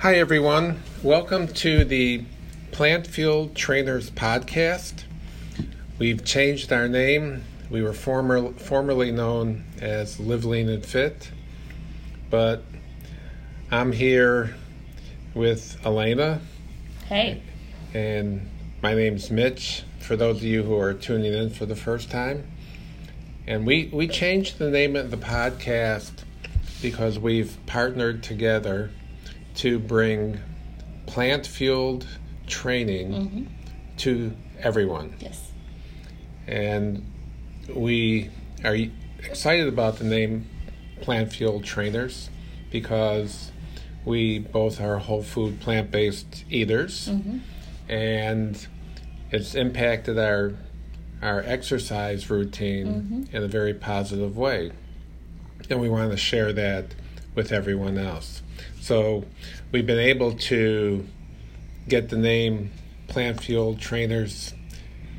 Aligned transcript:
Hi, 0.00 0.16
everyone. 0.16 0.82
Welcome 1.02 1.48
to 1.48 1.82
the 1.82 2.22
Plant 2.70 3.06
Fuel 3.06 3.48
Trainers 3.54 4.10
podcast. 4.10 5.04
We've 5.98 6.22
changed 6.22 6.70
our 6.70 6.86
name. 6.86 7.44
We 7.70 7.82
were 7.82 7.94
former, 7.94 8.52
formerly 8.52 9.10
known 9.10 9.64
as 9.80 10.20
Live 10.20 10.44
Lean 10.44 10.68
and 10.68 10.84
Fit, 10.84 11.30
but 12.28 12.62
I'm 13.70 13.90
here 13.90 14.54
with 15.32 15.80
Alayna, 15.82 16.40
Hey, 17.08 17.42
and 17.94 18.50
my 18.82 18.92
name's 18.92 19.30
Mitch. 19.30 19.82
For 20.00 20.14
those 20.14 20.36
of 20.36 20.42
you 20.44 20.62
who 20.62 20.78
are 20.78 20.92
tuning 20.92 21.32
in 21.32 21.48
for 21.48 21.64
the 21.64 21.74
first 21.74 22.10
time, 22.10 22.46
and 23.46 23.66
we 23.66 23.88
we 23.90 24.08
changed 24.08 24.58
the 24.58 24.70
name 24.70 24.94
of 24.94 25.10
the 25.10 25.16
podcast 25.16 26.12
because 26.82 27.18
we've 27.18 27.56
partnered 27.64 28.22
together 28.22 28.90
to 29.56 29.78
bring 29.78 30.38
plant 31.06 31.46
fueled 31.46 32.06
training 32.46 33.10
Mm-hmm. 33.12 33.44
to 33.98 34.36
everyone. 34.60 35.14
yes, 35.18 35.50
And 36.46 37.04
we 37.74 38.30
are 38.64 38.76
excited 39.22 39.66
about 39.68 39.96
the 39.98 40.04
name 40.04 40.46
Plant 41.00 41.32
Fueled 41.32 41.64
Trainers 41.64 42.30
because 42.70 43.50
we 44.04 44.38
both 44.38 44.80
are 44.80 44.98
whole 44.98 45.22
food 45.22 45.60
plant 45.60 45.90
based 45.90 46.44
eaters 46.48 47.08
mm-hmm. 47.08 47.38
and 47.90 48.66
it's 49.30 49.54
impacted 49.54 50.18
our 50.18 50.54
our 51.22 51.40
exercise 51.42 52.28
routine 52.30 53.26
in 53.32 53.42
a 53.42 53.48
very 53.48 53.72
positive 53.74 54.36
way. 54.36 54.70
And 55.70 55.80
we 55.80 55.88
want 55.88 56.10
to 56.10 56.16
share 56.16 56.52
that 56.52 56.94
with 57.34 57.50
everyone 57.52 57.96
else. 57.98 58.42
So 58.86 59.24
we've 59.72 59.84
been 59.84 59.98
able 59.98 60.34
to 60.34 61.04
get 61.88 62.08
the 62.08 62.16
name 62.16 62.70
Plant 63.08 63.42
Fuel 63.42 63.74
Trainers. 63.74 64.54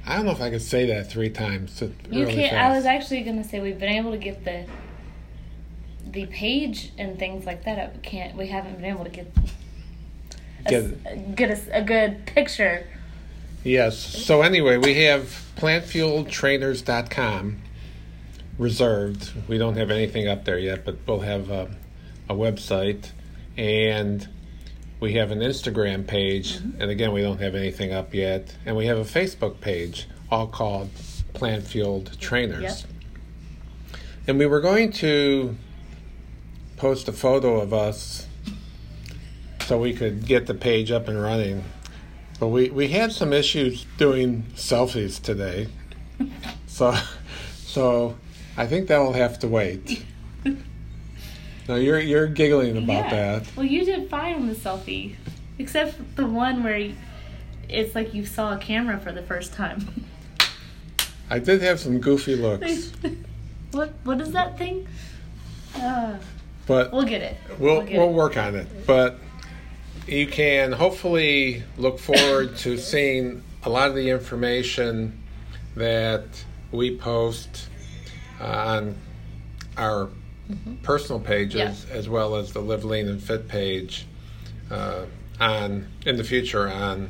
I 0.06 0.16
don't 0.16 0.26
know 0.26 0.32
if 0.32 0.40
I 0.40 0.50
could 0.50 0.62
say 0.62 0.86
that 0.86 1.12
three 1.12 1.30
times. 1.30 1.82
you 1.82 1.94
really 2.10 2.34
can't. 2.34 2.56
I 2.56 2.74
was 2.74 2.86
actually 2.86 3.24
gonna 3.24 3.44
say 3.44 3.60
we've 3.60 3.78
been 3.78 3.92
able 3.92 4.12
to 4.12 4.18
get 4.18 4.46
the 4.46 4.66
the 6.10 6.28
page 6.28 6.94
and 6.98 7.20
things 7.20 7.46
like 7.46 7.66
that. 7.66 7.78
Up. 7.78 7.96
We 7.96 8.02
can't. 8.04 8.38
We 8.38 8.48
haven't 8.48 8.78
been 8.78 8.86
able 8.86 9.04
to 9.04 9.10
get 9.10 9.34
a, 10.66 10.70
Get 10.70 11.36
get 11.36 11.50
a, 11.50 11.80
a 11.80 11.84
good 11.84 12.26
picture. 12.26 12.88
Yes. 13.66 13.98
So 13.98 14.44
anyway, 14.44 14.78
we 14.78 15.04
have 15.04 15.46
plantfueltrainers.com 15.58 17.62
reserved. 18.58 19.34
We 19.50 19.58
don't 19.58 19.76
have 19.76 19.92
anything 19.92 20.30
up 20.30 20.46
there 20.46 20.58
yet, 20.58 20.86
but 20.86 21.00
we'll 21.06 21.20
have 21.20 21.50
a, 21.50 21.70
a 22.30 22.34
website 22.34 23.12
and 23.58 24.28
we 25.00 25.14
have 25.14 25.32
an 25.32 25.40
Instagram 25.40 26.06
page. 26.06 26.58
Mm-hmm. 26.58 26.82
And 26.82 26.92
again, 26.92 27.12
we 27.12 27.22
don't 27.22 27.40
have 27.40 27.56
anything 27.56 27.94
up 27.94 28.14
yet. 28.14 28.56
And 28.66 28.76
we 28.76 28.86
have 28.88 28.98
a 28.98 29.04
Facebook 29.04 29.60
page, 29.62 30.08
all 30.30 30.48
called 30.48 30.90
Plant 31.34 31.66
Fueled 31.66 32.20
Trainers. 32.20 32.62
Yep. 32.62 34.00
And 34.28 34.40
we 34.40 34.46
were 34.46 34.62
going 34.62 34.92
to 34.94 35.56
post 36.76 37.08
a 37.08 37.14
photo 37.14 37.60
of 37.60 37.74
us 37.74 38.28
so 39.62 39.80
we 39.80 39.94
could 39.94 40.26
get 40.26 40.48
the 40.48 40.54
page 40.54 40.92
up 40.92 41.08
and 41.08 41.22
running. 41.22 41.64
But 42.40 42.48
we, 42.48 42.70
we 42.70 42.90
had 42.90 43.12
some 43.12 43.34
issues 43.34 43.86
doing 43.98 44.44
selfies 44.56 45.22
today. 45.22 45.68
so 46.68 46.96
so 47.56 48.18
I 48.56 48.66
think 48.66 48.88
that 48.88 48.98
will 49.00 49.14
have 49.14 49.40
to 49.40 49.48
wait. 49.48 50.04
No, 51.68 51.76
you're 51.76 52.00
you're 52.00 52.28
giggling 52.28 52.78
about 52.78 53.06
yeah. 53.06 53.40
that. 53.40 53.56
Well, 53.56 53.66
you 53.66 53.84
did 53.84 54.10
fine 54.10 54.36
on 54.36 54.48
the 54.48 54.56
selfie, 54.56 55.16
except 55.60 56.16
the 56.16 56.26
one 56.26 56.64
where 56.64 56.78
you, 56.78 56.96
it's 57.68 57.94
like 57.94 58.14
you 58.14 58.26
saw 58.26 58.56
a 58.56 58.58
camera 58.58 59.00
for 59.00 59.12
the 59.12 59.22
first 59.22 59.54
time. 59.54 60.06
I 61.30 61.40
did 61.40 61.62
have 61.62 61.80
some 61.80 62.00
goofy 62.00 62.36
looks, 62.36 62.94
what 63.72 63.94
What 64.04 64.22
is 64.22 64.32
that 64.32 64.58
thing? 64.58 64.88
Uh, 65.76 66.18
but 66.66 66.92
we'll 66.94 67.04
get 67.04 67.22
it. 67.22 67.38
we'll 67.60 67.82
get 67.82 67.98
we'll 67.98 68.10
it. 68.10 68.14
work 68.14 68.38
on 68.38 68.56
it. 68.56 68.68
But 68.86 69.20
you 70.08 70.26
can 70.28 70.72
hopefully 70.72 71.64
look 71.78 72.00
forward 72.00 72.56
to 72.58 72.78
seeing 72.78 73.44
a 73.64 73.70
lot 73.70 73.90
of 73.90 73.96
the 73.96 74.10
information 74.10 75.22
that 75.76 76.24
we 76.72 76.96
post 76.98 77.68
uh, 78.40 78.46
on 78.46 78.96
our 79.76 80.10
personal 80.84 81.20
pages 81.20 81.86
as 81.92 82.08
well 82.08 82.36
as 82.36 82.54
the 82.54 82.62
Live 82.62 82.84
Lean 82.86 83.08
and 83.10 83.22
Fit 83.22 83.48
page 83.48 84.06
uh, 84.72 85.06
on 85.40 85.88
in 86.06 86.18
the 86.18 86.24
future 86.24 86.68
on 86.70 87.10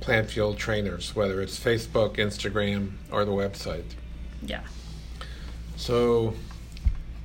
Plant 0.00 0.30
Fuel 0.30 0.54
Trainers, 0.54 1.14
whether 1.16 1.40
it's 1.42 1.58
Facebook, 1.58 2.16
Instagram, 2.16 2.92
or 3.10 3.24
the 3.24 3.32
website. 3.32 3.84
Yeah. 4.42 4.60
So, 5.76 6.34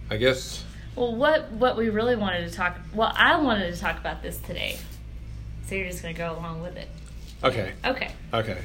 I 0.09 0.17
guess 0.17 0.63
Well, 0.95 1.15
what 1.15 1.51
what 1.53 1.77
we 1.77 1.89
really 1.89 2.15
wanted 2.15 2.49
to 2.49 2.55
talk. 2.55 2.77
Well, 2.93 3.13
I 3.15 3.39
wanted 3.39 3.73
to 3.73 3.79
talk 3.79 3.97
about 3.99 4.21
this 4.21 4.37
today. 4.39 4.77
So 5.67 5.75
you're 5.75 5.87
just 5.89 6.01
gonna 6.01 6.13
go 6.13 6.33
along 6.33 6.61
with 6.61 6.75
it. 6.77 6.89
okay, 7.43 7.73
Okay. 7.85 8.11
okay, 8.33 8.57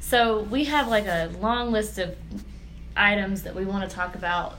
So 0.00 0.42
we 0.44 0.64
have 0.64 0.88
like 0.88 1.06
a 1.06 1.30
long 1.40 1.72
list 1.72 1.98
of 1.98 2.16
items 2.96 3.42
that 3.42 3.54
we 3.54 3.64
want 3.64 3.88
to 3.88 3.94
talk 3.94 4.14
about, 4.14 4.56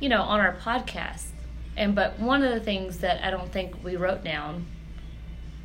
you 0.00 0.08
know, 0.08 0.22
on 0.22 0.40
our 0.40 0.54
podcast. 0.56 1.26
And 1.76 1.94
but 1.94 2.18
one 2.18 2.42
of 2.42 2.52
the 2.52 2.60
things 2.60 2.98
that 2.98 3.22
I 3.24 3.30
don't 3.30 3.52
think 3.52 3.84
we 3.84 3.96
wrote 3.96 4.24
down 4.24 4.66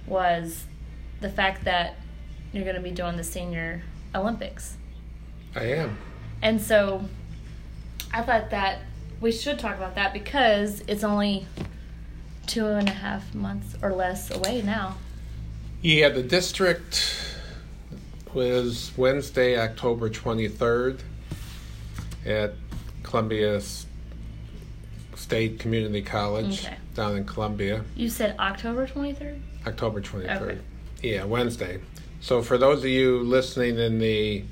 was 0.07 0.65
the 1.21 1.29
fact 1.29 1.63
that 1.65 1.95
you're 2.51 2.63
going 2.63 2.75
to 2.75 2.81
be 2.81 2.91
doing 2.91 3.17
the 3.17 3.23
senior 3.23 3.83
Olympics. 4.13 4.77
I 5.55 5.65
am. 5.65 5.97
And 6.41 6.61
so 6.61 7.05
I 8.13 8.21
thought 8.23 8.49
that 8.49 8.79
we 9.21 9.31
should 9.31 9.59
talk 9.59 9.77
about 9.77 9.95
that 9.95 10.11
because 10.13 10.81
it's 10.87 11.03
only 11.03 11.45
two 12.47 12.65
and 12.67 12.89
a 12.89 12.91
half 12.91 13.33
months 13.33 13.75
or 13.81 13.93
less 13.93 14.31
away 14.31 14.61
now. 14.61 14.97
Yeah, 15.81 16.09
the 16.09 16.23
district 16.23 17.35
was 18.33 18.91
Wednesday, 18.97 19.57
October 19.59 20.09
23rd 20.09 20.99
at 22.25 22.53
Columbia 23.03 23.57
S- 23.57 23.85
State 25.31 25.59
Community 25.59 26.01
College 26.01 26.65
Okay. 26.65 26.75
down 26.93 27.15
in 27.15 27.23
Columbia, 27.23 27.85
You 27.95 28.09
said 28.09 28.35
October 28.37 28.85
23rd? 28.85 29.39
October 29.65 30.01
23rd. 30.01 30.41
Okay. 30.41 30.57
Yeah, 31.01 31.23
Wednesday. 31.23 31.79
So 32.19 32.41
for 32.41 32.57
those 32.57 32.79
of 32.79 32.89
you 32.89 33.19
listening 33.19 33.79
in 33.79 33.97
the 33.99 34.43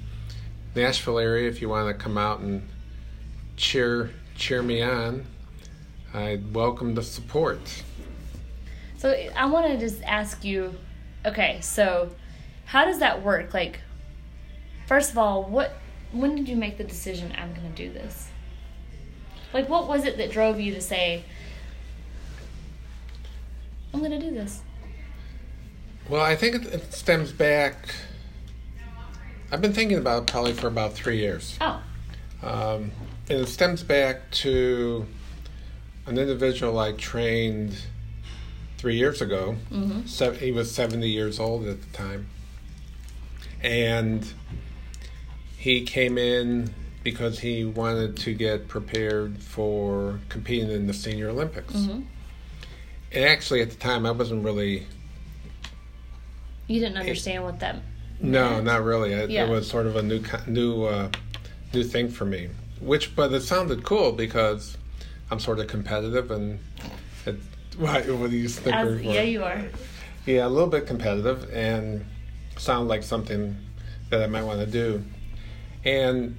Nashville 0.76 1.20
area, 1.20 1.50
if 1.50 1.62
you 1.62 1.68
want 1.68 1.90
to 1.90 2.02
come 2.02 2.18
out 2.18 2.40
and 2.40 2.66
cheer 3.58 4.12
cheer 4.38 4.64
me 4.64 4.82
on, 4.82 5.26
I'd 6.14 6.56
welcome 6.56 6.96
the 6.96 7.04
support. 7.04 7.84
So 9.00 9.10
I 9.36 9.48
want 9.48 9.68
to 9.68 9.78
just 9.78 10.02
ask 10.04 10.46
you, 10.46 10.76
okay, 11.26 11.60
so 11.60 12.10
how 12.64 12.86
does 12.86 13.00
that 13.00 13.22
work? 13.22 13.54
Like, 13.54 13.82
first 14.88 15.12
of 15.12 15.18
all, 15.18 15.44
what 15.44 15.74
when 16.14 16.36
did 16.36 16.48
you 16.48 16.56
make 16.56 16.78
the 16.78 16.86
decision 16.86 17.34
I'm 17.38 17.54
going 17.54 17.70
to 17.70 17.76
do 17.76 17.92
this? 17.92 18.30
Like, 19.54 19.68
what 19.68 19.88
was 19.88 20.06
it 20.06 20.18
that 20.18 20.32
drove 20.32 20.60
you 20.60 20.74
to 20.74 20.82
say 20.82 21.24
I'm 23.94 24.00
going 24.00 24.12
to 24.12 24.20
do 24.20 24.32
this? 24.32 24.62
Well, 26.08 26.22
I 26.22 26.36
think 26.36 26.66
it, 26.66 26.94
stems 26.94 27.32
back. 27.32 27.94
I've 29.52 29.62
been 29.62 29.74
thinking 29.74 29.98
about 29.98 30.24
it 30.24 30.32
probably 30.32 30.54
for 30.54 30.68
about 30.68 30.94
three 30.94 31.18
years. 31.18 31.58
Oh, 31.60 31.82
Um, 32.44 32.92
and 33.30 33.40
it 33.42 33.48
stems 33.48 33.84
back 33.84 34.30
to 34.32 35.06
an 36.06 36.18
individual 36.18 36.78
I 36.80 36.94
trained 36.94 37.76
three 38.78 38.96
years 38.96 39.22
ago. 39.22 39.58
mm-hmm. 39.72 40.36
He 40.36 40.52
was 40.52 40.74
70 40.74 41.08
years 41.10 41.40
old 41.40 41.68
at 41.68 41.82
the 41.82 41.98
time. 41.98 42.28
And 43.62 44.32
he 45.58 45.84
came 45.84 46.18
in 46.18 46.74
because 47.04 47.40
he 47.40 47.66
wanted 47.66 48.18
to 48.18 48.34
get 48.34 48.68
prepared 48.68 49.42
for 49.42 50.20
competing 50.30 50.70
in 50.72 50.88
the 50.88 50.94
Senior 50.94 51.30
Olympics. 51.30 51.74
Mm-hmm. 51.74 52.02
And 53.12 53.26
actually, 53.26 53.62
at 53.62 53.70
the 53.70 53.78
time, 53.78 54.06
I 54.06 54.12
wasn't 54.12 54.44
really 54.44 54.86
You 56.68 56.80
didn't 56.80 56.98
understand 56.98 57.44
what 57.44 57.60
that. 57.62 57.78
No, 58.22 58.62
not 58.62 58.84
really. 58.84 59.14
It, 59.14 59.30
Yeah. 59.30 59.46
it 59.46 59.50
was 59.50 59.68
sort 59.68 59.86
of 59.88 59.96
a 59.96 60.04
new 60.04 60.22
new 60.48 60.84
uh, 60.84 61.10
new 61.74 61.84
thing 61.84 62.10
for 62.10 62.26
me. 62.26 62.50
Which, 62.82 63.16
but 63.16 63.34
it 63.34 63.42
sounded 63.42 63.84
cool 63.84 64.12
because 64.12 64.78
I'm 65.32 65.40
sort 65.40 65.60
of 65.60 65.68
competitive 65.68 66.32
and 66.32 66.60
it. 67.26 67.38
What, 67.78 68.06
what 68.10 68.30
do 68.30 68.36
you 68.36 68.50
think? 68.50 68.76
As, 68.76 69.02
yeah, 69.02 69.22
you 69.22 69.42
are. 69.42 69.64
Yeah, 70.26 70.46
a 70.46 70.50
little 70.50 70.68
bit 70.68 70.86
competitive 70.86 71.50
and 71.54 72.06
sound 72.58 72.90
like 72.90 73.04
something 73.04 73.56
that 74.10 74.22
I 74.22 74.28
might 74.28 74.44
want 74.44 74.60
to 74.60 74.66
do. 74.66 75.02
And 75.86 76.36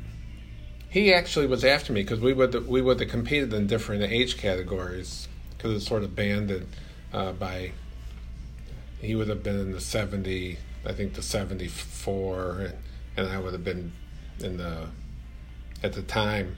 he 0.91 1.15
actually 1.15 1.47
was 1.47 1.65
after 1.65 1.93
me 1.93 2.03
because 2.03 2.21
we 2.21 2.33
would 2.33 2.69
we 2.69 2.83
would 2.83 3.01
have 3.01 3.09
competed 3.09 3.53
in 3.55 3.67
different 3.67 4.03
age 4.03 4.37
categories 4.37 5.29
because 5.57 5.75
it's 5.75 5.87
sort 5.87 6.03
of 6.03 6.15
banded 6.15 6.67
uh, 7.13 7.33
by 7.33 7.73
he 9.01 9.15
would 9.15 9.29
have 9.29 9.43
been 9.43 9.59
in 9.59 9.73
the 9.73 9.81
70, 9.81 10.59
I 10.85 10.93
think 10.93 11.15
the 11.15 11.23
74, 11.23 12.73
and 13.17 13.29
I 13.29 13.39
would 13.39 13.53
have 13.53 13.65
been 13.65 13.93
in 14.41 14.59
the, 14.59 14.89
at 15.83 15.95
the 15.95 16.03
time, 16.03 16.57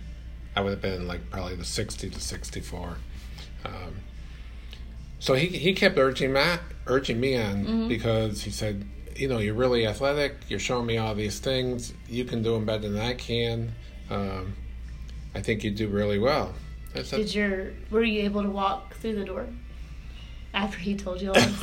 I 0.56 0.61
would 0.61 0.70
have 0.70 0.82
been 0.82 1.06
like 1.06 1.31
probably 1.31 1.55
the 1.55 1.64
60 1.64 2.11
to 2.11 2.20
64. 2.20 2.96
Um, 3.64 3.73
so 5.20 5.34
he, 5.34 5.46
he 5.46 5.73
kept 5.73 5.96
urging 5.99 6.32
me, 6.32 6.43
urging 6.87 7.20
me 7.20 7.37
on 7.37 7.64
Mm-hmm. 7.64 7.88
because 7.88 8.43
he 8.43 8.50
said, 8.50 8.84
you 9.14 9.29
know, 9.29 9.38
you're 9.38 9.55
really 9.55 9.87
athletic. 9.87 10.34
You're 10.49 10.58
showing 10.58 10.87
me 10.87 10.99
all 10.99 11.14
these 11.14 11.38
things. 11.38 11.93
You 12.08 12.25
can 12.25 12.43
do 12.43 12.55
them 12.55 12.64
better 12.64 12.88
than 12.88 13.00
I 13.00 13.14
can. 13.14 13.73
Um, 14.12 14.55
I 15.35 15.41
think 15.41 15.64
you 15.64 15.70
do 15.70 15.88
really 15.88 16.19
well. 16.19 16.53
Said, 16.94 17.06
Did 17.09 17.35
your 17.35 17.73
were 17.91 18.03
you 18.05 18.23
able 18.23 18.43
to 18.43 18.50
walk 18.50 18.94
through 18.97 19.14
the 19.14 19.25
door 19.25 19.47
after 20.53 20.76
he 20.79 20.94
told 20.94 21.23
you 21.23 21.29
all 21.29 21.35
this? 21.35 21.62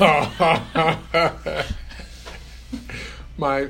my 3.38 3.68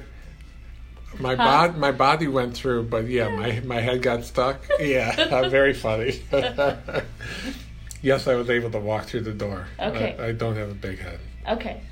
my 1.19 1.35
Huh? 1.35 1.45
bod 1.45 1.77
my 1.77 1.93
body 1.93 2.27
went 2.29 2.55
through, 2.55 2.85
but 2.85 3.07
yeah, 3.09 3.29
my 3.29 3.61
my 3.61 3.81
head 3.81 4.01
got 4.03 4.25
stuck. 4.25 4.67
Yeah, 4.81 5.49
very 5.51 5.75
funny. 5.75 6.23
yes, 8.01 8.27
I 8.27 8.35
was 8.37 8.49
able 8.49 8.71
to 8.71 8.79
walk 8.81 9.05
through 9.05 9.23
the 9.23 9.35
door. 9.35 9.67
Okay. 9.79 10.17
I, 10.19 10.29
I 10.29 10.33
don't 10.33 10.57
have 10.57 10.71
a 10.71 10.75
big 10.75 10.99
head. 10.99 11.21
Okay. 11.47 11.83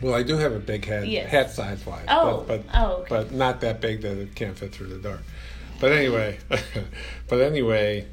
Well, 0.00 0.14
I 0.14 0.22
do 0.24 0.36
have 0.38 0.52
a 0.52 0.58
big 0.58 0.84
head, 0.86 1.06
Yes. 1.06 1.30
head 1.30 1.50
size 1.50 1.84
wise, 1.86 2.06
Oh, 2.08 2.44
but 2.48 2.66
but, 2.66 2.74
oh, 2.74 2.92
okay. 3.02 3.06
but 3.10 3.32
not 3.32 3.60
that 3.60 3.80
big 3.80 4.00
that 4.00 4.18
it 4.18 4.34
can't 4.34 4.56
fit 4.58 4.72
through 4.72 4.88
the 4.88 4.98
door. 4.98 5.20
But 5.80 5.92
anyway, 5.92 6.38
but 7.28 7.40
anyway, 7.40 8.06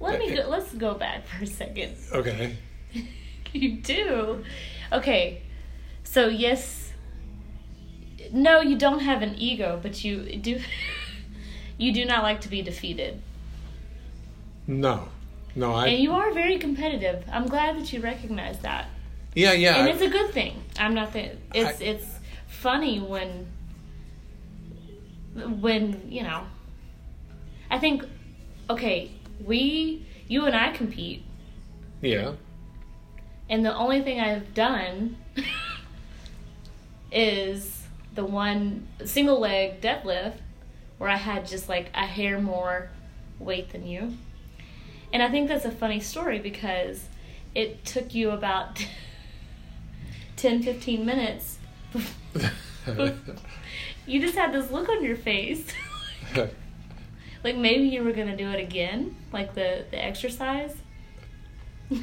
Let 0.00 0.18
me 0.18 0.34
go, 0.34 0.48
let's 0.48 0.72
go 0.74 0.94
back 0.94 1.26
for 1.26 1.42
a 1.44 1.46
second. 1.46 1.96
okay. 2.12 2.56
You 3.52 3.76
do. 3.78 4.44
Okay. 4.92 5.40
So 6.04 6.28
yes. 6.28 6.92
No, 8.30 8.60
you 8.60 8.76
don't 8.76 9.00
have 9.00 9.22
an 9.22 9.36
ego, 9.38 9.78
but 9.82 10.04
you 10.04 10.36
do. 10.36 10.60
You 11.80 11.92
do 11.94 12.04
not 12.04 12.24
like 12.24 12.40
to 12.40 12.48
be 12.48 12.60
defeated, 12.60 13.22
No, 14.66 15.06
no, 15.54 15.74
I 15.74 15.86
and 15.86 16.02
you 16.02 16.12
are 16.12 16.32
very 16.34 16.58
competitive. 16.58 17.22
I'm 17.32 17.46
glad 17.46 17.76
that 17.78 17.92
you 17.92 18.00
recognize 18.00 18.58
that, 18.62 18.86
yeah 19.36 19.52
yeah. 19.52 19.76
and 19.76 19.86
I- 19.88 19.92
it's 19.92 20.02
a 20.02 20.08
good 20.10 20.32
thing. 20.32 20.54
I'm 20.76 20.94
not 20.94 21.12
the. 21.12 21.36
It's 21.54 21.80
I- 21.80 21.84
it's 21.84 22.08
funny 22.48 22.98
when. 22.98 23.46
When 25.34 26.10
you 26.10 26.22
know. 26.24 26.42
I 27.70 27.78
think, 27.78 28.04
okay, 28.70 29.10
we, 29.44 30.06
you 30.26 30.46
and 30.46 30.54
I 30.54 30.72
compete, 30.72 31.24
yeah. 32.00 32.32
And 33.48 33.64
the 33.64 33.74
only 33.74 34.02
thing 34.02 34.20
I've 34.20 34.54
done 34.54 35.16
is 37.12 37.82
the 38.14 38.24
one 38.24 38.86
single 39.04 39.40
leg 39.40 39.80
deadlift 39.80 40.36
where 40.98 41.08
I 41.10 41.16
had 41.16 41.46
just 41.46 41.68
like 41.68 41.90
a 41.94 42.06
hair 42.06 42.38
more 42.40 42.90
weight 43.38 43.70
than 43.70 43.86
you. 43.86 44.14
And 45.12 45.22
I 45.22 45.30
think 45.30 45.48
that's 45.48 45.64
a 45.64 45.70
funny 45.70 46.00
story 46.00 46.38
because 46.38 47.08
it 47.54 47.84
took 47.84 48.14
you 48.14 48.30
about 48.30 48.86
10 50.36 50.62
15 50.62 51.06
minutes. 51.06 51.58
You 54.06 54.20
just 54.22 54.34
had 54.36 54.52
this 54.54 54.70
look 54.70 54.88
on 54.88 55.04
your 55.04 55.16
face. 55.16 55.66
Like 57.44 57.56
maybe 57.56 57.84
you 57.84 58.02
were 58.02 58.12
going 58.12 58.28
to 58.28 58.36
do 58.36 58.48
it 58.50 58.60
again, 58.60 59.16
like 59.32 59.54
the 59.54 59.84
the 59.90 60.02
exercise. 60.02 60.76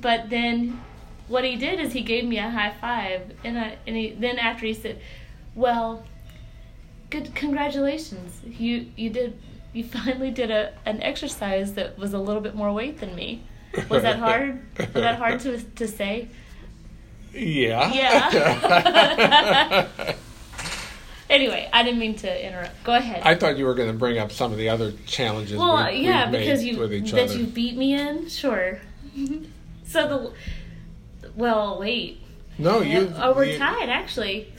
but 0.00 0.30
then 0.30 0.80
what 1.28 1.44
he 1.44 1.56
did 1.56 1.78
is 1.80 1.92
he 1.92 2.02
gave 2.02 2.24
me 2.24 2.38
a 2.38 2.50
high 2.50 2.74
five 2.80 3.32
and 3.44 3.58
I, 3.58 3.78
and 3.86 3.96
he 3.96 4.10
then 4.10 4.38
after 4.38 4.66
he 4.66 4.74
said, 4.74 5.00
"Well, 5.54 6.04
good 7.10 7.34
congratulations. 7.34 8.40
You 8.44 8.86
you 8.96 9.10
did 9.10 9.38
you 9.72 9.84
finally 9.84 10.30
did 10.30 10.50
a 10.50 10.74
an 10.86 11.02
exercise 11.02 11.74
that 11.74 11.98
was 11.98 12.12
a 12.12 12.18
little 12.18 12.42
bit 12.42 12.54
more 12.54 12.72
weight 12.72 12.98
than 12.98 13.14
me." 13.14 13.42
Was 13.88 14.02
that 14.02 14.18
hard? 14.18 14.60
Was 14.78 14.92
that 14.92 15.18
hard 15.18 15.40
to 15.40 15.58
to 15.58 15.88
say? 15.88 16.28
yeah. 17.32 17.92
Yeah. 17.92 19.86
Anyway, 21.32 21.66
I 21.72 21.82
didn't 21.82 21.98
mean 21.98 22.14
to 22.16 22.46
interrupt. 22.46 22.84
Go 22.84 22.94
ahead. 22.94 23.22
I 23.24 23.34
thought 23.34 23.56
you 23.56 23.64
were 23.64 23.74
going 23.74 23.90
to 23.90 23.96
bring 23.96 24.18
up 24.18 24.30
some 24.30 24.52
of 24.52 24.58
the 24.58 24.68
other 24.68 24.92
challenges. 25.06 25.58
well, 25.58 25.86
we, 25.90 26.00
yeah, 26.00 26.24
we've 26.24 26.32
made 26.32 26.38
because 26.40 26.62
you 26.64 26.78
with 26.78 26.92
each 26.92 27.10
that 27.12 27.24
other. 27.30 27.34
you 27.38 27.46
beat 27.46 27.76
me 27.76 27.94
in, 27.94 28.28
sure. 28.28 28.80
so 29.86 30.32
the 31.22 31.30
well, 31.34 31.78
wait. 31.80 32.20
no, 32.58 32.80
you. 32.82 33.12
oh, 33.16 33.32
we're 33.34 33.44
you- 33.44 33.58
tied 33.58 33.88
actually, 33.88 34.52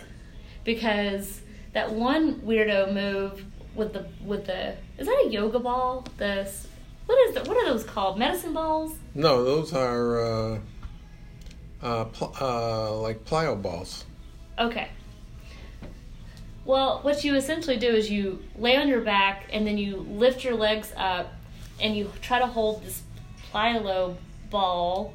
because 0.64 1.42
that 1.74 1.92
one 1.94 2.42
weirdo 2.42 2.92
move 2.92 3.46
with 3.76 3.94
the 3.94 4.08
with 4.26 4.48
the 4.48 4.76
is 4.98 5.06
that 5.06 5.24
a 5.26 5.30
yoga 5.30 5.60
ball? 5.60 6.06
The 6.18 6.42
s- 6.42 6.68
what 7.06 7.30
is 7.30 7.36
the, 7.36 7.42
what 7.50 7.56
are 7.58 7.66
those 7.66 7.84
called? 7.84 8.18
Medicine 8.18 8.54
balls? 8.54 8.96
No, 9.14 9.44
those 9.44 9.74
are 9.74 10.20
uh, 10.56 10.60
uh, 11.84 12.06
pl- 12.06 12.36
uh, 12.42 12.96
like 13.00 13.24
plyo 13.26 13.62
balls. 13.62 14.06
Okay. 14.58 14.90
Well, 16.66 17.00
what 17.02 17.24
you 17.24 17.36
essentially 17.36 17.78
do 17.78 17.88
is 17.88 18.10
you 18.10 18.42
lay 18.58 18.78
on 18.78 18.88
your 18.88 19.02
back 19.02 19.50
and 19.52 19.68
then 19.68 19.78
you 19.78 19.98
lift 19.98 20.44
your 20.44 20.56
legs 20.56 20.94
up 20.96 21.34
and 21.82 21.96
you 21.96 22.10
try 22.22 22.40
to 22.40 22.48
hold 22.48 22.84
this 22.84 23.02
plyo 23.52 24.16
ball, 24.50 25.14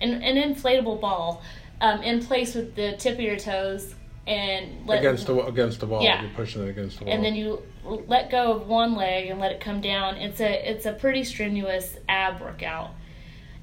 an, 0.00 0.22
an 0.22 0.36
inflatable 0.54 1.00
ball, 1.00 1.42
um, 1.80 2.02
in 2.02 2.24
place 2.24 2.54
with 2.54 2.74
the 2.74 2.96
tip 2.98 3.14
of 3.14 3.20
your 3.20 3.38
toes 3.38 3.94
and 4.26 4.86
let 4.86 5.00
against 5.00 5.26
the 5.26 5.36
against 5.46 5.80
the 5.80 5.86
wall. 5.86 6.02
Yeah. 6.02 6.22
You're 6.22 6.30
pushing 6.30 6.62
it 6.62 6.68
against 6.68 6.98
the 6.98 7.06
wall. 7.06 7.14
and 7.14 7.24
then 7.24 7.34
you 7.34 7.62
let 7.84 8.30
go 8.30 8.52
of 8.52 8.68
one 8.68 8.94
leg 8.94 9.28
and 9.28 9.40
let 9.40 9.52
it 9.52 9.60
come 9.60 9.80
down. 9.80 10.16
It's 10.16 10.40
a 10.40 10.70
it's 10.70 10.86
a 10.86 10.92
pretty 10.92 11.24
strenuous 11.24 11.96
ab 12.08 12.40
workout. 12.40 12.90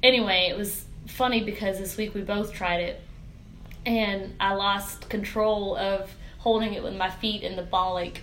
Anyway, 0.04 0.48
it 0.50 0.58
was 0.58 0.86
funny 1.08 1.44
because 1.44 1.78
this 1.78 1.96
week 1.98 2.14
we 2.14 2.22
both 2.22 2.54
tried 2.54 2.82
it, 2.82 3.02
and 3.86 4.34
I 4.40 4.54
lost 4.54 5.10
control 5.10 5.78
of 5.78 6.12
holding 6.40 6.74
it 6.74 6.84
with 6.84 6.96
my 6.96 7.10
feet, 7.10 7.44
and 7.44 7.58
the 7.58 7.62
ball 7.64 7.94
like 7.94 8.22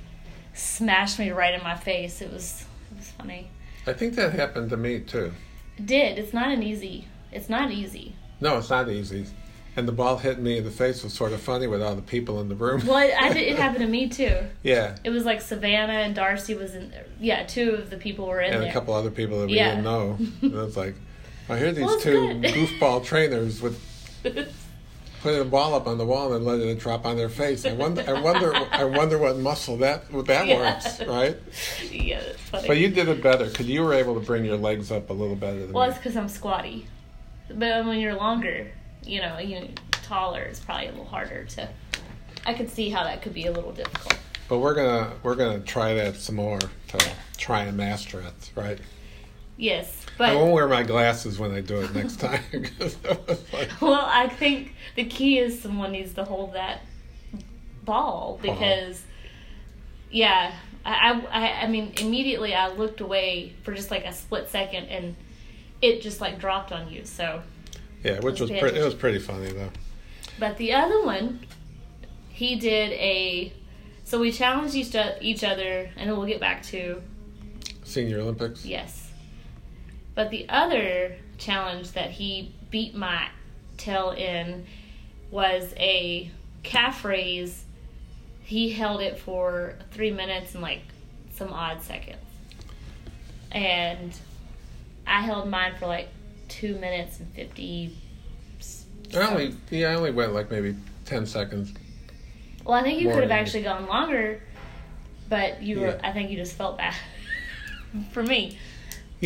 smashed 0.54 1.18
me 1.18 1.30
right 1.30 1.54
in 1.54 1.62
my 1.62 1.76
face. 1.76 2.20
It 2.20 2.32
was 2.32 2.64
it 2.90 2.96
was 2.98 3.10
funny. 3.10 3.50
I 3.86 3.92
think 3.92 4.14
that 4.16 4.32
happened 4.32 4.70
to 4.70 4.76
me 4.76 5.00
too. 5.00 5.32
It 5.78 5.86
did. 5.86 6.18
It's 6.18 6.32
not 6.32 6.50
an 6.50 6.62
easy. 6.62 7.06
It's 7.32 7.48
not 7.48 7.70
easy. 7.70 8.14
No, 8.40 8.58
it's 8.58 8.70
not 8.70 8.88
easy. 8.90 9.26
And 9.76 9.86
the 9.86 9.92
ball 9.92 10.16
hit 10.16 10.38
me 10.38 10.56
in 10.58 10.64
the 10.64 10.70
face 10.70 11.04
was 11.04 11.12
sort 11.12 11.32
of 11.32 11.40
funny 11.42 11.66
with 11.66 11.82
all 11.82 11.94
the 11.94 12.00
people 12.02 12.40
in 12.40 12.48
the 12.48 12.54
room. 12.54 12.86
Well, 12.86 12.96
it, 12.96 13.12
I 13.14 13.30
did, 13.32 13.42
it 13.46 13.56
happened 13.64 13.80
to 13.84 13.86
me 13.86 14.08
too. 14.08 14.38
yeah, 14.62 14.96
It 15.04 15.10
was 15.10 15.26
like 15.26 15.42
Savannah 15.42 15.92
and 15.92 16.14
Darcy 16.14 16.54
was 16.54 16.74
in. 16.74 16.90
there. 16.90 17.04
Yeah, 17.20 17.44
two 17.44 17.72
of 17.72 17.90
the 17.90 17.98
people 17.98 18.26
were 18.26 18.40
in 18.40 18.46
and 18.54 18.62
there. 18.62 18.62
And 18.62 18.70
a 18.70 18.72
couple 18.72 18.94
other 18.94 19.10
people 19.10 19.38
that 19.40 19.48
we 19.50 19.56
Yeah. 19.56 19.70
didn't 19.70 19.84
know. 19.84 20.16
And 20.18 20.44
it 20.44 20.52
was 20.54 20.78
like, 20.78 20.94
I 21.50 21.58
hear 21.58 21.72
these 21.72 21.84
Well, 21.84 22.00
two 22.00 22.40
good. 22.40 22.42
goofball 22.54 23.04
trainers 23.04 23.60
with 23.60 23.78
putting 25.26 25.40
a 25.40 25.44
ball 25.44 25.74
up 25.74 25.88
on 25.88 25.98
the 25.98 26.06
wall 26.06 26.34
and 26.34 26.44
letting 26.44 26.68
it 26.68 26.78
drop 26.78 27.04
on 27.04 27.16
their 27.16 27.28
face. 27.28 27.66
I 27.66 27.72
wonder, 27.72 28.04
I 28.06 28.20
wonder, 28.20 28.54
I 28.54 28.84
wonder 28.84 29.18
what 29.18 29.36
muscle 29.38 29.76
that 29.78 30.10
what 30.12 30.26
that 30.26 30.46
works, 30.46 31.00
right? 31.06 31.36
yeah, 31.90 32.20
that's 32.20 32.40
funny. 32.42 32.68
But 32.68 32.78
you 32.78 32.88
did 32.90 33.08
it 33.08 33.22
better 33.22 33.46
because 33.46 33.66
you 33.66 33.82
were 33.82 33.92
able 33.92 34.14
to 34.14 34.24
bring 34.24 34.44
your 34.44 34.56
legs 34.56 34.92
up 34.92 35.10
a 35.10 35.12
little 35.12 35.34
better 35.34 35.58
than 35.66 35.72
Well, 35.72 35.84
me. 35.84 35.90
it's 35.90 35.98
because 35.98 36.16
I'm 36.16 36.28
squatty. 36.28 36.86
But 37.48 37.84
when 37.86 37.98
you're 37.98 38.14
longer, 38.14 38.70
you 39.02 39.20
know, 39.20 39.38
you 39.38 39.68
taller, 39.90 40.42
it's 40.42 40.60
probably 40.60 40.86
a 40.86 40.90
little 40.90 41.06
harder 41.06 41.44
to. 41.44 41.68
I 42.44 42.54
could 42.54 42.70
see 42.70 42.88
how 42.88 43.02
that 43.02 43.22
could 43.22 43.34
be 43.34 43.46
a 43.46 43.52
little 43.52 43.72
difficult. 43.72 44.16
But 44.48 44.58
we're 44.58 44.74
gonna 44.74 45.12
we're 45.24 45.34
gonna 45.34 45.58
try 45.58 45.94
that 45.94 46.14
some 46.14 46.36
more 46.36 46.60
to 46.60 47.10
try 47.36 47.62
and 47.62 47.76
master 47.76 48.20
it, 48.20 48.52
right? 48.54 48.78
Yes, 49.56 50.04
but 50.18 50.30
I 50.30 50.34
won't 50.34 50.52
wear 50.52 50.68
my 50.68 50.82
glasses 50.82 51.38
when 51.38 51.52
I 51.52 51.60
do 51.60 51.80
it 51.80 51.94
next 51.94 52.20
time. 52.20 52.42
like- 53.52 53.70
well, 53.80 54.04
I 54.06 54.28
think 54.28 54.74
the 54.96 55.04
key 55.04 55.38
is 55.38 55.60
someone 55.60 55.92
needs 55.92 56.12
to 56.14 56.24
hold 56.24 56.54
that 56.54 56.82
ball 57.84 58.38
uh-huh. 58.42 58.52
because, 58.52 59.02
yeah, 60.10 60.52
I, 60.84 61.22
I, 61.30 61.64
I 61.64 61.66
mean, 61.68 61.92
immediately 62.00 62.54
I 62.54 62.68
looked 62.68 63.00
away 63.00 63.54
for 63.62 63.72
just 63.72 63.90
like 63.90 64.04
a 64.04 64.12
split 64.12 64.48
second 64.50 64.84
and 64.84 65.16
it 65.80 66.02
just 66.02 66.20
like 66.20 66.38
dropped 66.38 66.72
on 66.72 66.90
you. 66.90 67.04
So, 67.04 67.42
yeah, 68.04 68.20
which 68.20 68.40
was 68.40 68.50
pretty. 68.50 68.78
It 68.78 68.84
was 68.84 68.94
pretty 68.94 69.18
funny 69.18 69.50
though. 69.52 69.70
But 70.38 70.58
the 70.58 70.74
other 70.74 71.02
one, 71.02 71.40
he 72.28 72.56
did 72.56 72.92
a. 72.92 73.52
So 74.04 74.20
we 74.20 74.30
challenged 74.30 74.74
each, 74.74 74.94
each 75.20 75.42
other, 75.42 75.90
and 75.96 76.10
we'll 76.10 76.26
get 76.26 76.38
back 76.38 76.62
to 76.64 77.02
Senior 77.82 78.20
Olympics. 78.20 78.64
yes. 78.64 79.05
But 80.16 80.30
the 80.30 80.48
other 80.48 81.14
challenge 81.38 81.92
that 81.92 82.10
he 82.10 82.52
beat 82.70 82.96
my 82.96 83.28
tail 83.76 84.10
in 84.10 84.66
was 85.30 85.72
a 85.76 86.28
calf 86.64 87.04
raise. 87.04 87.64
He 88.42 88.70
held 88.70 89.00
it 89.00 89.20
for 89.20 89.74
three 89.92 90.10
minutes 90.10 90.54
and 90.54 90.62
like 90.62 90.82
some 91.34 91.52
odd 91.52 91.82
seconds. 91.82 92.18
And 93.52 94.12
I 95.06 95.20
held 95.20 95.48
mine 95.48 95.74
for 95.78 95.86
like 95.86 96.08
two 96.48 96.74
minutes 96.76 97.20
and 97.20 97.32
50, 97.34 97.94
I 99.14 99.18
only 99.18 99.54
yeah, 99.70 99.90
I 99.90 99.94
only 99.94 100.10
went 100.10 100.32
like 100.32 100.50
maybe 100.50 100.74
ten 101.04 101.26
seconds. 101.26 101.72
Well, 102.64 102.74
I 102.74 102.82
think 102.82 103.00
you 103.00 103.10
could 103.10 103.22
have 103.22 103.30
actually 103.30 103.62
gone 103.62 103.86
longer, 103.86 104.42
but 105.28 105.62
you 105.62 105.80
were. 105.80 105.88
Yeah. 105.88 106.00
I 106.02 106.12
think 106.12 106.30
you 106.30 106.36
just 106.36 106.54
felt 106.54 106.78
bad. 106.78 106.94
For 108.10 108.22
me, 108.22 108.58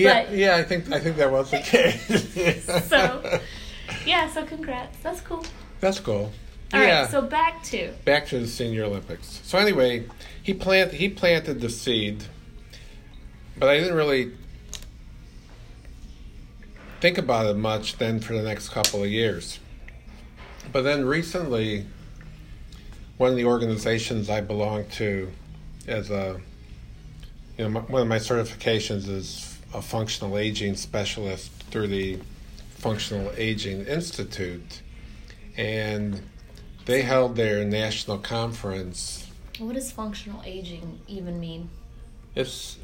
Yeah, 0.02 0.24
But- 0.24 0.32
yeah, 0.36 0.56
I 0.56 0.62
think 0.62 0.90
I 0.92 1.00
think 1.00 1.16
that 1.16 1.30
was 1.30 1.50
the 1.50 1.58
case. 1.64 2.64
So- 2.88 3.40
yeah. 4.06 4.28
So 4.30 4.44
congrats. 4.44 4.96
That's 5.02 5.20
cool. 5.20 5.44
that's 5.80 6.00
cool. 6.00 6.32
All 6.72 6.78
right. 6.78 6.86
yeah. 6.88 7.08
So 7.08 7.22
back 7.22 7.62
to 7.64 7.92
back 8.04 8.26
to 8.28 8.38
the 8.38 8.46
Senior 8.46 8.84
Olympics. 8.84 9.40
So 9.44 9.58
anyway, 9.58 10.06
he 10.42 10.54
plant 10.54 10.92
he 10.92 11.08
planted 11.08 11.60
the 11.60 11.68
seed, 11.70 12.24
but 13.58 13.68
I 13.68 13.76
didn't 13.78 13.94
really 13.96 14.32
think 17.00 17.18
about 17.18 17.46
it 17.46 17.56
much 17.56 17.96
then 17.98 18.20
for 18.20 18.34
the 18.34 18.42
next 18.42 18.68
couple 18.68 19.02
of 19.02 19.08
years. 19.10 19.58
But 20.72 20.82
then 20.82 21.04
recently, 21.06 21.86
one 23.16 23.30
of 23.30 23.36
the 23.36 23.46
organizations 23.46 24.30
I 24.30 24.40
belong 24.42 24.84
to, 24.92 25.30
as 25.88 26.10
a 26.10 26.40
you 27.58 27.64
know, 27.64 27.70
my, 27.70 27.80
one 27.80 28.02
of 28.02 28.08
my 28.08 28.18
certifications 28.18 29.08
is 29.08 29.49
a 29.74 29.82
functional 29.82 30.36
aging 30.38 30.76
specialist 30.76 31.50
through 31.70 31.88
the 31.88 32.18
Functional 32.78 33.30
Aging 33.36 33.86
Institute, 33.86 34.80
and 35.56 36.22
they 36.86 37.02
held 37.02 37.36
their 37.36 37.64
national 37.64 38.18
conference. 38.18 39.26
what 39.58 39.74
does 39.74 39.92
functional 39.92 40.42
aging 40.46 40.98
even 41.06 41.38
mean? 41.38 41.68
It's 42.34 42.78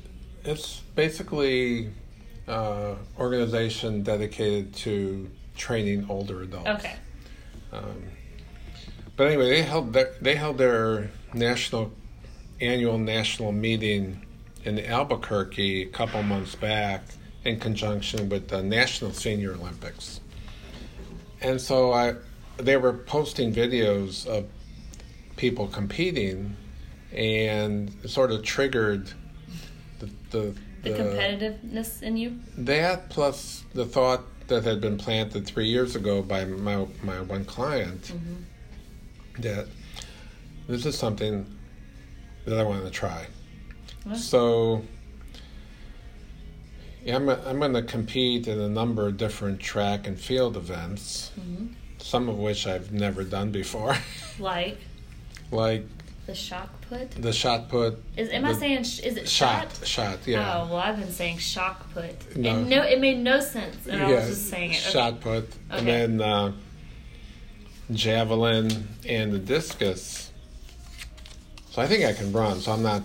it's 0.45 0.81
basically 0.95 1.91
uh, 2.47 2.95
organization 3.19 4.03
dedicated 4.03 4.75
to 4.75 5.31
training 5.57 6.07
older 6.09 6.43
adults. 6.43 6.69
Okay. 6.69 6.97
Um, 7.73 8.03
but 9.17 9.29
anyway, 9.29 9.49
they 9.49 9.63
held 9.63 9.93
their, 9.93 10.13
they 10.21 10.35
held 10.35 10.59
their 10.59 11.11
national 11.33 11.93
annual 12.61 12.99
national 12.99 13.53
meeting 13.53 14.26
in 14.67 14.79
Albuquerque 14.85 15.83
a 15.83 15.87
couple 15.87 16.23
months 16.23 16.55
back 16.57 17.03
in 17.45 17.59
conjunction 17.61 18.29
with 18.29 18.49
the 18.49 18.63
National 18.63 19.13
Senior 19.13 19.53
Olympics. 19.55 20.21
And 21.41 21.61
so 21.61 21.93
I 21.93 22.15
they 22.59 22.77
were 22.77 22.93
posting 22.93 23.55
videos 23.55 24.27
of 24.27 24.47
people 25.37 25.69
competing 25.69 26.57
and 27.13 27.95
it 28.03 28.09
sort 28.09 28.31
of 28.33 28.43
triggered 28.43 29.13
the 30.01 30.11
the, 30.31 30.55
The 30.83 30.91
competitiveness 30.91 32.03
in 32.03 32.17
you. 32.17 32.39
that 32.59 33.09
plus 33.11 33.65
the 33.75 33.85
thought 33.85 34.23
that 34.49 34.65
had 34.65 34.81
been 34.81 34.97
planted 34.99 35.47
three 35.47 35.69
years 35.69 35.95
ago 35.95 36.23
by 36.23 36.45
my 36.45 36.87
my 37.03 37.21
one 37.21 37.45
client 37.45 38.03
Mm-hmm. 38.13 39.43
that 39.43 39.67
this 40.67 40.85
is 40.87 40.99
something 40.99 41.47
that 42.47 42.59
I 42.59 42.63
want 42.65 42.85
to 42.85 42.91
try. 42.91 43.27
So 44.15 44.83
yeah, 47.05 47.17
I'm 47.17 47.29
I'm 47.29 47.59
going 47.59 47.75
to 47.75 47.83
compete 47.83 48.47
in 48.49 48.61
a 48.61 48.69
number 48.69 49.07
of 49.07 49.17
different 49.17 49.61
track 49.61 50.07
and 50.07 50.19
field 50.19 50.57
events, 50.57 51.31
hmm 51.35 51.67
some 51.99 52.29
of 52.29 52.39
which 52.39 52.69
I've 52.69 52.93
never 52.93 53.25
done 53.25 53.51
before, 53.51 53.97
Like 54.39 54.79
like 55.51 55.85
the 56.27 56.35
shock 56.35 56.69
put. 56.83 57.11
the 57.11 57.33
shot 57.33 57.69
put. 57.69 58.01
Is 58.17 58.29
am 58.31 58.45
I 58.45 58.53
saying 58.53 58.85
sh- 58.85 59.01
is 59.01 59.17
it 59.17 59.29
shot 59.29 59.73
shot? 59.79 59.87
shot 59.87 60.19
yeah. 60.27 60.63
Oh 60.63 60.67
well, 60.69 60.77
I've 60.77 60.99
been 60.99 61.11
saying 61.11 61.39
shock 61.39 61.93
put. 61.93 62.37
No. 62.37 62.57
And 62.59 62.71
no, 62.71 62.83
it 62.83 63.01
made 63.01 63.19
no 63.19 63.41
sense, 63.41 63.87
and 63.87 64.03
I 64.03 64.13
was 64.13 64.29
just 64.29 64.51
saying 64.51 64.73
it. 64.73 64.81
Okay. 64.83 64.91
Shot 64.91 65.21
put, 65.21 65.45
okay. 65.45 65.79
and 65.79 65.89
then 65.89 66.21
uh, 66.21 66.53
javelin 67.93 68.89
and 69.09 69.33
the 69.33 69.39
discus. 69.39 70.31
So 71.71 71.83
I 71.83 71.87
think 71.87 72.05
I 72.05 72.13
can 72.13 72.33
run. 72.33 72.61
So 72.61 72.73
I'm 72.73 72.83
not, 72.83 73.03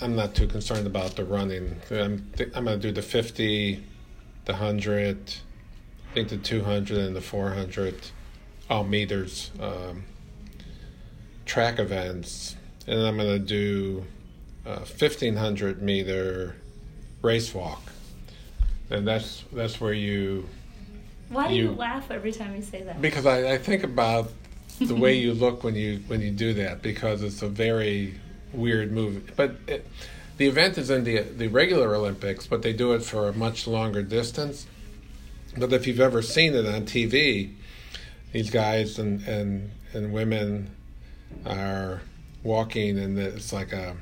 I'm 0.00 0.14
not 0.14 0.34
too 0.34 0.46
concerned 0.46 0.86
about 0.86 1.16
the 1.16 1.24
running. 1.24 1.76
I'm, 1.90 2.30
th- 2.36 2.50
I'm 2.54 2.64
going 2.64 2.80
to 2.80 2.88
do 2.88 2.92
the 2.92 3.02
50, 3.02 3.82
the 4.44 4.52
100, 4.52 5.16
I 6.10 6.14
think 6.14 6.28
the 6.28 6.36
200 6.36 6.98
and 6.98 7.16
the 7.16 7.20
400, 7.20 7.96
all 8.70 8.84
meters 8.84 9.50
um, 9.60 10.04
track 11.46 11.78
events, 11.78 12.54
and 12.86 13.00
I'm 13.00 13.16
going 13.16 13.28
to 13.28 13.38
do 13.38 14.04
a 14.64 14.80
1500 14.80 15.82
meter 15.82 16.56
race 17.22 17.52
walk. 17.54 17.82
And 18.90 19.06
that's 19.06 19.44
that's 19.52 19.80
where 19.82 19.92
you 19.92 20.48
Why 21.28 21.48
do 21.48 21.54
you, 21.54 21.64
you- 21.64 21.72
laugh 21.72 22.10
every 22.10 22.32
time 22.32 22.56
you 22.56 22.62
say 22.62 22.82
that? 22.82 23.02
because 23.02 23.26
I, 23.26 23.52
I 23.54 23.58
think 23.58 23.82
about 23.84 24.30
the 24.80 24.94
way 24.94 25.18
you 25.18 25.34
look 25.34 25.62
when 25.64 25.74
you 25.74 26.02
when 26.06 26.22
you 26.22 26.30
do 26.30 26.54
that 26.54 26.80
because 26.82 27.22
it's 27.22 27.42
a 27.42 27.48
very 27.48 28.14
weird 28.52 28.92
move. 28.92 29.32
But 29.36 29.56
it, 29.66 29.86
the 30.36 30.46
event 30.46 30.78
is 30.78 30.90
in 30.90 31.04
the 31.04 31.20
the 31.20 31.48
regular 31.48 31.94
Olympics, 31.94 32.46
but 32.46 32.62
they 32.62 32.72
do 32.72 32.92
it 32.92 33.02
for 33.02 33.28
a 33.28 33.32
much 33.32 33.66
longer 33.66 34.02
distance. 34.02 34.66
But 35.56 35.72
if 35.72 35.86
you've 35.86 36.00
ever 36.00 36.22
seen 36.22 36.54
it 36.54 36.66
on 36.66 36.82
TV, 36.86 37.52
these 38.32 38.50
guys 38.50 38.98
and 38.98 39.22
and 39.26 39.70
and 39.92 40.12
women 40.12 40.70
are 41.46 42.02
walking, 42.42 42.98
and 42.98 43.18
it's 43.18 43.52
like 43.52 43.72
a 43.72 43.96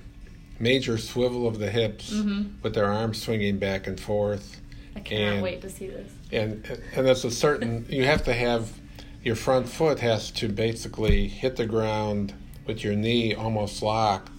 major 0.59 0.97
swivel 0.99 1.47
of 1.47 1.59
the 1.59 1.71
hips 1.71 2.11
Mhm. 2.13 2.51
with 2.63 2.75
their 2.75 2.87
arms 2.87 3.23
swinging 3.23 3.59
back 3.59 3.87
and 3.87 4.01
forth 4.01 4.59
I 4.95 5.01
cannot 5.01 5.33
and- 5.35 5.43
wait 5.43 5.61
to 5.63 5.69
see 5.71 5.89
this. 5.89 6.11
and 6.33 6.65
and 6.95 7.07
there's 7.07 7.25
a 7.25 7.31
certain 7.31 7.85
you 7.91 8.05
have 8.05 8.25
to 8.25 8.33
have 8.33 8.73
your 9.23 9.37
front 9.37 9.69
foot 9.69 10.01
has 10.01 10.31
to 10.31 10.49
basically 10.49 11.29
hit 11.29 11.57
the 11.57 11.67
ground 11.67 12.33
with 12.67 12.83
your 12.83 12.95
knee 12.95 13.35
almost 13.35 13.83
locked 13.83 14.36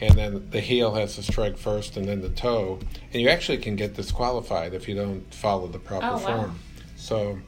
and 0.00 0.14
then 0.14 0.48
the 0.50 0.60
heel 0.60 0.94
has 0.94 1.16
to 1.16 1.22
strike 1.22 1.56
first 1.56 1.96
and 1.96 2.06
then 2.06 2.20
the 2.20 2.28
toe 2.30 2.78
and 3.12 3.22
you 3.22 3.28
actually 3.28 3.58
can 3.58 3.76
get 3.76 3.94
disqualified 3.94 4.74
if 4.74 4.88
you 4.88 4.94
don't 4.94 5.32
follow 5.34 5.66
the 5.66 5.78
proper 5.78 6.06
Oh, 6.06 6.12
wow. 6.12 6.18
form 6.18 6.58
so 6.96 7.38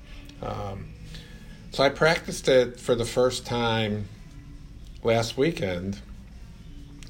um, 0.42 0.88
so 1.70 1.84
I 1.84 1.88
practiced 1.90 2.48
it 2.48 2.80
for 2.80 2.94
the 2.94 3.04
first 3.04 3.46
time 3.46 4.08
last 5.02 5.36
weekend 5.36 5.98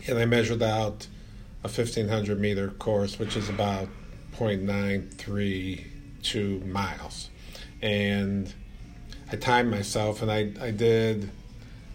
and 0.06 0.18
I 0.18 0.25
measured 0.25 0.62
out 0.62 1.06
a 1.64 1.68
1500 1.68 2.40
meter 2.40 2.68
course 2.70 3.18
which 3.18 3.37
is 3.37 3.49
about 3.49 3.88
0.932 4.37 6.66
miles. 6.66 7.28
And 7.82 8.52
I 9.30 9.37
timed 9.37 9.70
myself 9.70 10.23
and 10.23 10.30
I, 10.30 10.52
I 10.61 10.70
did 10.70 11.30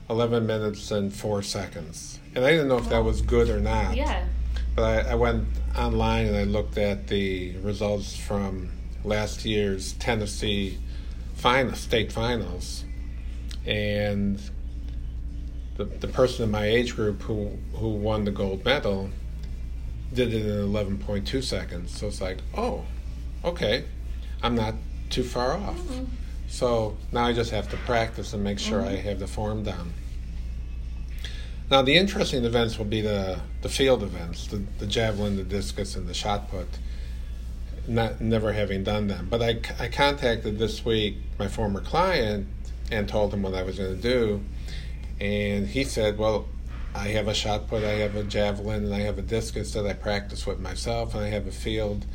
11 0.10 0.46
minutes 0.46 0.92
and 0.92 1.14
4 1.14 1.42
seconds. 1.42 2.20
And 2.36 2.44
I 2.46 2.52
didn't 2.52 2.68
know 2.68 2.78
if 2.78 2.90
that 2.90 3.04
was 3.04 3.22
good 3.22 3.50
or 3.50 3.60
not. 3.60 3.96
Yeah. 3.96 4.26
But 4.76 5.08
I, 5.08 5.12
I 5.12 5.16
went 5.16 5.48
online 5.78 6.26
and 6.28 6.36
I 6.36 6.44
looked 6.44 6.78
at 6.78 7.08
the 7.08 7.56
results 7.58 8.16
from 8.16 8.70
last 9.04 9.46
year's 9.46 9.94
Tennessee 9.94 10.78
final, 11.36 11.76
state 11.76 12.12
finals. 12.12 12.84
And 13.66 14.40
the, 15.78 15.86
the 15.86 16.08
person 16.10 16.44
in 16.44 16.52
my 16.52 16.66
age 16.66 16.96
group 16.96 17.22
who, 17.22 17.58
who 17.74 17.90
won 17.90 18.26
the 18.26 18.32
gold 18.32 18.66
medal 18.66 19.10
did 20.14 20.34
it 20.34 20.46
in 20.46 20.68
11.2 20.68 21.44
seconds. 21.44 21.98
So 21.98 22.08
it's 22.08 22.22
like, 22.22 22.40
oh, 22.56 22.84
okay, 23.44 23.86
I'm 24.44 24.56
not 24.56 24.76
too 25.10 25.24
far 25.24 25.54
off. 25.54 25.78
Mhm. 25.78 26.08
So 26.48 26.98
now 27.12 27.26
I 27.26 27.34
just 27.34 27.52
have 27.52 27.70
to 27.72 27.78
practice 27.78 28.34
and 28.34 28.44
make 28.44 28.60
sure 28.60 28.82
I 28.82 28.96
have 28.96 29.20
the 29.20 29.28
form 29.28 29.64
down. 29.64 29.94
Now 31.70 31.82
the 31.82 31.96
interesting 31.96 32.46
events 32.46 32.78
will 32.78 32.86
be 32.86 33.02
the, 33.02 33.40
the 33.62 33.70
field 33.70 34.04
events, 34.04 34.48
the, 34.48 34.58
the 34.78 34.86
javelin, 34.86 35.36
the 35.36 35.44
discus, 35.44 35.96
and 35.96 36.08
the 36.08 36.14
shot 36.14 36.50
put. 36.50 36.68
Not 37.88 38.20
never 38.20 38.54
having 38.54 38.84
done 38.84 39.08
them, 39.08 39.28
but 39.30 39.44
I, 39.44 39.60
I 39.80 39.90
contacted 39.90 40.58
this 40.58 40.84
week 40.84 41.18
my 41.38 41.48
former 41.48 41.82
client 41.82 42.48
and 42.92 43.08
told 43.08 43.32
him 43.34 43.44
what 43.44 43.54
I 43.54 43.62
was 43.62 43.78
going 43.78 43.96
to 43.96 44.02
do, 44.02 44.42
and 45.20 45.68
he 45.68 45.84
said, 45.84 46.18
"Well, 46.18 46.48
I 46.96 47.10
have 47.10 47.28
a 47.28 47.34
shot 47.36 47.68
put, 47.68 47.84
I 47.84 47.92
have 48.00 48.16
a 48.16 48.24
javelin, 48.24 48.86
and 48.86 48.94
I 48.94 49.02
have 49.02 49.20
a 49.20 49.22
discus 49.22 49.74
that 49.74 49.86
I 49.86 49.94
practice 49.94 50.48
with 50.48 50.60
myself, 50.60 51.14
and 51.14 51.24
I 51.24 51.28
have 51.30 51.46
a 51.46 51.52
field 51.52 52.06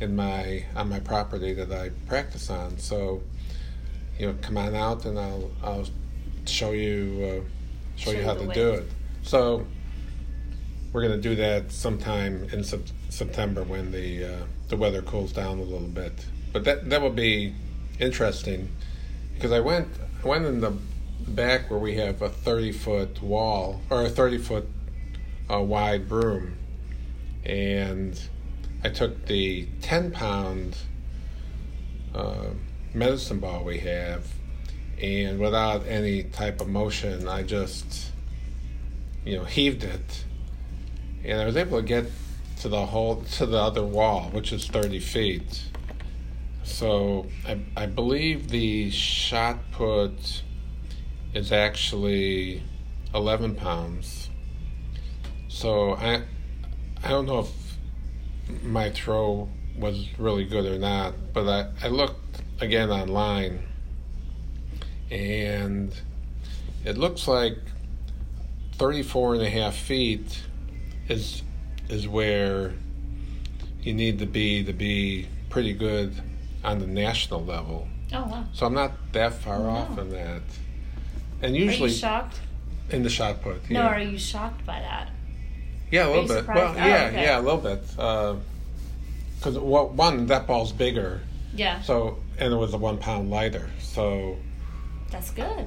in 0.00 0.16
my 0.16 0.64
on 0.74 0.88
my 0.88 0.98
property 0.98 1.52
that 1.52 1.70
I 1.70 1.90
practice 2.08 2.50
on. 2.50 2.78
So, 2.78 3.22
you 4.18 4.26
know, 4.26 4.34
come 4.42 4.56
on 4.58 4.74
out, 4.74 5.04
and 5.04 5.16
I'll 5.16 5.50
I'll 5.62 5.86
show 6.46 6.72
you 6.72 7.44
uh, 7.46 7.50
show, 7.96 8.10
Show 8.10 8.18
you 8.18 8.24
how 8.24 8.34
to 8.34 8.46
way. 8.46 8.54
do 8.54 8.70
it. 8.70 8.90
So, 9.22 9.66
we're 10.92 11.02
going 11.02 11.20
to 11.20 11.28
do 11.28 11.36
that 11.36 11.70
sometime 11.70 12.48
in 12.52 12.64
sep- 12.64 12.80
September 13.08 13.62
when 13.62 13.92
the 13.92 14.24
uh, 14.24 14.36
the 14.68 14.76
weather 14.76 15.02
cools 15.02 15.32
down 15.32 15.58
a 15.58 15.62
little 15.62 15.88
bit. 15.88 16.12
But 16.52 16.64
that 16.64 16.90
that 16.90 17.00
will 17.00 17.10
be 17.10 17.54
interesting 17.98 18.70
because 19.34 19.52
I 19.52 19.60
went 19.60 19.88
I 20.24 20.26
went 20.26 20.46
in 20.46 20.60
the 20.60 20.72
back 21.28 21.70
where 21.70 21.78
we 21.78 21.94
have 21.96 22.22
a 22.22 22.28
30 22.28 22.72
foot 22.72 23.22
wall 23.22 23.80
or 23.90 24.02
a 24.02 24.08
30 24.08 24.38
foot 24.38 24.68
uh, 25.52 25.60
wide 25.60 26.08
broom 26.08 26.56
and 27.44 28.20
I 28.82 28.88
took 28.88 29.26
the 29.26 29.68
10 29.82 30.10
pound 30.12 30.76
uh, 32.14 32.46
medicine 32.94 33.38
ball 33.38 33.64
we 33.64 33.78
have 33.78 34.26
and 35.02 35.38
without 35.38 35.86
any 35.86 36.24
type 36.24 36.60
of 36.60 36.68
motion, 36.68 37.26
I 37.26 37.42
just, 37.42 38.09
you 39.24 39.36
know, 39.36 39.44
heaved 39.44 39.84
it, 39.84 40.24
and 41.24 41.40
I 41.40 41.44
was 41.44 41.56
able 41.56 41.78
to 41.78 41.86
get 41.86 42.06
to 42.60 42.68
the 42.68 42.86
whole 42.86 43.22
to 43.36 43.46
the 43.46 43.58
other 43.58 43.84
wall, 43.84 44.30
which 44.32 44.52
is 44.52 44.66
thirty 44.66 45.00
feet. 45.00 45.64
So 46.62 47.26
I 47.46 47.60
I 47.76 47.86
believe 47.86 48.48
the 48.48 48.90
shot 48.90 49.58
put 49.72 50.42
is 51.34 51.52
actually 51.52 52.62
eleven 53.14 53.54
pounds. 53.54 54.30
So 55.48 55.94
I 55.94 56.22
I 57.02 57.08
don't 57.08 57.26
know 57.26 57.40
if 57.40 58.62
my 58.62 58.90
throw 58.90 59.48
was 59.76 60.06
really 60.18 60.44
good 60.44 60.66
or 60.66 60.78
not, 60.78 61.14
but 61.32 61.48
I, 61.48 61.86
I 61.86 61.88
looked 61.88 62.42
again 62.60 62.90
online 62.90 63.66
and 65.10 65.94
it 66.84 66.98
looks 66.98 67.26
like 67.26 67.58
34 68.80 69.34
and 69.34 69.42
a 69.42 69.50
half 69.50 69.76
feet 69.76 70.40
is 71.06 71.42
is 71.90 72.08
where 72.08 72.72
you 73.82 73.92
need 73.92 74.18
to 74.20 74.24
be 74.24 74.64
to 74.64 74.72
be 74.72 75.28
pretty 75.50 75.74
good 75.74 76.14
on 76.64 76.78
the 76.78 76.86
national 76.86 77.44
level. 77.44 77.86
Oh 78.14 78.22
wow. 78.22 78.44
So 78.54 78.64
I'm 78.64 78.72
not 78.72 78.92
that 79.12 79.34
far 79.34 79.58
Oh, 79.58 79.68
off 79.68 79.94
from 79.94 80.08
that. 80.12 80.40
And 81.42 81.54
Are 81.54 81.58
usually 81.58 81.90
you 81.90 81.94
shocked? 81.94 82.40
in 82.88 83.02
the 83.02 83.10
shot 83.10 83.42
put. 83.42 83.68
No, 83.68 83.82
are 83.82 84.00
you 84.00 84.18
shocked 84.18 84.64
by 84.64 84.80
that? 84.80 85.10
Yeah, 85.90 86.06
a 86.06 86.08
little 86.08 86.22
bit. 86.22 86.38
surprised? 86.38 86.74
Well, 86.76 86.82
Oh, 86.82 86.88
yeah, 86.88 87.04
okay. 87.08 87.22
yeah, 87.22 87.38
a 87.38 87.42
little 87.42 87.60
bit. 87.60 87.82
Uh, 87.98 88.36
because 89.36 89.58
well, 89.58 89.88
one, 89.90 90.24
that 90.28 90.46
ball's 90.46 90.72
bigger, 90.72 91.20
Yeah, 91.54 91.82
so 91.82 92.16
and 92.38 92.50
it 92.50 92.56
was 92.56 92.72
a 92.72 92.78
one 92.78 92.96
pound 92.96 93.28
lighter. 93.30 93.68
So, 93.80 94.36
that's 95.10 95.30
good. 95.32 95.66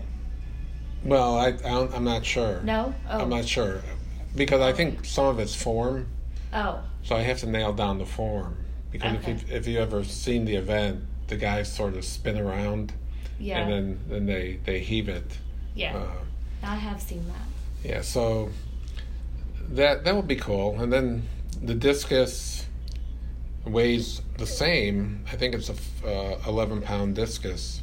Well, 1.03 1.35
I, 1.37 1.47
I 1.47 1.51
don't, 1.51 1.93
I'm 1.93 2.03
not 2.03 2.25
sure. 2.25 2.61
No? 2.63 2.93
Oh. 3.09 3.21
I'm 3.21 3.29
not 3.29 3.45
sure 3.45 3.81
because 4.35 4.61
I 4.61 4.73
think 4.73 5.05
some 5.05 5.25
of 5.25 5.39
it's 5.39 5.55
form, 5.55 6.07
Oh, 6.53 6.81
so 7.03 7.15
I 7.15 7.21
have 7.21 7.39
to 7.39 7.47
nail 7.47 7.73
down 7.73 7.97
the 7.97 8.05
form. 8.05 8.57
Because 8.91 9.15
Okay. 9.17 9.31
if 9.31 9.49
you 9.49 9.55
if 9.55 9.67
you 9.67 9.79
ever 9.79 10.03
seen 10.03 10.45
the 10.45 10.55
event, 10.55 11.03
the 11.27 11.35
guys 11.35 11.71
sort 11.73 11.95
of 11.95 12.05
spin 12.05 12.37
around 12.37 12.93
yeah. 13.39 13.59
and 13.59 13.71
then 13.71 13.99
then 14.07 14.25
they 14.27 14.59
they 14.65 14.79
heave 14.79 15.09
it. 15.09 15.37
yeah. 15.75 15.97
Uh, 15.97 16.07
I 16.61 16.75
have 16.75 17.01
seen 17.01 17.25
that. 17.27 17.89
Yeah, 17.89 18.01
so 18.01 18.49
that 19.71 20.03
that 20.05 20.15
would 20.15 20.27
be 20.27 20.35
cool. 20.35 20.79
And 20.79 20.93
then 20.93 21.23
the 21.61 21.73
discus 21.73 22.65
weighs 23.65 24.21
the 24.37 24.45
same. 24.47 25.25
I 25.31 25.35
think 25.37 25.55
it's 25.55 25.69
a 25.69 25.75
uh, 26.07 26.37
11 26.47 26.81
pound 26.81 27.15
discus, 27.15 27.81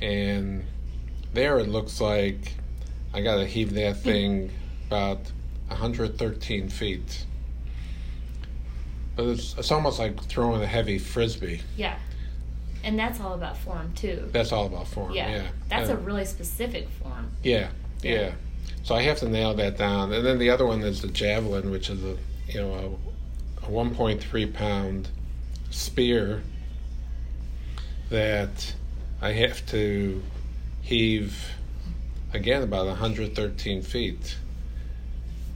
and 0.00 0.64
there 1.32 1.58
it 1.58 1.68
looks 1.68 2.00
like 2.00 2.54
I 3.12 3.20
got 3.20 3.36
to 3.36 3.46
heave 3.46 3.74
that 3.74 3.96
thing 4.02 4.50
about 4.86 5.18
113 5.68 6.68
feet. 6.68 7.26
But 9.16 9.26
it's 9.26 9.56
it's 9.58 9.70
almost 9.70 9.98
like 9.98 10.22
throwing 10.24 10.62
a 10.62 10.66
heavy 10.66 10.98
frisbee. 10.98 11.60
Yeah. 11.76 11.98
And 12.82 12.98
that's 12.98 13.20
all 13.20 13.34
about 13.34 13.58
form 13.58 13.92
too. 13.94 14.28
That's 14.32 14.52
all 14.52 14.66
about 14.66 14.88
form. 14.88 15.12
Yeah. 15.12 15.30
Yeah, 15.30 15.46
That's 15.68 15.90
a 15.90 15.96
really 15.96 16.24
specific 16.24 16.88
form. 17.02 17.30
Yeah, 17.42 17.70
yeah. 18.02 18.12
Yeah. 18.12 18.32
So 18.82 18.94
I 18.94 19.02
have 19.02 19.18
to 19.18 19.28
nail 19.28 19.52
that 19.54 19.76
down, 19.76 20.12
and 20.12 20.24
then 20.24 20.38
the 20.38 20.48
other 20.48 20.64
one 20.64 20.80
is 20.80 21.02
the 21.02 21.08
javelin, 21.08 21.70
which 21.70 21.90
is 21.90 22.02
a 22.02 22.16
you 22.48 22.60
know 22.60 22.98
a, 23.62 23.66
a 23.66 23.68
1.3 23.68 24.54
pound 24.54 25.08
spear 25.70 26.42
that 28.08 28.74
I 29.20 29.32
have 29.32 29.64
to 29.66 30.22
heave 30.82 31.52
again 32.32 32.62
about 32.62 32.86
113 32.86 33.82
feet, 33.82 34.36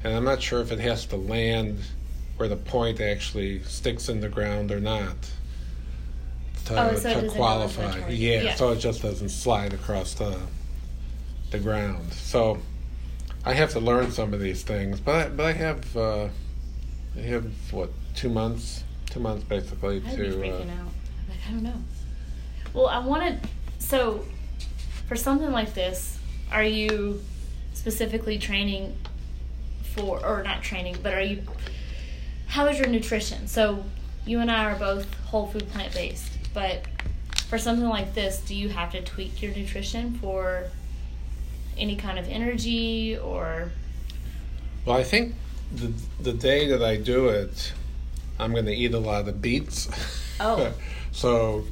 and 0.02 0.14
I'm 0.14 0.24
not 0.24 0.42
sure 0.42 0.60
if 0.60 0.70
it 0.72 0.80
has 0.80 1.06
to 1.06 1.16
land 1.16 1.80
where 2.36 2.48
the 2.48 2.56
point 2.56 3.00
actually 3.00 3.62
sticks 3.62 4.08
in 4.08 4.20
the 4.20 4.28
ground 4.28 4.70
or 4.72 4.80
not. 4.80 5.16
To, 6.66 6.92
Oh, 6.92 6.96
so 6.96 7.20
to 7.20 7.28
qualify, 7.28 8.08
yeah, 8.08 8.40
Yeah. 8.42 8.54
so 8.54 8.72
it 8.72 8.78
just 8.78 9.02
doesn't 9.02 9.28
slide 9.28 9.72
across 9.74 10.14
the 10.14 10.38
the 11.50 11.58
ground. 11.58 12.12
So 12.12 12.58
I 13.44 13.52
have 13.52 13.70
to 13.72 13.80
learn 13.80 14.10
some 14.10 14.34
of 14.34 14.40
these 14.40 14.62
things, 14.62 14.98
but 14.98 15.26
I, 15.26 15.28
but 15.28 15.46
I 15.46 15.52
have 15.52 15.96
uh, 15.96 16.28
I 17.16 17.20
have 17.20 17.44
what 17.72 17.90
two 18.16 18.30
months, 18.30 18.82
two 19.10 19.20
months 19.20 19.44
basically 19.44 19.96
I'd 19.96 20.04
be 20.04 20.16
to. 20.16 20.22
freaking 20.36 20.68
Uh, 20.70 20.72
out. 20.72 20.92
Like, 21.28 21.38
I 21.48 21.50
don't 21.52 21.62
know. 21.62 21.82
Well, 22.72 22.86
I 22.88 22.98
wanted. 22.98 23.40
So, 23.78 24.24
for 25.14 25.18
something 25.18 25.52
like 25.52 25.74
this, 25.74 26.18
are 26.50 26.64
you 26.64 27.22
specifically 27.72 28.36
training 28.36 28.96
for, 29.94 30.18
or 30.26 30.42
not 30.42 30.60
training, 30.60 30.96
but 31.04 31.14
are 31.14 31.22
you. 31.22 31.40
How 32.48 32.66
is 32.66 32.80
your 32.80 32.88
nutrition? 32.88 33.46
So, 33.46 33.84
you 34.26 34.40
and 34.40 34.50
I 34.50 34.64
are 34.64 34.74
both 34.74 35.06
whole 35.26 35.46
food 35.46 35.68
plant 35.68 35.94
based, 35.94 36.32
but 36.52 36.82
for 37.46 37.58
something 37.58 37.88
like 37.88 38.12
this, 38.14 38.38
do 38.40 38.56
you 38.56 38.70
have 38.70 38.90
to 38.90 39.02
tweak 39.02 39.40
your 39.40 39.54
nutrition 39.54 40.18
for 40.18 40.64
any 41.78 41.94
kind 41.94 42.18
of 42.18 42.26
energy 42.28 43.16
or. 43.16 43.70
well, 44.84 44.96
I 44.96 45.04
think 45.04 45.36
the 45.72 45.92
the 46.20 46.32
day 46.32 46.66
that 46.66 46.82
I 46.82 46.96
do 46.96 47.28
it, 47.28 47.72
I'm 48.40 48.50
going 48.50 48.66
to 48.66 48.74
eat 48.74 48.92
a 48.94 48.98
lot 48.98 49.28
of 49.28 49.40
beets. 49.40 49.88
Oh. 50.40 50.72
so 51.12 51.64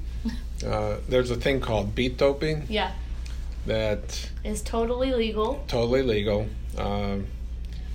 uh, 0.64 0.98
there's 1.08 1.32
a 1.32 1.36
thing 1.36 1.60
called 1.60 1.96
beet 1.96 2.16
doping 2.16 2.66
Yeah, 2.68 2.92
that 3.66 4.30
is 4.44 4.62
totally 4.62 5.12
legal. 5.12 5.64
totally 5.68 6.02
legal. 6.02 6.48
Um, 6.76 7.26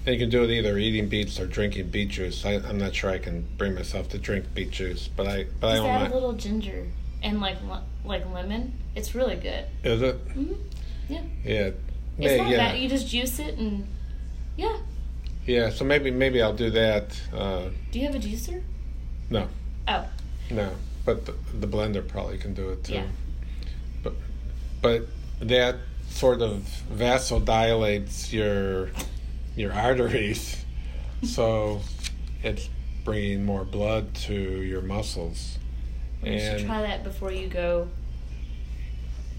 and 0.06 0.14
you 0.16 0.18
can 0.20 0.30
do 0.30 0.44
it 0.44 0.50
either 0.50 0.78
eating 0.78 1.10
beets 1.10 1.40
or 1.40 1.46
drinking 1.48 1.90
beet 1.90 2.10
juice. 2.10 2.46
I, 2.46 2.54
I'm 2.54 2.78
not 2.78 2.96
sure 2.96 3.10
I 3.10 3.18
can 3.18 3.46
bring 3.58 3.76
myself 3.76 4.08
to 4.10 4.18
drink 4.18 4.54
beet 4.54 4.72
juice, 4.72 5.08
but 5.10 5.28
I 5.28 5.48
but 5.60 5.68
I 5.68 5.72
Just 5.74 5.84
don't 5.84 5.90
add 5.92 6.02
mind. 6.02 6.12
a 6.14 6.16
little 6.16 6.34
ginger 6.34 6.88
and 7.22 7.42
like 7.42 7.58
like 8.06 8.26
lemon. 8.32 8.74
It's 8.96 9.14
really 9.14 9.36
good. 9.36 9.66
Is 9.84 10.02
it? 10.02 10.28
Mm-hmm. 10.30 10.54
Yeah. 11.10 11.22
Yeah. 11.44 11.70
It's 12.20 12.42
not 12.42 12.50
yeah. 12.50 12.58
bad. 12.58 12.80
You 12.80 12.88
just 12.90 13.08
juice 13.08 13.40
it 13.40 13.58
and 13.58 13.86
yeah. 14.56 14.78
Yeah. 15.46 15.70
So 15.70 15.84
maybe 15.84 16.10
maybe 16.12 16.42
I'll 16.42 16.54
do 16.56 16.70
that. 16.72 17.22
Uh, 17.34 17.70
Do 17.92 18.00
you 18.00 18.06
have 18.06 18.16
a 18.16 18.20
juicer? 18.20 18.62
no, 19.30 19.48
Oh, 19.90 20.06
no. 20.50 20.72
But 21.06 21.26
the, 21.26 21.34
the 21.60 21.68
blender 21.68 22.06
probably 22.08 22.38
can 22.38 22.54
do 22.54 22.70
it 22.70 22.84
too. 22.86 22.94
Yeah. 22.94 23.08
But 24.04 24.14
but 24.82 25.08
that 25.40 25.76
sort 26.10 26.42
of 26.42 26.68
vasodilates 26.92 28.32
your 28.32 28.90
your 29.56 29.74
arteries, 29.74 30.64
so 31.24 31.82
it's 32.44 32.70
bringing 33.04 33.44
more 33.46 33.64
blood 33.64 34.14
to 34.14 34.34
your 34.34 34.82
muscles. 34.82 35.58
you 36.24 36.40
should 36.40 36.66
try 36.66 36.82
that 36.82 37.04
before 37.04 37.32
you 37.32 37.48
go 37.48 37.88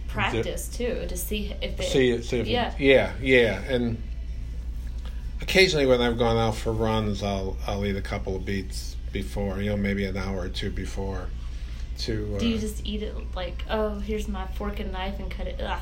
practice 0.09 0.69
too 0.69 1.05
to 1.09 1.17
see 1.17 1.55
if 1.61 1.79
it. 1.79 1.85
see 1.85 2.23
see 2.23 2.39
if 2.41 2.47
it- 2.47 2.51
yeah. 2.51 2.75
yeah 2.79 3.13
yeah 3.21 3.61
and 3.69 4.03
occasionally 5.43 5.85
when 5.87 6.01
I've 6.01 6.17
gone 6.19 6.37
out 6.39 6.57
for 6.57 6.73
runs 6.73 7.23
I'll 7.23 7.57
I'll 7.67 7.85
eat 7.85 7.95
a 7.97 8.01
couple 8.01 8.35
of 8.35 8.45
beets 8.45 8.97
before 9.13 9.61
you 9.61 9.69
know 9.71 9.77
maybe 9.77 10.05
an 10.07 10.17
hour 10.17 10.41
or 10.41 10.49
two 10.49 10.71
before 10.71 11.29
to 11.99 12.35
uh, 12.37 12.39
Do 12.39 12.47
you 12.49 12.59
just 12.59 12.87
eat 12.87 13.03
it 13.03 13.15
like 13.35 13.65
oh 13.71 13.99
here's 13.99 14.29
my 14.29 14.47
fork 14.49 14.81
and 14.81 14.93
knife 14.93 15.19
and 15.19 15.31
cut 15.31 15.47
it? 15.47 15.61
Ugh. 15.61 15.81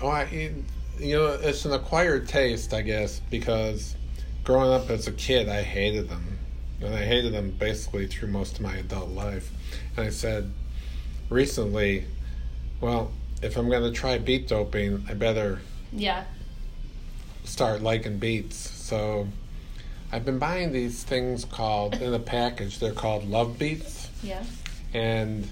oh 0.00 0.08
I 0.08 0.26
eat, 0.32 0.52
you 0.98 1.16
know 1.16 1.26
it's 1.40 1.64
an 1.64 1.72
acquired 1.72 2.28
taste 2.28 2.72
I 2.74 2.82
guess 2.82 3.20
because 3.30 3.96
growing 4.44 4.70
up 4.72 4.90
as 4.90 5.06
a 5.06 5.12
kid 5.12 5.48
I 5.48 5.62
hated 5.62 6.08
them 6.08 6.38
and 6.80 6.94
I 6.94 7.04
hated 7.04 7.32
them 7.32 7.50
basically 7.52 8.06
through 8.06 8.28
most 8.28 8.56
of 8.56 8.60
my 8.62 8.76
adult 8.76 9.10
life 9.10 9.50
and 9.96 10.06
I 10.06 10.10
said 10.10 10.50
recently 11.30 12.04
well 12.80 13.10
if 13.42 13.56
I'm 13.56 13.68
going 13.68 13.82
to 13.82 13.92
try 13.92 14.18
beet 14.18 14.48
doping 14.48 15.04
I 15.08 15.14
better 15.14 15.60
Yeah. 15.92 16.24
start 17.44 17.82
liking 17.82 18.18
beets. 18.18 18.56
So 18.56 19.28
I've 20.12 20.24
been 20.24 20.38
buying 20.38 20.72
these 20.72 21.02
things 21.04 21.44
called 21.44 21.94
in 21.96 22.14
a 22.14 22.18
package. 22.18 22.78
They're 22.78 22.92
called 22.92 23.28
love 23.28 23.58
beets, 23.58 24.08
Yeah. 24.22 24.42
And 24.94 25.46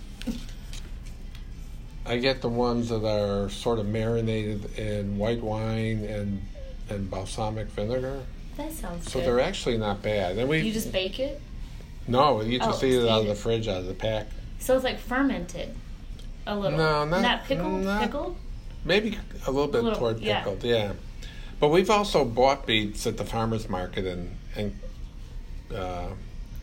I 2.07 2.17
get 2.19 2.41
the 2.43 2.49
ones 2.49 2.89
that 2.89 3.05
are 3.05 3.49
sort 3.51 3.79
of 3.79 3.87
marinated 3.87 4.77
in 4.79 5.19
white 5.19 5.43
wine 5.43 6.05
and 6.05 6.43
and 6.89 7.11
balsamic 7.11 7.69
vinegar. 7.69 8.23
That 8.57 8.73
sounds 8.73 9.11
So 9.11 9.19
good. 9.21 9.27
they're 9.29 9.41
actually 9.41 9.79
not 9.79 10.03
bad. 10.03 10.37
And 10.39 10.49
we 10.49 10.61
you 10.61 10.73
just 10.73 10.93
bake 10.93 11.19
it, 11.21 11.41
no, 12.07 12.41
you 12.43 12.59
Oh, 12.61 12.67
just 12.67 12.85
eat 12.85 12.95
it 12.95 13.09
out 13.09 13.23
of 13.23 13.27
the 13.29 13.35
fridge, 13.35 13.69
out 13.69 13.81
of 13.81 13.87
the 13.87 13.95
pack. 13.95 14.27
so 14.59 14.75
it's 14.75 14.85
like 14.85 14.99
fermented. 14.99 15.75
A 16.47 16.57
little. 16.57 16.77
No, 16.77 17.05
not- 17.05 17.45
pickled. 17.45 17.83
not- 17.85 18.03
pickled. 18.03 18.37
Maybe 18.85 19.17
a 19.47 19.51
little 19.53 19.69
bit 19.69 19.85
little- 19.85 19.99
toward 19.99 20.19
yeah. 20.21 20.39
pickled, 20.41 20.65
yeah. 20.65 20.93
But 21.61 21.69
we've 21.69 21.89
also 21.89 22.25
bought 22.25 22.67
beets 22.67 23.07
at 23.07 23.17
the 23.17 23.25
farmers 23.25 23.69
market 23.69 24.05
and 24.07 24.37
and 24.57 24.77
uh, 25.75 26.09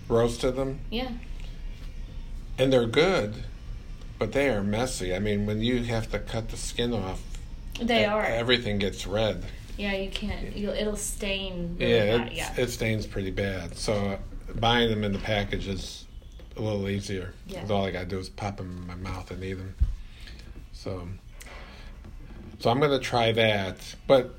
roasted 0.10 0.58
them. 0.58 0.80
Yeah. 0.92 1.10
And 2.60 2.72
they're 2.74 2.86
good, 2.86 3.44
but 4.20 4.32
they 4.34 4.50
are 4.50 4.62
messy. 4.64 5.16
I 5.16 5.20
mean, 5.20 5.46
when 5.46 5.62
you 5.62 5.84
have 5.84 6.12
to 6.12 6.20
cut 6.20 6.50
the 6.50 6.58
skin 6.58 6.94
off, 6.94 7.22
They 7.82 8.06
are. 8.06 8.24
Everything 8.24 8.78
gets 8.78 9.08
red. 9.08 9.46
yeah, 9.78 9.94
you 9.96 10.12
can't. 10.12 10.56
You'll, 10.56 10.74
it'll 10.74 10.96
stain. 10.98 11.78
Really 11.80 11.94
Yeah, 11.94 12.18
bad. 12.18 12.28
it, 12.28 12.34
yeah. 12.34 12.54
it 12.58 12.68
stains 12.70 13.08
pretty 13.08 13.32
bad. 13.32 13.76
So 13.78 14.20
buying 14.56 14.90
them 14.90 15.04
in 15.04 15.14
the 15.14 15.20
package 15.20 15.68
is 15.68 16.06
a 16.58 16.62
little 16.62 16.90
easier. 16.90 17.34
Yeah. 17.48 17.66
All 17.70 17.86
I 17.86 17.92
gotta 17.92 18.06
do 18.06 18.20
is 18.20 18.28
pop 18.30 18.58
them 18.58 18.70
in 18.78 18.88
my 18.88 18.96
mouth 18.96 19.32
and 19.32 19.42
eat 19.44 19.54
them. 19.54 19.76
So, 20.74 21.08
so 22.60 22.70
I'm 22.70 22.80
gonna 22.82 23.00
try 23.00 23.32
that. 23.32 23.96
But 24.08 24.36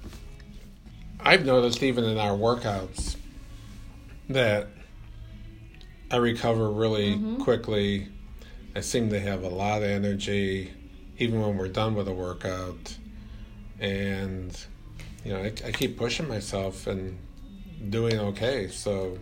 I've 1.21 1.45
noticed 1.47 1.83
even 1.83 2.05
in 2.05 2.19
our 2.19 2.37
workouts 2.37 3.17
that 4.29 4.69
I 6.11 6.16
recover 6.16 6.68
really 6.70 7.14
Mhm. 7.16 7.38
quickly. 7.38 8.09
I 8.75 8.81
seem 8.81 9.11
to 9.11 9.20
have 9.20 9.42
a 9.44 9.49
lot 9.49 9.83
of 9.83 9.88
energy, 9.88 10.70
even 11.18 11.40
when 11.40 11.57
we're 11.57 11.68
done 11.68 11.94
with 11.94 12.09
a 12.09 12.12
workout. 12.12 12.96
And 13.79 14.57
you 15.25 15.33
know, 15.33 15.40
I, 15.42 15.53
I 15.66 15.73
keep 15.73 15.96
pushing 15.99 16.27
myself 16.27 16.87
and 16.87 17.18
doing 17.90 18.18
okay. 18.18 18.68
So 18.68 19.18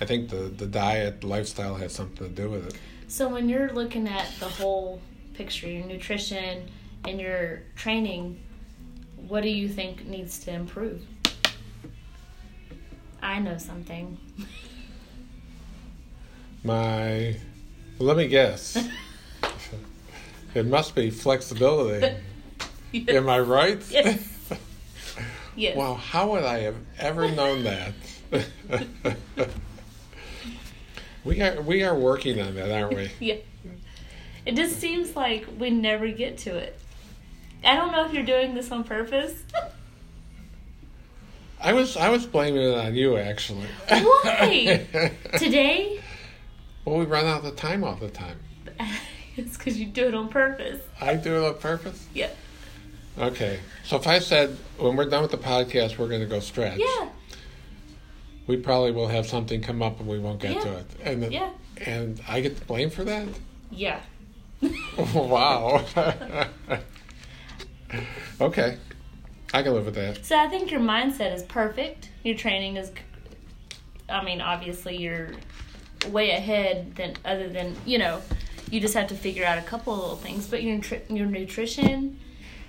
I 0.00 0.04
think 0.06 0.30
the, 0.30 0.36
the 0.48 0.66
diet 0.66 1.24
lifestyle 1.24 1.74
has 1.76 1.92
something 1.92 2.28
to 2.28 2.32
do 2.32 2.50
with 2.50 2.68
it. 2.68 2.74
So 3.08 3.28
when 3.28 3.48
you're 3.48 3.72
looking 3.72 4.08
at 4.08 4.28
the 4.40 4.48
whole 4.48 5.00
picture, 5.34 5.68
your 5.68 5.84
nutrition 5.86 6.70
and 7.04 7.20
your 7.20 7.62
training, 7.76 8.40
what 9.28 9.42
do 9.42 9.48
you 9.48 9.68
think 9.68 10.06
needs 10.06 10.38
to 10.44 10.52
improve? 10.52 11.02
I 13.22 13.38
know 13.40 13.58
something. 13.58 14.18
My, 16.64 17.36
let 17.98 18.16
me 18.16 18.26
guess. 18.26 18.76
it 20.54 20.66
must 20.66 20.94
be 20.94 21.10
flexibility. 21.10 22.16
Am 23.08 23.28
I 23.28 23.38
right? 23.38 23.82
Yes. 23.90 24.30
Yes. 25.56 25.76
Wow, 25.76 25.94
how 25.94 26.32
would 26.32 26.42
I 26.42 26.62
have 26.62 26.74
ever 26.98 27.30
known 27.30 27.62
that? 27.62 27.92
we 31.24 31.40
are 31.40 31.62
we 31.62 31.84
are 31.84 31.94
working 31.94 32.40
on 32.40 32.56
that, 32.56 32.72
aren't 32.72 32.96
we? 32.96 33.10
Yeah. 33.20 33.36
It 34.44 34.56
just 34.56 34.80
seems 34.80 35.14
like 35.14 35.46
we 35.56 35.70
never 35.70 36.08
get 36.08 36.38
to 36.38 36.56
it. 36.56 36.76
I 37.62 37.76
don't 37.76 37.92
know 37.92 38.04
if 38.04 38.12
you're 38.12 38.24
doing 38.24 38.54
this 38.54 38.72
on 38.72 38.82
purpose. 38.82 39.44
I 41.60 41.72
was 41.72 41.96
I 41.96 42.08
was 42.08 42.26
blaming 42.26 42.62
it 42.62 42.76
on 42.76 42.96
you 42.96 43.16
actually. 43.16 43.68
Why? 43.88 44.86
Today, 45.38 46.02
well, 46.84 46.98
we 46.98 47.04
run 47.04 47.24
out 47.26 47.44
of 47.44 47.56
time 47.56 47.84
all 47.84 47.96
the 47.96 48.10
time. 48.10 48.38
it's 49.36 49.56
because 49.56 49.78
you 49.78 49.86
do 49.86 50.06
it 50.06 50.14
on 50.14 50.28
purpose. 50.28 50.80
I 51.00 51.14
do 51.14 51.36
it 51.36 51.46
on 51.46 51.58
purpose. 51.58 52.06
Yeah. 52.14 52.30
Okay, 53.16 53.60
so 53.84 53.96
if 53.96 54.06
I 54.08 54.18
said 54.18 54.56
when 54.76 54.96
we're 54.96 55.08
done 55.08 55.22
with 55.22 55.30
the 55.30 55.38
podcast, 55.38 55.98
we're 55.98 56.08
going 56.08 56.20
to 56.20 56.26
go 56.26 56.40
stretch. 56.40 56.78
Yeah. 56.78 57.08
We 58.46 58.56
probably 58.56 58.90
will 58.90 59.08
have 59.08 59.26
something 59.26 59.60
come 59.62 59.82
up 59.82 60.00
and 60.00 60.08
we 60.08 60.18
won't 60.18 60.40
get 60.40 60.60
to 60.62 60.78
it, 60.78 60.86
and 61.02 61.22
then- 61.22 61.32
Yeah. 61.32 61.50
and 61.86 62.20
I 62.28 62.40
get 62.40 62.58
the 62.58 62.64
blame 62.64 62.90
for 62.90 63.04
that. 63.04 63.28
Yeah. 63.70 64.00
wow. 65.14 65.84
okay, 68.40 68.78
I 69.52 69.62
can 69.62 69.72
live 69.74 69.86
with 69.86 69.94
that. 69.94 70.24
So 70.26 70.36
I 70.36 70.48
think 70.48 70.70
your 70.70 70.80
mindset 70.80 71.34
is 71.34 71.42
perfect. 71.44 72.10
Your 72.24 72.36
training 72.36 72.76
is, 72.76 72.90
I 74.08 74.24
mean, 74.24 74.40
obviously 74.40 74.96
you're 74.96 75.30
way 76.10 76.30
ahead 76.30 76.94
than 76.96 77.16
other 77.24 77.48
than 77.48 77.76
you 77.84 77.98
know. 77.98 78.20
You 78.70 78.80
just 78.80 78.94
have 78.94 79.08
to 79.08 79.14
figure 79.14 79.44
out 79.44 79.58
a 79.58 79.62
couple 79.62 79.92
of 79.92 80.00
little 80.00 80.16
things, 80.16 80.46
but 80.46 80.62
your 80.62 80.80
your 81.08 81.26
nutrition, 81.26 82.18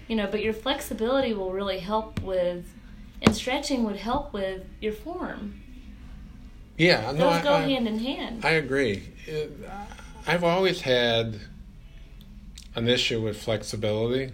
you 0.07 0.15
know, 0.15 0.27
but 0.27 0.43
your 0.43 0.53
flexibility 0.53 1.33
will 1.33 1.51
really 1.51 1.79
help 1.79 2.21
with, 2.21 2.65
and 3.21 3.35
stretching 3.35 3.83
would 3.85 3.95
help 3.97 4.33
with 4.33 4.65
your 4.81 4.93
form. 4.93 5.61
Yeah, 6.77 7.13
Those 7.13 7.35
I, 7.35 7.41
go 7.43 7.53
I, 7.53 7.61
hand 7.61 7.87
in 7.87 7.99
hand. 7.99 8.43
I 8.45 8.51
agree. 8.51 9.03
Uh, 9.31 9.69
I've 10.27 10.43
always 10.43 10.81
had 10.81 11.39
an 12.75 12.89
issue 12.89 13.21
with 13.21 13.41
flexibility. 13.41 14.33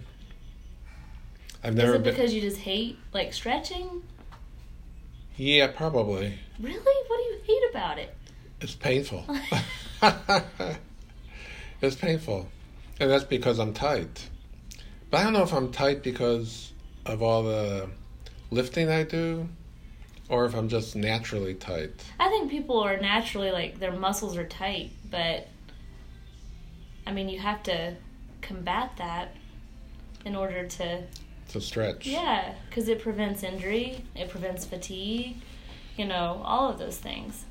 I've 1.62 1.76
never 1.76 1.90
Is 1.92 1.94
it 2.00 2.02
been. 2.02 2.14
because 2.14 2.34
you 2.34 2.40
just 2.40 2.58
hate 2.58 2.98
like 3.14 3.32
stretching? 3.32 4.02
Yeah, 5.36 5.68
probably. 5.68 6.38
Really? 6.60 7.08
What 7.08 7.16
do 7.16 7.22
you 7.22 7.38
hate 7.46 7.70
about 7.70 7.98
it? 7.98 8.14
It's 8.62 8.74
painful. 8.76 9.26
it's 11.80 11.96
painful. 11.96 12.48
And 13.00 13.10
that's 13.10 13.24
because 13.24 13.58
I'm 13.58 13.72
tight. 13.74 14.28
But 15.10 15.18
I 15.20 15.24
don't 15.24 15.32
know 15.32 15.42
if 15.42 15.52
I'm 15.52 15.72
tight 15.72 16.02
because 16.02 16.72
of 17.04 17.22
all 17.22 17.42
the 17.42 17.88
lifting 18.50 18.88
I 18.88 19.02
do 19.02 19.48
or 20.28 20.46
if 20.46 20.54
I'm 20.54 20.68
just 20.68 20.94
naturally 20.94 21.54
tight. 21.54 22.04
I 22.20 22.28
think 22.28 22.50
people 22.50 22.78
are 22.78 22.96
naturally 22.98 23.50
like 23.50 23.78
their 23.80 23.92
muscles 23.92 24.36
are 24.36 24.46
tight, 24.46 24.90
but 25.10 25.48
I 27.06 27.12
mean, 27.12 27.28
you 27.28 27.40
have 27.40 27.62
to 27.64 27.96
combat 28.42 28.92
that 28.98 29.34
in 30.24 30.36
order 30.36 30.66
to 30.68 31.02
To 31.48 31.60
stretch. 31.60 32.06
yeah, 32.06 32.54
because 32.68 32.88
it 32.88 33.02
prevents 33.02 33.42
injury, 33.42 34.04
it 34.14 34.28
prevents 34.30 34.64
fatigue, 34.64 35.36
you 35.96 36.04
know, 36.06 36.40
all 36.44 36.70
of 36.70 36.78
those 36.78 36.98
things. 36.98 37.44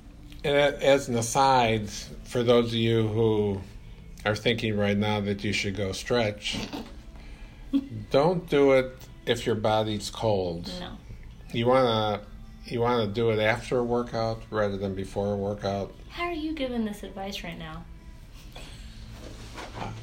And 0.43 0.55
as 0.55 1.07
an 1.09 1.17
aside, 1.17 1.89
for 2.23 2.43
those 2.43 2.67
of 2.67 2.73
you 2.73 3.07
who 3.07 3.61
are 4.25 4.35
thinking 4.35 4.77
right 4.77 4.97
now 4.97 5.19
that 5.21 5.43
you 5.43 5.53
should 5.53 5.75
go 5.75 5.91
stretch, 5.91 6.57
don't 8.09 8.49
do 8.49 8.71
it 8.73 8.95
if 9.25 9.45
your 9.45 9.55
body's 9.55 10.09
cold. 10.09 10.71
No, 10.79 10.91
You 11.53 11.67
wanna 11.67 12.21
you 12.65 12.79
wanna 12.81 13.07
do 13.07 13.29
it 13.31 13.39
after 13.39 13.77
a 13.79 13.83
workout 13.83 14.41
rather 14.49 14.77
than 14.77 14.95
before 14.95 15.33
a 15.33 15.37
workout. 15.37 15.93
how 16.09 16.23
are 16.25 16.33
you 16.33 16.53
giving 16.53 16.85
this 16.85 17.03
advice 17.03 17.43
right 17.43 17.57
now? 17.57 17.83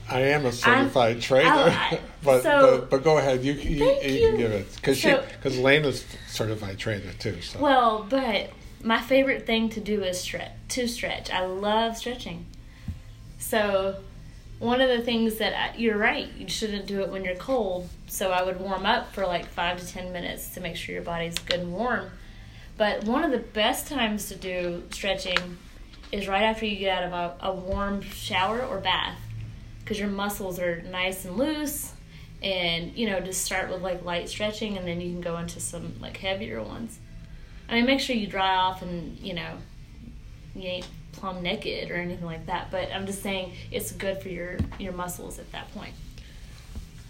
I 0.09 0.21
am 0.21 0.47
a 0.47 0.53
certified 0.53 1.21
trainer, 1.21 1.51
oh, 1.51 1.69
I- 1.71 2.01
but, 2.23 2.43
so- 2.43 2.79
but 2.81 2.91
but 2.91 3.05
go 3.05 3.19
ahead. 3.19 3.45
You 3.45 3.53
you, 3.55 3.85
you, 3.85 4.01
you. 4.03 4.29
can 4.29 4.37
give 4.39 4.53
it 4.53 4.75
because 4.77 5.01
So- 5.03 5.25
because 5.33 5.59
Lena's 5.59 6.05
certified 6.29 6.79
trainer 6.79 7.13
too. 7.19 7.41
So 7.43 7.59
Well, 7.61 8.07
but 8.09 8.51
my 8.83 9.01
favorite 9.01 9.47
thing 9.47 9.69
to 9.71 9.81
do 9.81 10.03
is 10.03 10.21
stretch. 10.21 10.53
To 10.71 10.87
stretch, 10.87 11.31
I 11.31 11.45
love 11.45 11.97
stretching. 11.97 12.47
So, 13.39 13.97
one 14.59 14.81
of 14.81 14.89
the 14.89 15.01
things 15.01 15.37
that 15.37 15.55
I, 15.55 15.77
you're 15.77 15.97
right, 15.97 16.29
you 16.37 16.49
shouldn't 16.49 16.87
do 16.87 17.01
it 17.01 17.11
when 17.11 17.25
you're 17.25 17.37
cold. 17.37 17.89
So 18.09 18.33
I 18.33 18.43
would 18.43 18.61
warm 18.61 18.87
up 18.87 19.13
for 19.13 19.27
like 19.27 19.47
five 19.47 19.79
to 19.81 19.87
ten 19.87 20.13
minutes 20.13 20.51
to 20.51 20.61
make 20.61 20.77
sure 20.77 20.95
your 20.95 21.05
body's 21.05 21.39
good 21.39 21.61
and 21.61 21.73
warm. 21.73 22.11
But 22.77 23.05
one 23.05 23.25
of 23.25 23.31
the 23.31 23.39
best 23.39 23.87
times 23.89 24.29
to 24.29 24.35
do 24.35 24.83
stretching 24.91 25.59
is 26.11 26.27
right 26.27 26.43
after 26.43 26.67
you 26.67 26.77
get 26.77 27.03
out 27.03 27.05
of 27.05 27.13
a, 27.13 27.49
a 27.49 27.55
warm 27.55 28.03
shower 28.03 28.61
or 28.63 28.79
bath, 28.79 29.19
because 29.81 29.99
your 29.99 30.09
muscles 30.09 30.59
are 30.59 30.83
nice 30.83 31.25
and 31.25 31.37
loose. 31.37 31.93
And 32.43 32.97
you 32.97 33.11
know, 33.11 33.21
just 33.21 33.43
start 33.45 33.71
with 33.71 33.83
like 33.83 34.05
light 34.05 34.29
stretching, 34.29 34.77
and 34.77 34.87
then 34.87 35.01
you 35.01 35.11
can 35.13 35.21
go 35.21 35.39
into 35.39 35.61
some 35.61 35.95
like 36.01 36.17
heavier 36.17 36.63
ones. 36.63 36.99
I 37.69 37.75
mean, 37.75 37.87
make 37.87 38.01
sure 38.01 38.17
you 38.17 38.27
dry 38.27 38.57
off 38.57 38.83
and, 38.83 39.19
you 39.19 39.35
know, 39.35 39.55
you 40.55 40.69
ain't 40.69 40.89
plumb 41.13 41.43
naked 41.43 41.91
or 41.91 41.95
anything 41.97 42.25
like 42.25 42.47
that. 42.47 42.71
But 42.71 42.91
I'm 42.93 43.07
just 43.07 43.23
saying 43.23 43.53
it's 43.71 43.93
good 43.93 44.23
for 44.23 44.29
your, 44.29 44.57
your 44.79 44.93
muscles 44.93 45.39
at 45.39 45.51
that 45.53 45.73
point. 45.75 45.93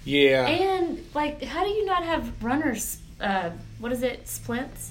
yeah, 0.04 0.46
And, 0.46 1.04
like, 1.14 1.42
how 1.42 1.64
do 1.64 1.70
you 1.70 1.84
not 1.86 2.02
have 2.04 2.42
runners, 2.42 2.98
uh, 3.20 3.50
what 3.78 3.92
is 3.92 4.02
it, 4.02 4.26
splints? 4.28 4.90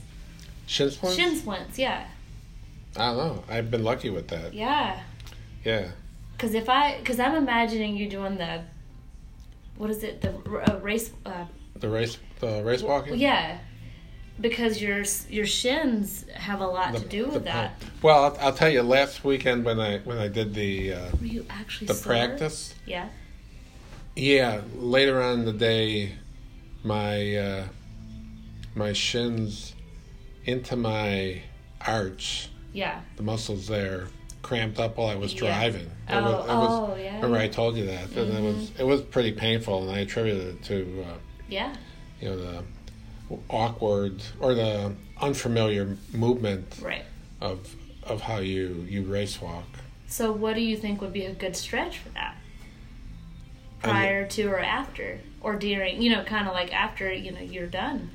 shin 0.67 0.91
splints. 0.91 1.17
Shin 1.17 1.35
splints, 1.37 1.79
yeah. 1.79 2.05
I 2.95 3.07
don't 3.13 3.17
know. 3.17 3.43
I've 3.49 3.69
been 3.71 3.83
lucky 3.83 4.09
with 4.09 4.27
that. 4.29 4.53
Yeah. 4.53 4.99
Yeah. 5.63 5.89
Because 6.33 6.53
if 6.53 6.69
I, 6.69 6.97
because 6.99 7.19
I'm 7.19 7.35
imagining 7.35 7.95
you 7.97 8.09
doing 8.09 8.37
the, 8.37 8.63
what 9.77 9.89
is 9.89 10.03
it, 10.03 10.21
the 10.21 10.31
uh, 10.71 10.77
race, 10.79 11.11
uh, 11.25 11.45
The 11.75 11.89
race 11.89 12.17
the 12.39 12.61
race 12.63 12.81
walking. 12.83 13.17
yeah. 13.17 13.57
Because 14.39 14.81
your 14.81 15.03
your 15.29 15.45
shins 15.47 16.25
have 16.33 16.61
a 16.61 16.67
lot 16.67 16.93
The- 16.93 16.99
to 16.99 17.07
do 17.07 17.25
with 17.27 17.45
that. 17.45 17.79
pump. 17.79 17.91
Well, 18.03 18.23
I'll, 18.25 18.37
I'll 18.47 18.53
tell 18.53 18.69
you. 18.69 18.83
Last 18.83 19.23
weekend 19.23 19.65
when 19.65 19.79
I 19.79 19.97
when 19.99 20.17
I 20.19 20.27
did 20.27 20.53
the 20.53 20.93
uh, 20.93 21.09
Were 21.19 21.25
you 21.25 21.45
actually 21.49 21.87
the 21.87 21.93
sore? 21.95 22.13
practice, 22.13 22.75
Yeah. 22.85 23.09
yeah. 24.15 24.61
Later 24.75 25.21
on 25.21 25.39
in 25.39 25.45
the 25.45 25.53
day, 25.53 26.13
my 26.83 27.35
uh, 27.35 27.63
my 28.75 28.93
shins 28.93 29.73
into 30.45 30.75
my 30.75 31.41
arch, 31.85 32.49
Yeah. 32.73 33.01
the 33.15 33.23
muscles 33.23 33.67
there, 33.67 34.07
cramped 34.43 34.79
up 34.79 34.97
while 34.97 35.07
I 35.07 35.15
was 35.15 35.33
Yeah. 35.33 35.39
driving. 35.39 35.85
It 35.87 36.13
Oh, 36.13 36.21
was, 36.23 36.33
it 36.45 36.47
was, 36.47 36.89
oh, 36.91 36.95
yeah. 37.01 37.15
Remember 37.15 37.37
I 37.37 37.47
told 37.47 37.75
you 37.75 37.85
that, 37.87 38.11
and 38.15 38.31
it 38.33 38.41
was 38.41 38.71
it 38.77 38.83
was 38.83 39.01
pretty 39.01 39.31
painful, 39.31 39.81
and 39.81 39.91
I 39.97 39.99
attributed 40.01 40.47
it 40.57 40.63
to 40.65 41.05
uh, 41.09 41.13
Yeah. 41.49 41.73
you 42.21 42.29
know 42.29 42.37
the 42.37 42.63
awkward 43.49 44.21
or 44.39 44.53
the 44.53 44.93
unfamiliar 45.21 45.97
movement 46.13 46.79
Right. 46.81 47.05
of 47.41 47.75
of 48.03 48.21
how 48.21 48.37
you 48.39 48.85
you 48.89 49.03
race 49.03 49.41
walk. 49.41 49.65
So, 50.07 50.31
what 50.31 50.55
do 50.55 50.61
you 50.61 50.77
think 50.77 51.01
would 51.01 51.11
be 51.13 51.25
a 51.25 51.33
good 51.33 51.55
stretch 51.55 51.97
for 51.99 52.09
that? 52.09 52.35
prior 53.83 54.27
to 54.27 54.43
or 54.47 54.59
after 54.59 55.19
or 55.39 55.55
during 55.55 56.01
you 56.01 56.09
know 56.09 56.23
kind 56.23 56.47
of 56.47 56.53
like 56.53 56.73
after 56.73 57.13
you 57.13 57.31
know 57.31 57.39
you're 57.39 57.67
done 57.67 58.09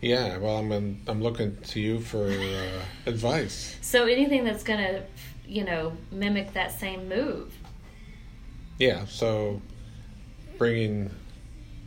Yeah, 0.00 0.38
well, 0.38 0.56
I'm 0.56 0.72
in, 0.72 1.00
I'm 1.06 1.22
looking 1.22 1.56
to 1.68 1.80
you 1.80 2.00
for 2.00 2.28
uh, 2.30 2.80
advice. 3.06 3.76
so 3.82 4.06
anything 4.06 4.44
that's 4.44 4.64
gonna 4.64 5.04
you 5.46 5.64
know 5.64 5.92
mimic 6.10 6.54
that 6.54 6.72
same 6.72 7.08
move 7.08 7.52
Yeah, 8.78 9.04
so 9.04 9.60
bringing, 10.56 11.10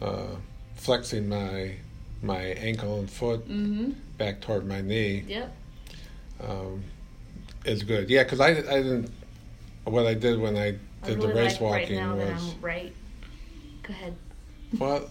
uh, 0.01 0.35
flexing 0.75 1.27
my 1.27 1.73
my 2.21 2.41
ankle 2.41 2.99
and 2.99 3.09
foot 3.09 3.47
mm-hmm 3.47 3.91
back 4.17 4.39
toward 4.39 4.67
my 4.67 4.81
knee 4.81 5.23
yep 5.27 5.51
um, 6.47 6.83
is 7.65 7.83
good. 7.83 8.09
Yeah, 8.09 8.23
because 8.23 8.39
I, 8.39 8.49
I 8.49 8.53
didn't. 8.53 9.11
What 9.83 10.05
I 10.05 10.13
did 10.13 10.39
when 10.39 10.55
I 10.57 10.71
did 11.05 11.17
really 11.17 11.27
the 11.27 11.33
race 11.33 11.53
like 11.53 11.61
walking 11.61 11.97
right 11.97 12.07
now 12.07 12.15
that 12.15 12.33
was 12.33 12.53
I'm 12.53 12.61
right 12.61 12.93
go 13.83 13.93
ahead 13.93 14.15
well, 14.79 15.09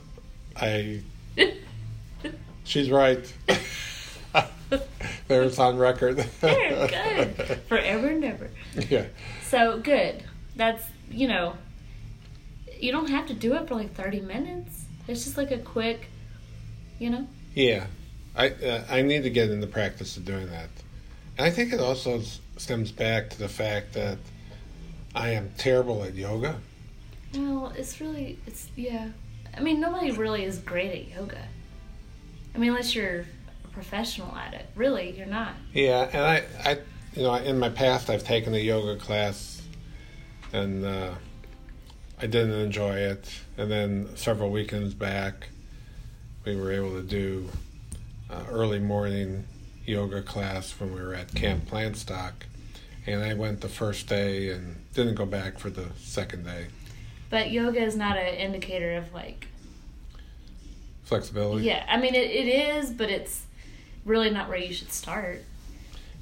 I. 0.57 1.03
She's 2.65 2.91
right. 2.91 3.33
There's 5.29 5.59
on 5.59 5.77
record. 5.77 6.25
there 6.41 6.89
good 6.89 7.61
forever 7.69 8.09
and 8.09 8.25
ever 8.25 8.51
Yeah. 8.89 9.07
so 9.45 9.81
good 9.81 10.23
that's 10.55 10.85
you 11.11 11.27
know 11.27 11.57
you 12.79 12.93
don't 12.93 13.11
have 13.11 13.27
to 13.27 13.35
do 13.35 13.55
it 13.55 13.67
for 13.67 13.75
like 13.75 13.95
30 13.95 14.21
minutes 14.21 14.85
it's 15.09 15.25
just 15.25 15.37
like 15.37 15.51
a 15.51 15.59
quick 15.59 16.09
you 17.01 17.11
know 17.11 17.27
Yeah, 17.55 17.87
I 18.37 18.51
uh, 18.51 18.85
I 18.89 19.03
need 19.03 19.25
to 19.25 19.31
get 19.31 19.51
in 19.51 19.61
the 19.61 19.67
practice 19.67 20.17
of 20.17 20.25
doing 20.25 20.49
that, 20.51 20.69
and 21.37 21.47
I 21.47 21.51
think 21.51 21.73
it 21.73 21.81
also 21.81 22.23
stems 22.57 22.93
back 22.93 23.31
to 23.31 23.39
the 23.39 23.49
fact 23.49 23.95
that 23.95 24.19
I 25.15 25.31
am 25.31 25.51
terrible 25.59 26.05
at 26.05 26.15
yoga. 26.15 26.61
Well, 27.35 27.73
it's 27.77 28.01
really 28.01 28.39
it's 28.47 28.69
yeah. 28.77 29.09
I 29.57 29.61
mean, 29.61 29.81
nobody 29.81 30.13
really 30.13 30.45
is 30.45 30.59
great 30.59 30.93
at 30.93 31.09
yoga. 31.09 31.43
I 32.55 32.59
mean, 32.59 32.71
unless 32.71 32.95
you're 32.95 33.25
a 33.65 33.69
professional 33.73 34.37
at 34.37 34.55
it. 34.55 34.67
Really, 34.77 35.17
you're 35.17 35.27
not. 35.27 35.55
Yeah, 35.73 36.09
and 36.13 36.23
I 36.23 36.45
I 36.65 36.79
you 37.15 37.23
know 37.23 37.35
in 37.35 37.59
my 37.59 37.71
past 37.71 38.11
I've 38.11 38.25
taken 38.25 38.55
a 38.55 38.59
yoga 38.59 38.97
class, 38.97 39.63
and 40.53 40.85
uh, 40.85 41.15
I 42.21 42.27
didn't 42.27 42.53
enjoy 42.53 42.97
it, 42.97 43.29
and 43.57 43.71
then 43.71 44.17
several 44.17 44.51
weekends 44.51 44.95
back, 44.95 45.49
we 46.45 46.57
were 46.57 46.73
able 46.73 46.93
to 46.93 47.03
do 47.03 47.49
uh, 48.31 48.45
early 48.51 48.79
morning 48.79 49.45
yoga 49.85 50.23
class 50.23 50.73
when 50.79 50.95
we 50.95 51.01
were 51.01 51.15
at 51.15 51.35
Camp 51.35 51.67
Plantstock, 51.69 52.33
and 53.07 53.23
I 53.23 53.35
went 53.35 53.61
the 53.61 53.69
first 53.69 54.09
day 54.09 54.51
and 54.51 54.77
didn't 54.95 55.15
go 55.17 55.27
back 55.27 55.59
for 55.59 55.71
the 55.71 55.89
second 55.99 56.45
day. 56.45 56.67
But 57.29 57.51
yoga 57.51 57.81
is 57.83 57.97
not 57.97 58.17
an 58.17 58.35
indicator 58.35 58.97
of 58.97 59.13
like 59.13 59.47
Flexibility. 61.05 61.65
yeah. 61.65 61.85
I 61.89 61.97
mean, 61.97 62.15
it, 62.15 62.31
it 62.31 62.47
is, 62.47 62.91
but 62.91 63.11
it's 63.11 63.45
really 64.05 64.31
not 64.31 64.49
where 64.49 64.59
you 64.59 64.73
should 64.73 64.93
start. 64.93 65.43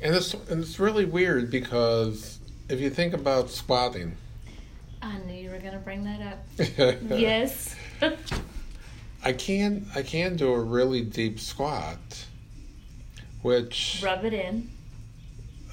And 0.00 0.14
it's 0.14 0.32
and 0.32 0.62
it's 0.62 0.78
really 0.78 1.04
weird 1.04 1.50
because 1.50 2.38
if 2.68 2.80
you 2.80 2.90
think 2.90 3.14
about 3.14 3.50
squatting. 3.50 4.16
I 5.02 5.18
knew 5.18 5.34
you 5.34 5.50
were 5.50 5.58
gonna 5.58 5.78
bring 5.78 6.04
that 6.04 6.20
up. 6.22 6.98
yes. 7.18 7.76
I 9.28 9.32
can 9.34 9.84
I 9.94 10.00
can 10.00 10.36
do 10.36 10.54
a 10.54 10.58
really 10.58 11.02
deep 11.02 11.38
squat, 11.38 11.98
which 13.42 14.00
Rub 14.02 14.24
it 14.24 14.32
in. 14.32 14.70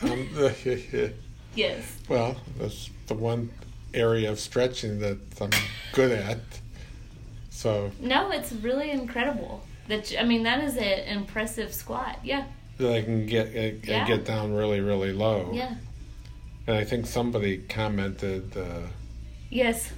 um, 0.01 0.27
Yes. 1.55 1.97
well 2.09 2.35
that's 2.59 2.89
the 3.07 3.13
one 3.13 3.49
area 3.93 4.29
of 4.29 4.41
stretching 4.41 4.99
that 4.99 5.19
I'm 5.39 5.51
good 5.93 6.11
at. 6.11 6.39
So 7.49 7.91
No, 8.01 8.29
it's 8.31 8.51
really 8.51 8.91
incredible. 8.91 9.63
That 9.87 10.11
you- 10.11 10.17
I 10.17 10.25
mean, 10.25 10.43
that 10.43 10.61
is 10.61 10.75
an 10.75 11.07
impressive 11.17 11.73
squat. 11.73 12.19
Yeah. 12.25 12.43
that 12.77 12.91
I 12.91 13.01
can 13.03 13.25
get 13.25 13.47
I, 13.55 13.75
Yeah. 13.89 14.03
I 14.03 14.07
get 14.07 14.25
down 14.25 14.53
really 14.53 14.81
really 14.81 15.13
low. 15.13 15.51
Yeah. 15.53 15.75
And 16.67 16.75
I 16.75 16.83
think 16.83 17.05
somebody 17.05 17.59
commented, 17.59 18.57
uh, 18.57 18.87
Yes. 19.49 19.91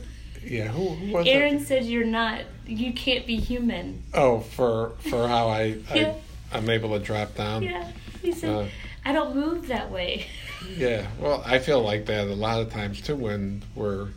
Yeah, 0.50 0.68
who, 0.68 0.90
who 0.90 1.14
was 1.14 1.28
Aaron 1.28 1.56
it? 1.58 1.68
said 1.68 1.86
you're 1.86 2.06
not. 2.06 2.42
You 2.66 2.94
can't 2.94 3.26
be 3.26 3.38
human. 3.38 4.04
Oh, 4.14 4.40
for 4.42 4.94
for 5.10 5.28
how 5.28 5.48
I, 5.50 5.78
Yeah. 5.94 6.14
I 6.54 6.58
I'm 6.58 6.70
able 6.70 6.98
to 6.98 7.00
drop 7.04 7.36
down. 7.36 7.64
Yeah. 7.64 7.92
He 8.22 8.32
said, 8.32 8.50
Uh, 8.50 8.66
I 9.06 9.12
don't 9.14 9.36
move 9.36 9.68
that 9.68 9.92
way. 9.92 10.26
Yeah, 10.76 11.06
well, 11.20 11.44
I 11.46 11.60
feel 11.60 11.82
like 11.82 12.08
that 12.08 12.28
a 12.28 12.34
lot 12.34 12.60
of 12.60 12.72
times 12.74 13.00
too 13.00 13.16
when 13.16 13.62
we're 13.76 14.08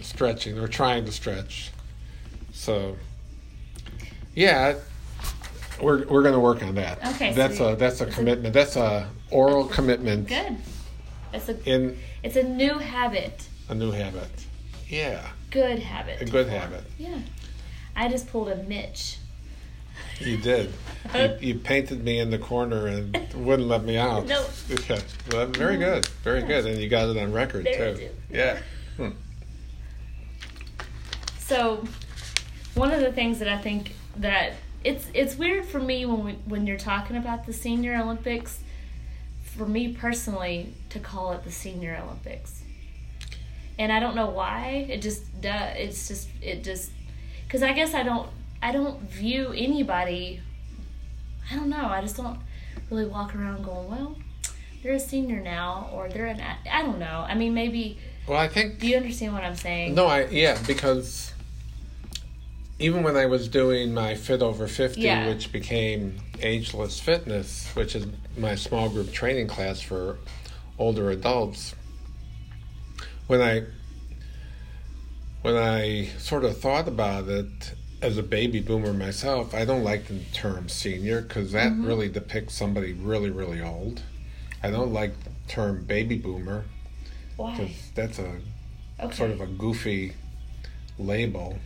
stretching 0.00 0.58
or 0.58 0.66
trying 0.66 1.04
to 1.04 1.12
stretch. 1.12 1.70
So, 2.52 2.96
yeah, 4.34 4.76
we're 5.80 6.06
we're 6.06 6.22
going 6.22 6.34
to 6.34 6.40
work 6.40 6.62
on 6.62 6.74
that. 6.76 6.98
Okay, 7.14 7.32
that's 7.34 7.58
you- 7.60 7.66
a 7.66 7.76
that's 7.76 8.00
a 8.00 8.04
it's 8.06 8.12
a- 8.14 8.16
commitment. 8.16 8.54
That's 8.54 8.76
a 8.76 9.08
oral 9.30 9.66
commitment 9.66 10.26
Good. 10.28 10.56
It's 11.34 11.48
a 11.50 11.70
in 11.70 11.98
it's 12.22 12.36
a 12.36 12.42
new 12.42 12.78
habit. 12.78 13.46
a 13.68 13.74
new 13.74 13.90
habit. 13.90 14.30
Yeah, 14.88 15.28
Good 15.50 15.78
habit. 15.78 16.20
a 16.20 16.24
good 16.24 16.48
habit. 16.48 16.84
Yeah. 16.98 17.18
I 17.96 18.08
just 18.08 18.28
pulled 18.28 18.48
a 18.48 18.56
Mitch. 18.56 19.18
You 20.20 20.36
did. 20.36 20.72
you, 21.14 21.36
you 21.40 21.54
painted 21.56 22.04
me 22.04 22.18
in 22.18 22.30
the 22.30 22.38
corner 22.38 22.86
and 22.86 23.16
wouldn't 23.34 23.68
let 23.68 23.84
me 23.84 23.96
out. 23.96 24.26
No. 24.26 24.46
Yeah, 24.68 25.00
well, 25.32 25.46
very 25.46 25.76
good, 25.76 26.06
very 26.22 26.42
good, 26.42 26.66
and 26.66 26.80
you 26.80 26.88
got 26.88 27.08
it 27.08 27.16
on 27.16 27.32
record 27.32 27.64
There 27.64 27.94
too. 27.94 28.10
Yeah. 28.30 28.58
Hmm. 28.96 29.10
So, 31.38 31.84
one 32.74 32.92
of 32.92 33.00
the 33.00 33.12
things 33.12 33.38
that 33.38 33.48
I 33.48 33.58
think 33.58 33.94
that 34.16 34.54
it's 34.84 35.06
it's 35.14 35.36
weird 35.36 35.64
for 35.64 35.78
me 35.78 36.04
when 36.06 36.24
we, 36.24 36.32
when 36.46 36.66
you're 36.66 36.78
talking 36.78 37.16
about 37.16 37.46
the 37.46 37.52
Senior 37.52 37.96
Olympics, 37.96 38.60
for 39.42 39.66
me 39.66 39.92
personally 39.92 40.74
to 40.90 41.00
call 41.00 41.32
it 41.32 41.44
the 41.44 41.52
Senior 41.52 41.98
Olympics. 42.04 42.62
And 43.78 43.92
I 43.92 44.00
don't 44.00 44.16
know 44.16 44.30
why. 44.30 44.86
It 44.88 45.02
just 45.02 45.40
does. 45.40 45.76
It's 45.76 46.08
just 46.08 46.28
it 46.42 46.64
just 46.64 46.90
because 47.44 47.62
I 47.62 47.72
guess 47.72 47.94
I 47.94 48.02
don't 48.02 48.28
I 48.60 48.72
don't 48.72 49.00
view 49.02 49.52
anybody. 49.52 50.40
I 51.50 51.54
don't 51.54 51.68
know. 51.68 51.86
I 51.86 52.00
just 52.00 52.16
don't 52.16 52.38
really 52.90 53.06
walk 53.06 53.34
around 53.34 53.64
going 53.64 53.88
well. 53.88 54.16
They're 54.82 54.94
a 54.94 55.00
senior 55.00 55.40
now, 55.40 55.90
or 55.92 56.08
they're 56.08 56.26
an. 56.26 56.42
I 56.70 56.82
don't 56.82 56.98
know. 56.98 57.24
I 57.28 57.34
mean, 57.34 57.54
maybe. 57.54 57.98
Well, 58.26 58.38
I 58.38 58.48
think 58.48 58.78
Do 58.80 58.86
you 58.86 58.96
understand 58.96 59.32
what 59.32 59.42
I'm 59.44 59.56
saying? 59.56 59.94
No, 59.94 60.06
I 60.06 60.26
yeah, 60.26 60.58
because 60.66 61.32
even 62.78 63.02
when 63.02 63.16
I 63.16 63.26
was 63.26 63.48
doing 63.48 63.92
my 63.94 64.14
Fit 64.14 64.42
Over 64.42 64.68
50, 64.68 65.00
Yeah. 65.00 65.26
which 65.28 65.50
became 65.50 66.16
Ageless 66.40 67.00
Fitness, 67.00 67.68
which 67.74 67.96
is 67.96 68.06
my 68.36 68.54
small 68.54 68.88
group 68.88 69.10
training 69.12 69.48
class 69.48 69.80
for 69.80 70.18
older 70.78 71.10
adults, 71.10 71.74
when 73.28 73.40
I 73.40 73.62
when 75.42 75.56
I 75.56 76.06
sort 76.18 76.44
of 76.44 76.58
thought 76.58 76.88
about 76.88 77.28
it 77.28 77.74
as 78.02 78.18
a 78.18 78.22
baby 78.22 78.60
boomer 78.60 78.92
myself, 78.92 79.54
I 79.54 79.64
don't 79.64 79.84
like 79.84 80.06
the 80.08 80.18
term 80.32 80.68
senior 80.68 81.20
because 81.22 81.52
that 81.52 81.70
Mm-hmm. 81.72 81.86
really 81.86 82.08
depicts 82.08 82.54
somebody 82.54 82.92
really 82.92 83.30
really 83.30 83.62
old. 83.62 84.02
I 84.62 84.70
don't 84.70 84.92
like 84.92 85.12
the 85.24 85.30
term 85.46 85.84
baby 85.84 86.16
boomer 86.18 86.64
Why? 87.36 87.56
because 87.56 87.90
that's 87.94 88.18
a 88.18 88.40
Okay. 89.00 89.14
sort 89.16 89.30
of 89.30 89.40
a 89.40 89.46
goofy 89.46 90.14
label, 90.98 91.56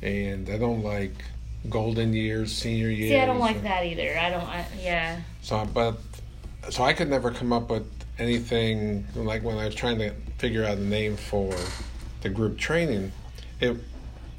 and 0.00 0.48
I 0.48 0.58
don't 0.58 0.84
like 0.84 1.24
golden 1.68 2.12
years, 2.12 2.52
senior 2.54 2.88
years. 2.88 3.10
See, 3.10 3.18
I 3.20 3.26
don't 3.26 3.40
like 3.40 3.64
that 3.64 3.84
either. 3.84 4.16
I 4.16 4.30
don't. 4.30 4.44
I, 4.44 4.64
yeah. 4.80 5.20
So, 5.40 5.64
but 5.64 5.98
so 6.70 6.84
I 6.84 6.92
could 6.92 7.10
never 7.10 7.32
come 7.32 7.52
up 7.52 7.68
with 7.68 7.88
anything 8.20 9.04
like 9.16 9.42
when 9.42 9.58
I 9.58 9.64
was 9.66 9.74
trying 9.74 9.98
to 9.98 10.14
figure 10.42 10.64
out 10.64 10.76
a 10.76 10.84
name 10.84 11.16
for 11.16 11.54
the 12.22 12.28
group 12.28 12.58
training. 12.58 13.12
It 13.60 13.76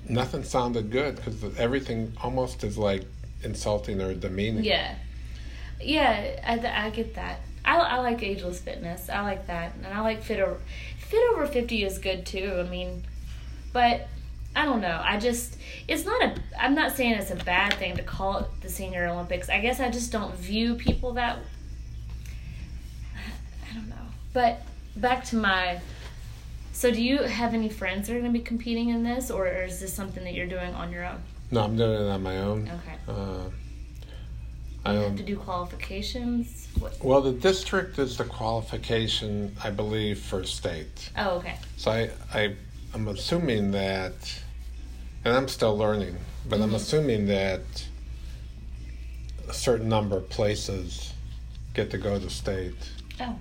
nothing 0.09 0.43
sounded 0.43 0.91
good 0.91 1.15
because 1.15 1.57
everything 1.57 2.11
almost 2.21 2.65
is 2.65 2.77
like 2.77 3.05
insulting 3.41 4.01
or 4.01 4.13
demeaning. 4.13 4.65
Yeah. 4.65 4.95
Yeah, 5.81 6.41
I, 6.45 6.87
I 6.87 6.89
get 6.89 7.15
that. 7.15 7.39
I, 7.63 7.77
I 7.77 7.97
like 7.99 8.21
ageless 8.21 8.59
fitness. 8.59 9.09
I 9.09 9.21
like 9.21 9.47
that, 9.47 9.75
and 9.75 9.93
I 9.93 10.01
like 10.01 10.23
fit 10.23 10.41
over. 10.41 10.59
Fit 10.99 11.31
over 11.31 11.47
fifty 11.47 11.85
is 11.85 11.99
good 11.99 12.25
too. 12.25 12.53
I 12.59 12.69
mean, 12.69 13.03
but 13.71 14.09
I 14.57 14.65
don't 14.65 14.81
know. 14.81 14.99
I 15.01 15.17
just 15.17 15.57
it's 15.87 16.03
not 16.03 16.21
a. 16.21 16.35
I'm 16.59 16.75
not 16.75 16.97
saying 16.97 17.13
it's 17.13 17.31
a 17.31 17.37
bad 17.37 17.75
thing 17.75 17.95
to 17.95 18.03
call 18.03 18.39
it 18.39 18.45
the 18.59 18.67
Senior 18.69 19.07
Olympics. 19.07 19.47
I 19.47 19.61
guess 19.61 19.79
I 19.79 19.89
just 19.89 20.11
don't 20.11 20.35
view 20.35 20.75
people 20.75 21.13
that. 21.13 21.39
I 23.15 23.73
don't 23.73 23.87
know. 23.87 23.95
But 24.33 24.61
back 24.97 25.23
to 25.25 25.37
my. 25.37 25.79
So, 26.73 26.91
do 26.91 27.01
you 27.01 27.19
have 27.23 27.53
any 27.53 27.69
friends 27.69 28.07
that 28.07 28.15
are 28.15 28.19
going 28.19 28.33
to 28.33 28.37
be 28.37 28.43
competing 28.43 28.89
in 28.89 29.03
this, 29.03 29.29
or 29.29 29.47
is 29.47 29.79
this 29.79 29.93
something 29.93 30.23
that 30.23 30.33
you're 30.33 30.47
doing 30.47 30.73
on 30.73 30.91
your 30.91 31.05
own? 31.05 31.21
No, 31.51 31.61
I'm 31.63 31.77
doing 31.77 31.91
it 32.01 32.09
on 32.09 32.23
my 32.23 32.37
own. 32.39 32.67
Okay. 32.67 32.95
Uh, 33.07 33.49
I 34.83 34.93
have 34.93 35.15
to 35.15 35.23
do 35.23 35.37
qualifications. 35.37 36.67
What? 36.79 36.97
Well, 37.01 37.21
the 37.21 37.31
district 37.31 37.99
is 37.99 38.17
the 38.17 38.23
qualification, 38.25 39.55
I 39.63 39.69
believe, 39.69 40.19
for 40.19 40.43
state. 40.43 41.11
Oh, 41.15 41.35
okay. 41.37 41.57
So 41.77 41.91
I, 41.91 42.09
I, 42.33 42.55
I'm 42.95 43.07
assuming 43.07 43.69
that, 43.71 44.41
and 45.23 45.35
I'm 45.37 45.47
still 45.47 45.77
learning, 45.77 46.17
but 46.49 46.59
I'm 46.59 46.71
Mhm. 46.71 46.75
assuming 46.75 47.27
that 47.27 47.61
a 49.47 49.53
certain 49.53 49.87
number 49.89 50.17
of 50.17 50.27
places 50.29 51.13
get 51.75 51.91
to 51.91 51.97
go 51.99 52.19
to 52.19 52.29
state, 52.31 52.89
Oh, 53.21 53.37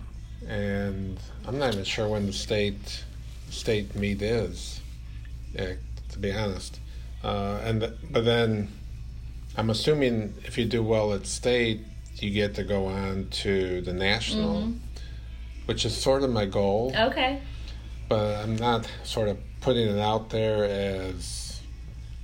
and 0.46 1.18
I'm 1.48 1.58
not 1.58 1.72
even 1.72 1.84
sure 1.84 2.06
when 2.08 2.26
the 2.26 2.32
state 2.32 3.04
state 3.56 3.94
meet 3.94 4.22
is. 4.22 4.80
Yeah, 5.54 5.74
to 6.10 6.18
be 6.18 6.32
honest, 6.32 6.80
uh, 7.22 7.60
and 7.62 7.80
th- 7.80 7.92
but 8.10 8.24
then 8.24 8.68
I'm 9.56 9.68
assuming 9.70 10.34
if 10.44 10.56
you 10.56 10.64
do 10.64 10.82
well 10.82 11.12
at 11.12 11.26
state, 11.26 11.82
you 12.18 12.30
get 12.30 12.54
to 12.54 12.64
go 12.64 12.86
on 12.86 13.28
to 13.42 13.82
the 13.82 13.92
national, 13.92 14.62
Mhm. 14.62 14.78
which 15.66 15.84
is 15.84 15.94
sort 15.94 16.22
of 16.22 16.30
my 16.30 16.46
goal 16.46 16.92
okay. 16.96 17.40
but 18.08 18.36
I'm 18.42 18.56
not 18.56 18.88
sort 19.04 19.28
of 19.28 19.38
putting 19.60 19.88
it 19.88 19.98
out 19.98 20.30
there 20.30 20.64
as 20.64 21.60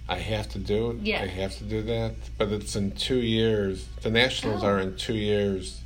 I 0.09 0.17
have 0.19 0.49
to 0.51 0.59
do 0.59 0.91
it. 0.93 0.97
Yeah. 1.03 1.23
I 1.23 1.27
have 1.27 1.57
to 1.59 1.65
do 1.65 1.83
that. 1.83 2.15
But 2.39 2.51
it's 2.51 2.75
in 2.77 2.93
two 2.93 3.21
years. 3.21 3.87
The 4.03 4.11
Nationals 4.11 4.63
Oh. 4.63 4.67
are 4.69 4.81
in 4.81 4.97
two 4.97 5.15
years 5.15 5.81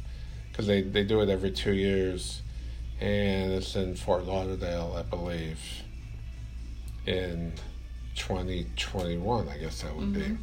because 0.50 0.66
they, 0.68 0.80
they 0.82 1.02
do 1.02 1.20
it 1.22 1.28
every 1.28 1.50
two 1.50 1.72
years. 1.74 2.40
And 3.02 3.52
it's 3.54 3.74
in 3.74 3.96
Fort 3.96 4.26
Lauderdale, 4.26 4.94
I 4.96 5.02
believe, 5.02 5.58
in 7.04 7.52
2021, 8.14 9.48
I 9.48 9.58
guess 9.58 9.82
that 9.82 9.96
would 9.96 10.12
be. 10.12 10.20
Mhm. 10.20 10.38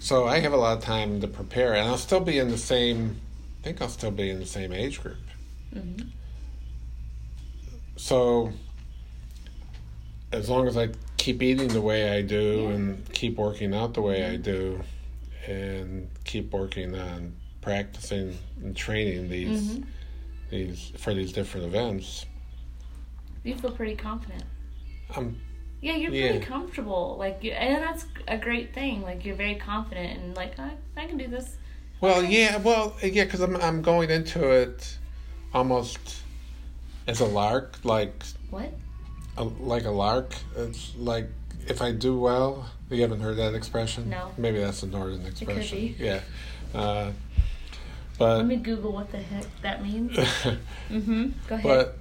So 0.00 0.26
I 0.26 0.40
have 0.40 0.52
a 0.52 0.56
lot 0.56 0.76
of 0.78 0.82
time 0.82 1.20
to 1.20 1.28
prepare, 1.28 1.74
and 1.74 1.86
I'll 1.88 1.96
still 1.96 2.18
be 2.18 2.38
in 2.38 2.48
the 2.50 2.58
same, 2.58 3.20
I 3.60 3.64
think 3.64 3.80
I'll 3.80 3.88
still 3.88 4.10
be 4.10 4.30
in 4.30 4.40
the 4.40 4.46
same 4.46 4.72
age 4.72 5.00
group. 5.00 5.18
hmm 5.72 6.08
so 7.96 8.50
as 10.32 10.48
long 10.48 10.66
as 10.66 10.74
I 10.76 10.88
keep 11.18 11.42
eating 11.42 11.68
the 11.68 11.82
way 11.82 12.16
I 12.16 12.22
do 12.22 12.62
Yeah. 12.62 12.70
and 12.70 13.12
keep 13.12 13.36
working 13.36 13.74
out 13.74 13.92
the 13.92 14.00
way 14.00 14.24
I 14.24 14.36
do 14.36 14.80
and 15.46 16.08
keep 16.24 16.50
working 16.50 16.94
on 16.98 17.34
practicing 17.60 18.38
and 18.64 18.74
training 18.74 19.28
these 19.28 19.74
hmm 19.74 19.82
these 20.50 20.92
for 20.98 21.14
these 21.14 21.32
different 21.32 21.66
events 21.66 22.26
You 23.44 23.56
feel 23.56 23.70
pretty 23.70 23.96
confident. 23.96 24.44
I'm 25.16 25.40
Yeah, 25.80 25.96
you're 25.96 26.12
Yeah. 26.12 26.30
pretty 26.32 26.44
comfortable. 26.44 27.16
Like, 27.18 27.42
you, 27.42 27.52
and 27.52 27.82
that's 27.82 28.04
a 28.28 28.36
great 28.36 28.74
thing. 28.74 29.00
Like, 29.02 29.24
you're 29.24 29.34
very 29.36 29.54
confident 29.54 30.18
and 30.20 30.36
like, 30.36 30.58
I, 30.58 30.72
I 30.96 31.06
can 31.06 31.16
do 31.16 31.26
this. 31.26 31.56
well 32.02 32.18
Okay. 32.20 32.42
yeah 32.42 32.56
well 32.58 32.94
yeah 33.02 33.24
cuz 33.26 33.40
I'm 33.40 33.56
I'm 33.56 33.80
going 33.82 34.10
into 34.10 34.50
it 34.50 34.98
almost 35.54 35.98
as 37.06 37.20
a 37.20 37.24
lark 37.26 37.78
like 37.84 38.14
What? 38.50 38.72
a, 39.36 39.44
like 39.44 39.84
a 39.84 39.90
lark 39.90 40.34
it's 40.56 40.94
like 40.96 41.28
if 41.66 41.82
I 41.82 41.90
do 41.92 42.18
well 42.18 42.66
you 42.90 43.02
haven't 43.02 43.20
heard 43.20 43.36
that 43.38 43.54
expression 43.54 44.08
No. 44.10 44.30
maybe 44.38 44.58
that's 44.60 44.82
a 44.82 44.86
northern 44.86 45.24
expression 45.26 45.78
be. 45.78 45.96
yeah 45.98 46.20
uh, 46.74 47.10
but 48.20 48.36
Let 48.36 48.46
me 48.46 48.56
Google 48.56 48.92
what 48.92 49.10
the 49.10 49.16
heck 49.16 49.46
that 49.62 49.82
means. 49.82 50.12
mm-hmm. 50.90 51.30
Go 51.48 51.54
ahead. 51.54 51.62
But 51.62 51.98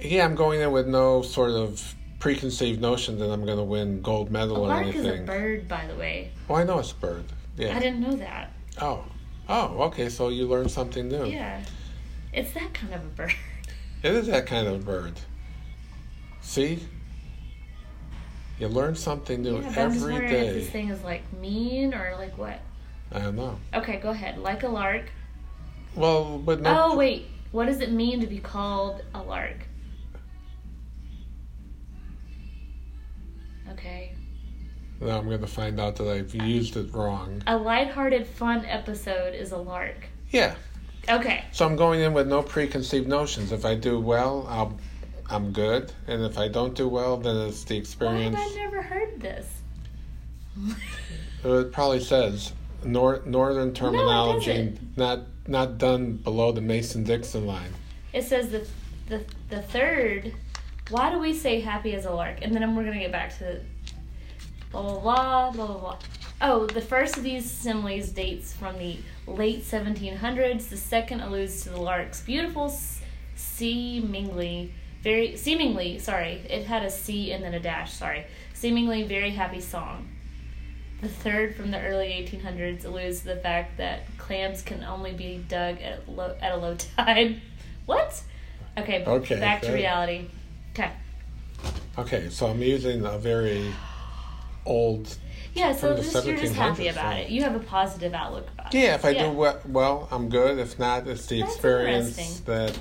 yeah, 0.00 0.24
I'm 0.24 0.34
going 0.34 0.60
in 0.60 0.72
with 0.72 0.88
no 0.88 1.22
sort 1.22 1.52
of 1.52 1.94
preconceived 2.18 2.80
notion 2.80 3.16
that 3.20 3.30
I'm 3.30 3.46
going 3.46 3.58
to 3.58 3.62
win 3.62 4.02
gold 4.02 4.26
a 4.26 4.32
medal 4.32 4.56
or 4.56 4.66
lark 4.66 4.88
is 4.88 4.96
a 4.96 4.98
anything. 4.98 5.24
bird, 5.24 5.68
by 5.68 5.86
the 5.86 5.94
way. 5.94 6.32
Oh, 6.50 6.56
I 6.56 6.64
know 6.64 6.80
it's 6.80 6.90
a 6.90 6.96
bird. 6.96 7.26
Yeah. 7.56 7.76
I 7.76 7.78
didn't 7.78 8.00
know 8.00 8.16
that. 8.16 8.52
Oh. 8.80 9.04
Oh, 9.48 9.82
okay. 9.82 10.08
So 10.08 10.30
you 10.30 10.48
learned 10.48 10.72
something 10.72 11.06
new. 11.06 11.26
Yeah. 11.26 11.62
It's 12.32 12.52
that 12.54 12.74
kind 12.74 12.94
of 12.94 13.02
a 13.04 13.08
bird. 13.08 13.34
It 14.02 14.14
is 14.14 14.26
that 14.26 14.46
kind 14.46 14.66
of 14.66 14.74
a 14.74 14.84
bird. 14.84 15.12
See? 16.40 16.80
You 18.58 18.66
learn 18.66 18.96
something 18.96 19.42
new 19.42 19.60
yeah, 19.60 19.60
but 19.60 19.78
I'm 19.78 19.92
just 19.92 20.02
every 20.02 20.12
wondering 20.14 20.44
if 20.44 20.54
this 20.54 20.70
thing 20.70 20.88
is 20.88 21.04
like 21.04 21.22
mean 21.34 21.94
or 21.94 22.16
like 22.18 22.36
what. 22.36 22.58
I 23.12 23.20
don't 23.20 23.36
know. 23.36 23.60
Okay, 23.72 24.00
go 24.00 24.10
ahead. 24.10 24.38
Like 24.38 24.64
a 24.64 24.68
lark. 24.68 25.04
Well, 25.94 26.38
but 26.38 26.60
no. 26.60 26.92
Oh 26.92 26.96
wait, 26.96 27.26
what 27.50 27.66
does 27.66 27.80
it 27.80 27.92
mean 27.92 28.20
to 28.20 28.26
be 28.26 28.38
called 28.38 29.02
a 29.14 29.22
lark? 29.22 29.66
Okay. 33.70 34.14
Now 35.00 35.18
I'm 35.18 35.26
going 35.26 35.40
to 35.40 35.46
find 35.46 35.80
out 35.80 35.96
that 35.96 36.08
I've 36.08 36.34
used 36.34 36.76
it 36.76 36.92
wrong. 36.94 37.42
A 37.46 37.56
lighthearted, 37.56 38.26
fun 38.26 38.64
episode 38.66 39.34
is 39.34 39.52
a 39.52 39.56
lark. 39.56 40.08
Yeah. 40.30 40.54
Okay. 41.08 41.44
So 41.50 41.66
I'm 41.66 41.74
going 41.74 42.00
in 42.00 42.12
with 42.12 42.28
no 42.28 42.42
preconceived 42.42 43.08
notions. 43.08 43.50
If 43.50 43.64
I 43.64 43.74
do 43.74 43.98
well, 43.98 44.46
I'll, 44.48 44.78
I'm 45.28 45.52
good, 45.52 45.92
and 46.06 46.22
if 46.22 46.38
I 46.38 46.48
don't 46.48 46.74
do 46.74 46.88
well, 46.88 47.16
then 47.16 47.48
it's 47.48 47.64
the 47.64 47.76
experience. 47.76 48.36
Why 48.36 48.42
have. 48.42 48.52
I 48.52 48.54
never 48.54 48.82
heard 48.82 49.20
this? 49.20 49.46
It 51.44 51.72
probably 51.72 52.00
says 52.00 52.52
nor, 52.84 53.22
northern 53.24 53.72
terminology, 53.72 54.46
doesn't. 54.46 54.96
not 54.96 55.20
not 55.46 55.78
done 55.78 56.16
below 56.16 56.52
the 56.52 56.60
Mason 56.60 57.04
Dixon 57.04 57.46
line. 57.46 57.72
It 58.12 58.24
says 58.24 58.50
the 58.50 58.66
the 59.08 59.24
the 59.48 59.62
third. 59.62 60.34
Why 60.90 61.10
do 61.10 61.18
we 61.18 61.32
say 61.32 61.60
happy 61.60 61.94
as 61.94 62.04
a 62.04 62.10
lark? 62.10 62.38
And 62.42 62.54
then 62.54 62.76
we're 62.76 62.84
gonna 62.84 62.98
get 62.98 63.12
back 63.12 63.36
to 63.38 63.60
blah 64.70 64.82
blah 64.82 65.00
blah 65.00 65.50
blah 65.50 65.66
blah 65.66 65.78
blah. 65.78 65.98
Oh, 66.40 66.66
the 66.66 66.80
first 66.80 67.16
of 67.16 67.22
these 67.22 67.48
similes 67.48 68.08
dates 68.08 68.52
from 68.52 68.76
the 68.78 68.98
late 69.26 69.62
1700s. 69.62 70.68
The 70.68 70.76
second 70.76 71.20
alludes 71.20 71.62
to 71.62 71.70
the 71.70 71.80
lark's 71.80 72.20
beautiful, 72.20 72.74
seemingly 73.36 74.72
very 75.02 75.36
seemingly 75.36 75.98
sorry, 75.98 76.44
it 76.48 76.66
had 76.66 76.84
a 76.84 76.90
C 76.90 77.32
and 77.32 77.42
then 77.42 77.54
a 77.54 77.60
dash. 77.60 77.92
Sorry, 77.92 78.24
seemingly 78.54 79.02
very 79.02 79.30
happy 79.30 79.60
song. 79.60 80.08
The 81.02 81.08
third 81.08 81.56
from 81.56 81.72
the 81.72 81.80
early 81.80 82.06
1800s 82.08 82.84
alludes 82.84 83.20
to 83.20 83.26
the 83.26 83.36
fact 83.36 83.76
that 83.78 84.02
clams 84.18 84.62
can 84.62 84.84
only 84.84 85.12
be 85.12 85.44
dug 85.48 85.80
at 85.80 86.08
low, 86.08 86.36
at 86.40 86.52
a 86.52 86.56
low 86.56 86.76
tide. 86.96 87.40
What? 87.86 88.22
Okay. 88.78 89.04
Okay, 89.04 89.40
Back 89.40 89.62
to 89.62 89.72
reality. 89.72 90.28
Okay. 90.72 90.92
Okay, 91.98 92.30
so 92.30 92.46
I'm 92.46 92.62
using 92.62 93.04
a 93.04 93.18
very 93.18 93.74
old. 94.64 95.18
Yeah. 95.54 95.72
So 95.74 95.94
this, 95.94 96.24
you're 96.24 96.36
just 96.36 96.54
happy 96.54 96.86
about 96.86 97.14
so- 97.14 97.20
it. 97.22 97.30
You 97.30 97.42
have 97.42 97.56
a 97.56 97.60
positive 97.60 98.14
outlook 98.14 98.46
about 98.54 98.72
it. 98.72 98.78
Yeah, 98.78 98.94
if 98.94 99.04
I 99.04 99.10
Yeah. 99.10 99.26
do 99.26 99.32
well, 99.32 99.60
well, 99.66 100.08
I'm 100.12 100.28
good. 100.28 100.58
If 100.58 100.78
not, 100.78 101.08
it's 101.08 101.26
the 101.26 101.40
That's 101.40 101.52
experience 101.52 102.40
that 102.40 102.78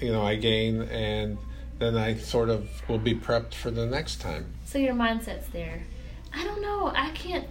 you 0.00 0.10
know 0.12 0.22
I 0.22 0.36
gain, 0.36 0.82
and 0.82 1.36
then 1.78 1.96
I 1.98 2.16
sort 2.16 2.48
of 2.48 2.68
will 2.88 2.98
be 2.98 3.14
prepped 3.14 3.52
for 3.52 3.70
the 3.70 3.84
next 3.84 4.20
time. 4.22 4.46
So 4.64 4.78
your 4.78 4.94
mindset's 4.94 5.48
there. 5.48 5.82
I 6.32 6.44
don't 6.44 6.62
know. 6.62 6.92
I 6.94 7.10
can't. 7.10 7.46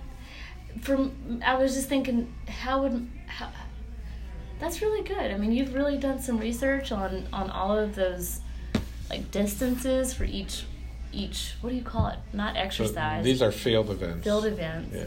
From 0.81 1.41
I 1.45 1.55
was 1.55 1.73
just 1.75 1.89
thinking, 1.89 2.33
how 2.47 2.83
would 2.83 3.09
how, 3.27 3.49
that's 4.59 4.81
really 4.81 5.03
good. 5.03 5.31
I 5.31 5.37
mean, 5.37 5.51
you've 5.51 5.73
really 5.73 5.97
done 5.97 6.19
some 6.19 6.37
research 6.37 6.91
on 6.91 7.27
on 7.33 7.49
all 7.49 7.77
of 7.77 7.95
those 7.95 8.39
like 9.09 9.31
distances 9.31 10.13
for 10.13 10.23
each 10.23 10.65
each. 11.11 11.55
What 11.61 11.71
do 11.71 11.75
you 11.75 11.83
call 11.83 12.07
it? 12.07 12.19
Not 12.33 12.55
So 12.55 12.61
exercise. 12.61 13.23
these 13.23 13.41
are 13.41 13.51
field 13.51 13.89
events. 13.89 14.23
field 14.23 14.45
events. 14.45 14.95
Yeah. 14.95 15.05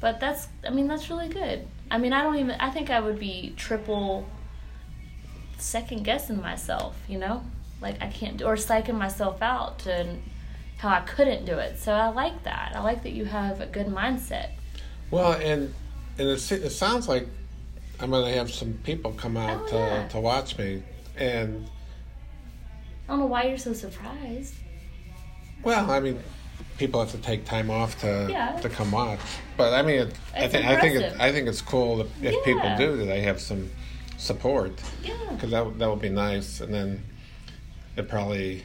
But 0.00 0.18
that's, 0.18 0.48
I 0.66 0.70
mean, 0.70 0.86
that's 0.88 1.10
really 1.10 1.28
good. 1.28 1.66
I 1.90 1.98
mean, 1.98 2.14
I 2.14 2.22
don't 2.22 2.36
even, 2.36 2.52
I 2.52 2.70
think 2.70 2.88
I 2.88 3.00
would 3.00 3.18
be 3.18 3.52
triple 3.58 4.26
second 5.58 6.04
guessing 6.04 6.40
myself, 6.40 6.96
you 7.06 7.18
know? 7.18 7.42
Like, 7.82 8.00
I 8.00 8.06
can't 8.08 8.38
do, 8.38 8.46
or 8.46 8.54
psyching 8.54 8.94
myself 8.94 9.42
out 9.42 9.80
to 9.80 10.16
how 10.80 10.88
I 10.88 11.00
couldn't 11.00 11.44
do 11.44 11.58
it. 11.58 11.78
So 11.78 11.92
I 11.92 12.08
like 12.08 12.42
that. 12.44 12.72
I 12.74 12.80
like 12.80 13.02
that 13.02 13.12
you 13.12 13.26
have 13.26 13.60
a 13.60 13.66
good 13.66 13.86
mindset. 13.86 14.48
Well, 15.10 15.32
and 15.32 15.74
and 16.18 16.28
it, 16.28 16.52
it 16.52 16.70
sounds 16.70 17.08
like 17.08 17.26
I'm 18.00 18.10
going 18.10 18.24
to 18.32 18.38
have 18.38 18.50
some 18.50 18.72
people 18.84 19.12
come 19.12 19.36
out 19.36 19.68
Oh, 19.72 19.76
yeah. 19.78 20.02
to, 20.04 20.08
to 20.10 20.20
watch 20.20 20.56
me, 20.58 20.82
and 21.16 21.66
I 23.08 23.12
don't 23.12 23.20
know 23.20 23.26
why 23.26 23.44
you're 23.44 23.58
so 23.58 23.72
surprised. 23.74 24.54
well, 25.62 25.90
I 25.90 26.00
mean, 26.00 26.18
people 26.78 27.00
have 27.00 27.10
to 27.12 27.18
take 27.18 27.44
time 27.44 27.70
off 27.70 28.00
to 28.00 28.28
Yeah. 28.30 28.58
to 28.60 28.68
come 28.70 28.90
watch. 28.90 29.20
But 29.56 29.74
I 29.74 29.82
mean, 29.82 30.00
it, 30.00 30.14
I 30.34 30.48
think 30.48 30.64
I 30.66 30.80
think 30.80 30.94
it. 31.00 31.20
I 31.20 31.30
think 31.32 31.46
it's 31.48 31.60
cool 31.62 31.96
that 31.98 32.06
if 32.22 32.44
people 32.44 32.74
do 32.78 32.96
that, 33.04 33.12
I 33.12 33.18
have 33.20 33.38
some 33.40 33.68
support 34.16 34.80
Yeah. 35.04 35.14
because 35.32 35.50
that 35.50 35.78
that 35.78 35.90
would 35.90 36.00
be 36.00 36.08
nice, 36.10 36.60
and 36.62 36.72
then 36.72 37.04
it 37.96 38.08
probably 38.08 38.64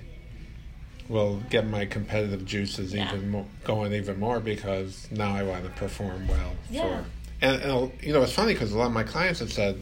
will 1.10 1.38
get 1.50 1.68
my 1.68 1.86
competitive 1.86 2.46
juices 2.46 2.94
Yeah. 2.94 3.08
even 3.14 3.30
more, 3.30 3.46
going 3.64 3.94
even 3.94 4.20
more 4.20 4.40
because 4.40 5.08
now 5.12 5.36
I 5.36 5.44
want 5.44 5.64
to 5.64 5.70
perform 5.72 6.28
well. 6.28 6.54
Yeah. 6.70 6.82
For, 6.82 7.06
and, 7.42 7.62
and 7.62 7.92
you 8.02 8.14
know 8.14 8.22
it's 8.24 8.32
funny 8.34 8.54
because 8.54 8.72
a 8.72 8.78
lot 8.78 8.88
of 8.88 8.94
my 8.94 9.04
clients 9.04 9.40
have 9.40 9.52
said, 9.54 9.82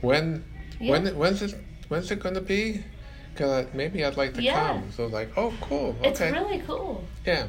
when 0.00 0.44
Yeah. 0.78 0.92
when 0.92 1.06
when's 1.16 1.42
it 1.42 1.54
when's 1.88 2.10
it 2.10 2.20
going 2.20 2.34
to 2.34 2.40
be? 2.40 2.84
Because 3.32 3.66
maybe 3.72 4.04
I'd 4.04 4.16
like 4.16 4.34
to 4.34 4.42
Yeah. 4.42 4.66
come. 4.68 4.90
So 4.96 5.06
like, 5.06 5.30
oh 5.36 5.52
cool, 5.60 5.96
Okay. 6.00 6.08
It's 6.10 6.20
really 6.20 6.60
cool. 6.66 7.04
yeah. 7.26 7.46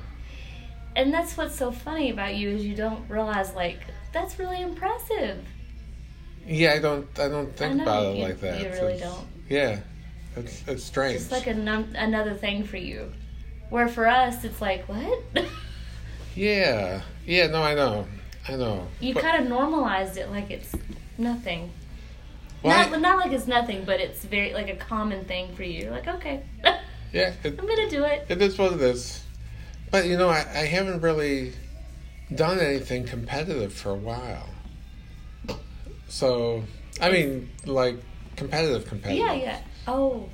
And 0.95 1.13
that's 1.13 1.35
what's 1.37 1.55
so 1.55 1.71
funny 1.71 2.11
about 2.11 2.35
you 2.35 2.49
is 2.49 2.65
you 2.65 2.75
don't 2.75 3.09
realize, 3.09 3.53
like, 3.53 3.79
that's 4.11 4.37
really 4.37 4.61
impressive. 4.61 5.37
Yeah, 6.45 6.73
I 6.73 6.79
don't 6.79 7.07
I 7.19 7.27
don't 7.29 7.55
think 7.55 7.71
I 7.73 7.75
know, 7.75 7.83
about 7.83 8.05
it 8.07 8.17
you- 8.17 8.23
like 8.23 8.39
that. 8.41 8.59
you 8.61 8.69
really 8.69 8.93
It's- 8.95 9.01
don't. 9.15 9.27
Yeah, 9.49 9.79
it's 10.35 10.63
it's 10.67 10.83
strange. 10.83 11.15
It's 11.15 11.31
like 11.31 11.47
a 11.47 11.53
num- 11.53 11.93
another 11.95 12.33
thing 12.33 12.63
for 12.63 12.77
you. 12.77 13.11
Where 13.69 13.87
for 13.87 14.07
us, 14.07 14.43
it's 14.43 14.61
like 14.61 14.87
what? 14.87 15.19
Yeah, 16.35 17.01
yeah. 17.25 17.47
No, 17.47 17.61
I 17.61 17.73
know, 17.73 18.07
I 18.47 18.55
know. 18.55 18.87
you 19.01 19.13
But- 19.13 19.23
kind 19.23 19.43
of 19.43 19.49
normalized 19.49 20.15
it 20.17 20.29
like 20.29 20.49
it's 20.49 20.73
nothing. 21.17 21.71
well, 22.63 22.77
not, 22.89 22.95
I- 22.95 22.99
not 23.01 23.17
like 23.17 23.33
it's 23.33 23.47
nothing, 23.47 23.83
but 23.83 23.99
it's 23.99 24.23
very 24.23 24.53
like 24.53 24.69
a 24.69 24.77
common 24.77 25.25
thing 25.25 25.53
for 25.55 25.63
you. 25.63 25.83
You're 25.83 25.91
like, 25.91 26.07
okay, 26.07 26.41
yeah, 27.11 27.33
it, 27.43 27.59
I'm 27.59 27.67
gonna 27.67 27.89
do 27.89 28.05
it. 28.05 28.25
it 28.29 28.41
is 28.41 28.57
what 28.57 28.71
it 28.73 28.81
is. 28.81 29.23
But 29.91 30.05
you 30.05 30.17
know, 30.17 30.29
I, 30.29 30.39
I 30.39 30.65
haven't 30.67 31.01
really 31.01 31.51
done 32.33 32.59
anything 32.59 33.03
competitive 33.05 33.73
for 33.73 33.89
a 33.91 33.95
while. 33.95 34.47
So, 36.07 36.63
I 37.01 37.11
mean, 37.11 37.49
like 37.65 37.97
competitive, 38.37 38.85
competitive. 38.87 39.25
Yeah, 39.25 39.33
yeah. 39.33 39.61
Oh, 39.87 40.29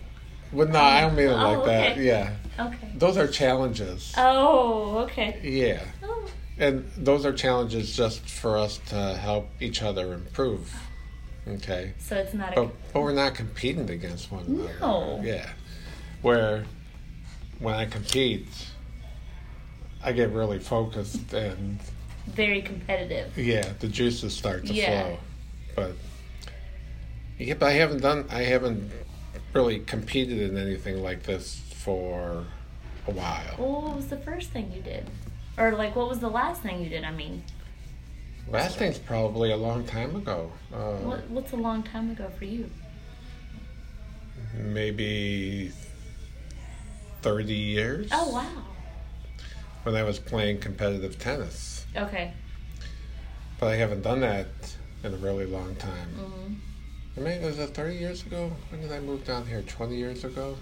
But 0.54 0.70
no, 0.70 0.80
I 0.80 1.02
don't 1.02 1.16
mean 1.16 1.28
it 1.28 1.32
Oh, 1.34 1.52
like 1.54 1.66
that. 1.66 1.98
Yeah, 1.98 2.32
okay. 2.60 2.90
those 2.96 3.18
are 3.18 3.28
challenges. 3.28 4.14
Oh, 4.18 5.00
okay. 5.00 5.40
yeah, 5.44 5.84
Oh, 6.04 6.26
and 6.58 6.90
those 6.98 7.26
are 7.26 7.34
challenges 7.34 7.96
just 7.96 8.22
for 8.30 8.58
us 8.58 8.80
to 8.90 9.16
help 9.16 9.48
each 9.60 9.82
other 9.84 10.14
improve. 10.14 10.74
Okay. 11.48 11.94
so 12.00 12.16
it's 12.18 12.34
not 12.34 12.52
a. 12.58 12.62
But, 12.64 12.72
but 12.94 13.02
we're 13.02 13.14
not 13.14 13.34
competing 13.36 13.90
against 13.90 14.32
one 14.32 14.46
another. 14.46 14.76
No. 14.82 15.22
Yeah. 15.24 15.50
Where 16.22 16.66
when 17.60 17.74
I 17.76 17.86
compete, 17.86 18.48
I 20.04 20.12
get 20.12 20.32
really 20.32 20.60
focused 20.60 21.34
and 21.34 21.80
very 22.28 22.62
competitive. 22.62 23.38
yeah, 23.38 23.72
the 23.80 23.88
juices 23.88 24.34
start 24.34 24.66
to 24.66 24.74
Yeah. 24.74 25.04
flow. 25.04 25.18
But 25.76 25.92
yeah, 27.40 27.54
but 27.54 27.68
I 27.68 27.72
haven't 27.74 28.02
done. 28.02 28.26
I 28.30 28.42
haven't 28.44 28.92
really 29.54 29.80
competed 29.80 30.40
in 30.40 30.58
anything 30.58 31.02
like 31.02 31.24
this 31.24 31.60
for 31.76 32.46
a 33.08 33.12
while. 33.12 33.56
Well, 33.58 33.82
what 33.82 33.96
was 33.96 34.08
the 34.08 34.18
first 34.18 34.52
thing 34.52 34.72
you 34.72 34.82
did? 34.82 35.10
Or 35.58 35.72
like, 35.74 35.96
what 35.96 36.10
was 36.10 36.20
the 36.20 36.30
last 36.30 36.62
thing 36.62 36.84
you 36.84 36.90
did? 36.90 37.04
I 37.04 37.12
mean, 37.12 37.44
Last 38.50 38.78
thing's 38.78 38.98
probably 38.98 39.52
a 39.52 39.58
long 39.58 39.86
time 39.86 40.16
ago. 40.16 40.52
Uh, 40.74 40.94
what, 40.98 41.30
what's 41.30 41.52
a 41.52 41.58
long 41.58 41.84
time 41.84 42.12
ago 42.12 42.32
for 42.38 42.46
you? 42.46 42.70
maybe 44.54 45.72
thirty 47.22 47.54
years. 47.54 48.10
Oh 48.12 48.32
wow. 48.32 48.64
When 49.84 49.96
I 49.96 50.04
was 50.04 50.20
playing 50.20 50.60
competitive 50.60 51.20
tennis. 51.20 51.86
Okay. 51.96 52.34
But 53.60 53.68
I 53.68 53.76
haven't 53.76 54.02
done 54.02 54.22
that 54.22 54.48
in 55.04 55.14
a 55.14 55.18
really 55.18 55.46
long 55.46 55.76
time. 55.76 56.10
hmm 56.10 56.54
I 57.18 57.20
mean, 57.20 57.42
was 57.42 57.58
it 57.60 57.70
30 57.74 57.96
years 57.96 58.24
ago? 58.26 58.52
When 58.70 58.82
did 58.82 58.92
I 58.92 59.00
move 59.00 59.26
down 59.26 59.46
here? 59.48 59.62
20 59.64 59.96
years 59.96 60.24
ago? 60.24 60.56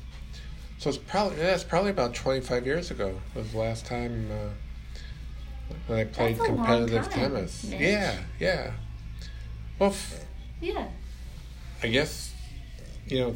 So 0.77 0.89
it's 0.89 0.97
probably, 0.97 1.37
yeah, 1.39 1.53
it's 1.53 1.63
probably 1.63 1.91
about 1.91 2.13
25 2.13 2.65
years 2.65 2.91
ago 2.91 3.19
was 3.33 3.51
the 3.51 3.57
last 3.57 3.85
time 3.85 4.29
uh, 4.31 4.49
when 5.87 5.99
I 5.99 6.03
played 6.05 6.37
That's 6.37 6.49
a 6.49 6.53
long 6.53 6.57
competitive 6.65 7.09
tennis. 7.09 7.63
Yeah, 7.65 8.15
yeah. 8.39 8.71
Well, 9.79 9.89
f- 9.89 10.23
Yeah. 10.61 10.87
I 11.83 11.87
guess, 11.87 12.33
you 13.07 13.19
know, 13.19 13.35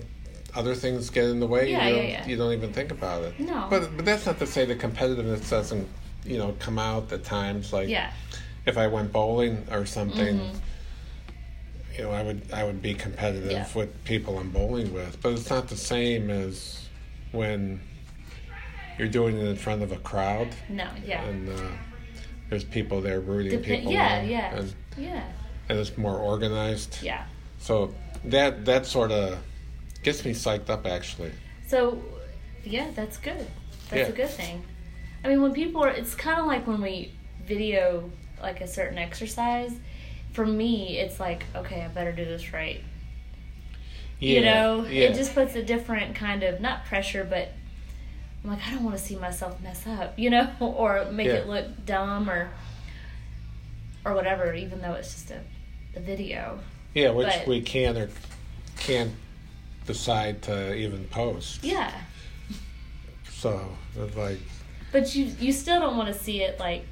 other 0.55 0.73
things 0.75 1.09
get 1.09 1.25
in 1.25 1.39
the 1.39 1.47
way. 1.47 1.71
Yeah, 1.71 1.87
you, 1.87 1.95
yeah, 1.95 2.01
don't, 2.01 2.09
yeah. 2.09 2.27
you 2.27 2.37
don't 2.37 2.53
even 2.53 2.73
think 2.73 2.91
about 2.91 3.23
it. 3.23 3.39
No. 3.39 3.67
But, 3.69 3.95
but 3.95 4.05
that's 4.05 4.25
not 4.25 4.39
to 4.39 4.47
say 4.47 4.65
the 4.65 4.75
competitiveness 4.75 5.49
doesn't, 5.49 5.87
you 6.25 6.37
know, 6.37 6.55
come 6.59 6.79
out 6.79 7.11
at 7.11 7.23
times. 7.23 7.71
Like, 7.73 7.89
Yeah. 7.89 8.11
if 8.65 8.77
I 8.77 8.87
went 8.87 9.11
bowling 9.11 9.65
or 9.71 9.85
something, 9.85 10.39
Mhm. 10.39 10.55
You 11.99 12.05
know, 12.05 12.11
I 12.11 12.23
would 12.23 12.41
I 12.53 12.63
would 12.63 12.81
be 12.81 12.93
competitive 12.93 13.51
Yeah. 13.51 13.67
with 13.75 14.03
people 14.05 14.39
I'm 14.39 14.51
bowling 14.51 14.93
with, 14.93 15.21
but 15.21 15.33
it's 15.33 15.49
not 15.49 15.67
the 15.67 15.75
same 15.75 16.29
as 16.29 16.87
when 17.33 17.81
you're 18.97 19.09
doing 19.09 19.37
it 19.37 19.45
in 19.45 19.57
front 19.57 19.81
of 19.83 19.91
a 19.91 19.97
crowd 19.97 20.47
No. 20.69 20.87
Yeah. 21.05 21.23
and 21.25 21.49
uh, 21.49 21.61
there's 22.49 22.63
people 22.63 23.01
there 23.01 23.19
rooting 23.19 23.59
Depen- 23.59 23.65
people 23.65 23.91
yeah. 23.91 24.19
on, 24.19 24.29
Yeah. 24.29 24.55
and, 24.55 24.73
Yeah. 24.97 25.23
and 25.67 25.77
it's 25.77 25.97
more 25.97 26.17
organized. 26.17 27.03
Yeah. 27.03 27.25
So 27.57 27.93
that 28.25 28.63
that 28.63 28.85
sort 28.85 29.11
of 29.11 29.37
gets 30.01 30.23
me 30.23 30.31
psyched 30.31 30.69
up 30.69 30.87
actually. 30.87 31.33
So, 31.67 32.01
yeah, 32.63 32.87
that's 32.95 33.17
good. 33.17 33.45
That's 33.89 34.07
Yeah. 34.07 34.13
a 34.13 34.17
good 34.21 34.29
thing. 34.29 34.63
I 35.25 35.27
mean, 35.27 35.41
when 35.41 35.51
people 35.51 35.83
are, 35.83 35.89
it's 35.89 36.15
kind 36.15 36.39
of 36.39 36.45
like 36.45 36.65
when 36.65 36.81
we 36.81 37.11
video 37.45 38.09
like 38.41 38.61
a 38.61 38.67
certain 38.67 38.97
exercise. 38.97 39.73
For 40.33 40.45
me, 40.45 40.97
it's 40.99 41.19
like, 41.19 41.45
okay, 41.55 41.81
I 41.81 41.87
better 41.87 42.11
do 42.11 42.23
this 42.25 42.53
right. 42.53 42.81
you 44.19 44.41
know, 44.41 44.85
yeah. 44.85 45.05
it 45.09 45.15
just 45.15 45.33
puts 45.33 45.55
a 45.55 45.63
different 45.63 46.15
kind 46.15 46.43
of 46.43 46.59
not 46.61 46.85
pressure, 46.85 47.23
but 47.23 47.51
I'm 48.43 48.49
like, 48.51 48.59
I 48.67 48.71
don't 48.71 48.83
want 48.83 48.97
to 48.97 49.03
see 49.03 49.15
myself 49.15 49.59
mess 49.61 49.85
up, 49.87 50.17
you 50.19 50.29
know, 50.29 50.49
or 50.59 51.05
make 51.11 51.27
Yeah. 51.27 51.33
it 51.35 51.47
look 51.47 51.65
dumb 51.85 52.29
or 52.29 52.49
or 54.05 54.13
whatever. 54.13 54.53
Even 54.53 54.81
though 54.81 54.93
it's 54.93 55.11
just 55.13 55.31
a, 55.31 55.41
a 55.95 55.99
video. 55.99 56.59
yeah, 56.93 57.09
which 57.11 57.27
but- 57.27 57.47
we 57.47 57.61
can 57.61 57.97
or 57.97 58.09
can't 58.77 59.11
decide 59.85 60.41
to 60.43 60.73
even 60.75 61.03
post. 61.05 61.63
Yeah, 61.63 61.91
So 63.31 63.67
it's 63.97 64.15
like 64.15 64.39
but 64.91 65.15
you 65.15 65.25
you 65.39 65.51
still 65.51 65.79
don't 65.79 65.97
want 65.97 66.13
to 66.13 66.19
see 66.23 66.41
it 66.43 66.59
like. 66.59 66.85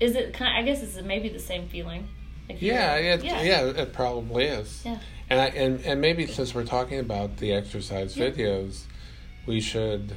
Is 0.00 0.14
it 0.14 0.32
kind? 0.32 0.56
I 0.56 0.62
guess 0.62 0.82
it's 0.82 1.00
maybe 1.02 1.28
the 1.28 1.40
same 1.40 1.68
feeling. 1.68 2.06
Yeah, 2.48 2.94
it, 2.96 3.24
yeah, 3.24 3.42
yeah, 3.42 3.64
it 3.64 3.92
probably 3.92 4.44
is. 4.44 4.82
Yeah. 4.84 4.98
And 5.30 5.40
I 5.40 5.46
and, 5.48 5.80
and 5.84 6.00
maybe 6.00 6.26
since 6.26 6.54
we're 6.54 6.64
talking 6.64 6.98
about 6.98 7.36
the 7.36 7.52
exercise 7.52 8.16
Yeah. 8.16 8.30
videos, 8.30 8.84
we 9.46 9.60
should 9.60 10.12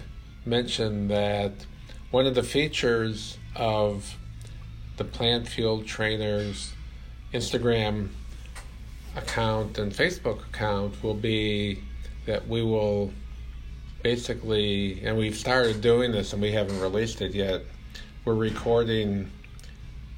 mention 0.45 1.07
that 1.09 1.51
one 2.11 2.25
of 2.25 2.35
the 2.35 2.43
features 2.43 3.37
of 3.55 4.17
the 4.97 5.03
Plant 5.03 5.47
Fuel 5.47 5.83
Trainers 5.83 6.73
Instagram 7.33 8.09
account 9.15 9.77
and 9.77 9.91
Facebook 9.91 10.45
account 10.47 11.01
will 11.03 11.13
be 11.13 11.81
that 12.25 12.47
we 12.47 12.61
will 12.61 13.11
basically 14.03 15.01
and 15.03 15.17
we've 15.17 15.37
started 15.37 15.81
doing 15.81 16.11
this 16.11 16.33
and 16.33 16.41
we 16.41 16.51
haven't 16.51 16.79
released 16.79 17.21
it 17.21 17.33
yet. 17.33 17.61
We're 18.23 18.35
recording 18.35 19.29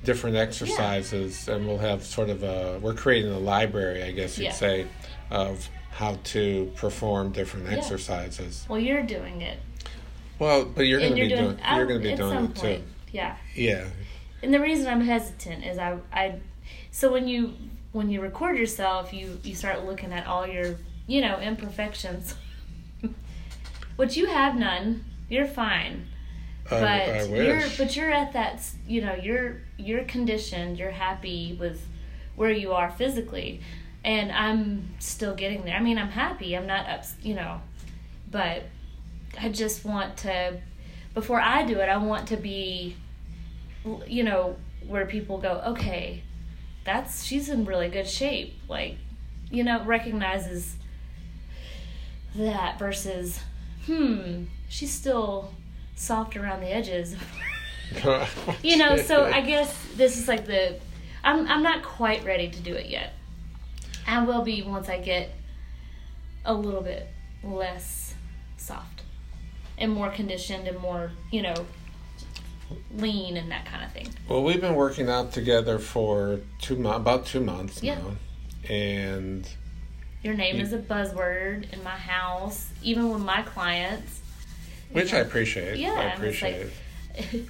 different 0.04 0.36
exercises 0.36 1.48
and 1.48 1.66
we'll 1.68 1.78
have 1.78 2.04
sort 2.04 2.30
of 2.30 2.44
a 2.44 2.78
we're 2.82 2.94
creating 2.94 3.32
a 3.32 3.40
library 3.40 4.04
i 4.04 4.12
guess 4.12 4.38
you'd 4.38 4.46
Yeah. 4.46 4.52
say 4.52 4.88
of 5.32 5.70
how 5.92 6.18
to 6.26 6.72
perform 6.76 7.32
different 7.32 7.68
Yeah. 7.70 7.78
exercises 7.78 8.66
Well, 8.68 8.80
you're 8.80 9.04
doing 9.04 9.42
it, 9.42 9.60
well 10.40 10.66
but 10.66 10.88
you're 10.88 11.00
going 11.00 11.16
to 11.16 11.22
be 11.22 11.30
doing. 11.30 11.44
doing, 11.56 11.60
you're 11.76 11.86
going 11.86 12.00
to 12.00 12.04
be 12.04 12.12
at 12.12 12.18
doing 12.18 12.34
some 12.34 12.46
it 12.46 12.56
point, 12.56 12.80
too 12.80 12.84
Yeah. 13.12 13.38
yeah 13.56 13.86
And 14.42 14.54
the 14.54 14.60
reason 14.60 14.88
I'm 14.88 15.02
hesitant 15.02 15.64
is 15.66 15.78
I 15.78 15.98
I 16.12 16.36
so 16.92 17.12
when 17.12 17.28
you 17.28 17.54
when 17.94 18.10
you 18.10 18.22
record 18.22 18.58
yourself, 18.58 19.14
you 19.14 19.40
you 19.44 19.54
start 19.56 19.86
looking 19.86 20.12
at 20.12 20.26
all 20.28 20.46
your 20.48 20.76
you 21.08 21.22
know 21.22 21.40
imperfections, 21.40 22.36
which 23.96 24.18
you 24.18 24.26
have 24.26 24.56
none. 24.56 25.06
You're 25.30 25.46
fine, 25.48 26.08
but 26.70 26.82
I 26.82 27.24
you're 27.24 27.62
but 27.78 27.96
you're 27.96 28.12
at 28.12 28.34
that 28.34 28.62
you 28.88 29.02
know 29.02 29.16
you're 29.16 29.62
you're 29.78 30.04
conditioned. 30.06 30.78
You're 30.78 30.92
happy 30.92 31.58
with 31.60 31.86
where 32.36 32.52
you 32.52 32.74
are 32.74 32.90
physically, 32.90 33.62
and 34.04 34.32
I'm 34.32 34.96
still 35.00 35.36
getting 35.36 35.66
there. 35.66 35.76
I 35.76 35.82
mean, 35.82 35.98
I'm 35.98 36.10
happy. 36.10 36.56
I'm 36.56 36.68
not 36.68 36.88
up 36.88 37.04
you 37.22 37.36
know, 37.36 37.62
but 38.32 38.64
I 39.40 39.50
just 39.50 39.84
want 39.86 40.18
to 40.18 40.60
before 41.14 41.40
I 41.40 41.64
do 41.64 41.80
it, 41.80 41.90
I 41.90 41.98
want 41.98 42.28
to 42.30 42.38
be 42.38 42.96
you 44.08 44.24
know, 44.24 44.56
where 44.88 45.06
people 45.06 45.38
go, 45.38 45.62
okay, 45.68 46.24
that's 46.84 47.24
she's 47.24 47.50
in 47.50 47.66
really 47.66 47.90
good 47.90 48.08
shape. 48.08 48.56
Like, 48.68 48.98
you 49.50 49.64
know, 49.64 49.84
recognizes 49.84 50.76
that 52.36 52.80
versus, 52.80 53.40
hmm, 53.86 54.46
she's 54.70 54.92
still 54.92 55.54
soft 55.96 56.36
around 56.38 56.62
the 56.62 56.68
edges. 56.74 57.16
you 58.64 58.78
know, 58.78 58.98
so 58.98 59.26
I 59.26 59.42
guess 59.42 59.78
this 59.96 60.18
is 60.18 60.28
like 60.28 60.46
the 60.46 60.80
I'm 61.24 61.48
I'm 61.48 61.62
not 61.64 61.84
quite 61.84 62.24
ready 62.26 62.50
to 62.50 62.60
do 62.62 62.74
it 62.74 62.88
yet. 62.88 63.14
I 64.08 64.24
will 64.26 64.42
be 64.42 64.62
once 64.64 64.90
I 64.90 65.00
get 65.00 65.30
a 66.46 66.54
little 66.54 66.82
bit 66.82 67.08
less 67.44 68.16
soft 68.58 69.04
and 69.78 69.92
more 69.92 70.10
conditioned 70.10 70.68
and 70.68 70.80
more, 70.80 71.12
you 71.32 71.42
know, 71.42 71.54
lean 72.96 73.38
and 73.38 73.52
that 73.52 73.66
kind 73.66 73.84
of 73.84 73.92
thing. 73.92 74.08
well 74.28 74.44
we've 74.44 74.62
been 74.62 74.76
working 74.76 75.08
out 75.10 75.32
together 75.32 75.78
for 75.78 76.40
two 76.60 76.76
mo- 76.76 76.94
about 76.94 77.26
two 77.26 77.40
months 77.40 77.84
Yeah. 77.84 77.96
now 77.96 78.16
and 78.74 79.48
Your 80.24 80.34
name 80.34 80.56
You- 80.58 80.64
is 80.64 80.74
a 80.74 80.80
buzzword 80.80 81.72
in 81.72 81.84
my 81.84 81.92
house, 81.98 82.70
even 82.82 83.10
with 83.12 83.22
my 83.22 83.42
clients. 83.44 84.22
Which 84.94 85.14
i 85.14 85.18
appreciate 85.20 85.78
Yeah, 85.78 85.92
i 85.94 86.04
appreciate 86.14 86.70
like- 87.18 87.44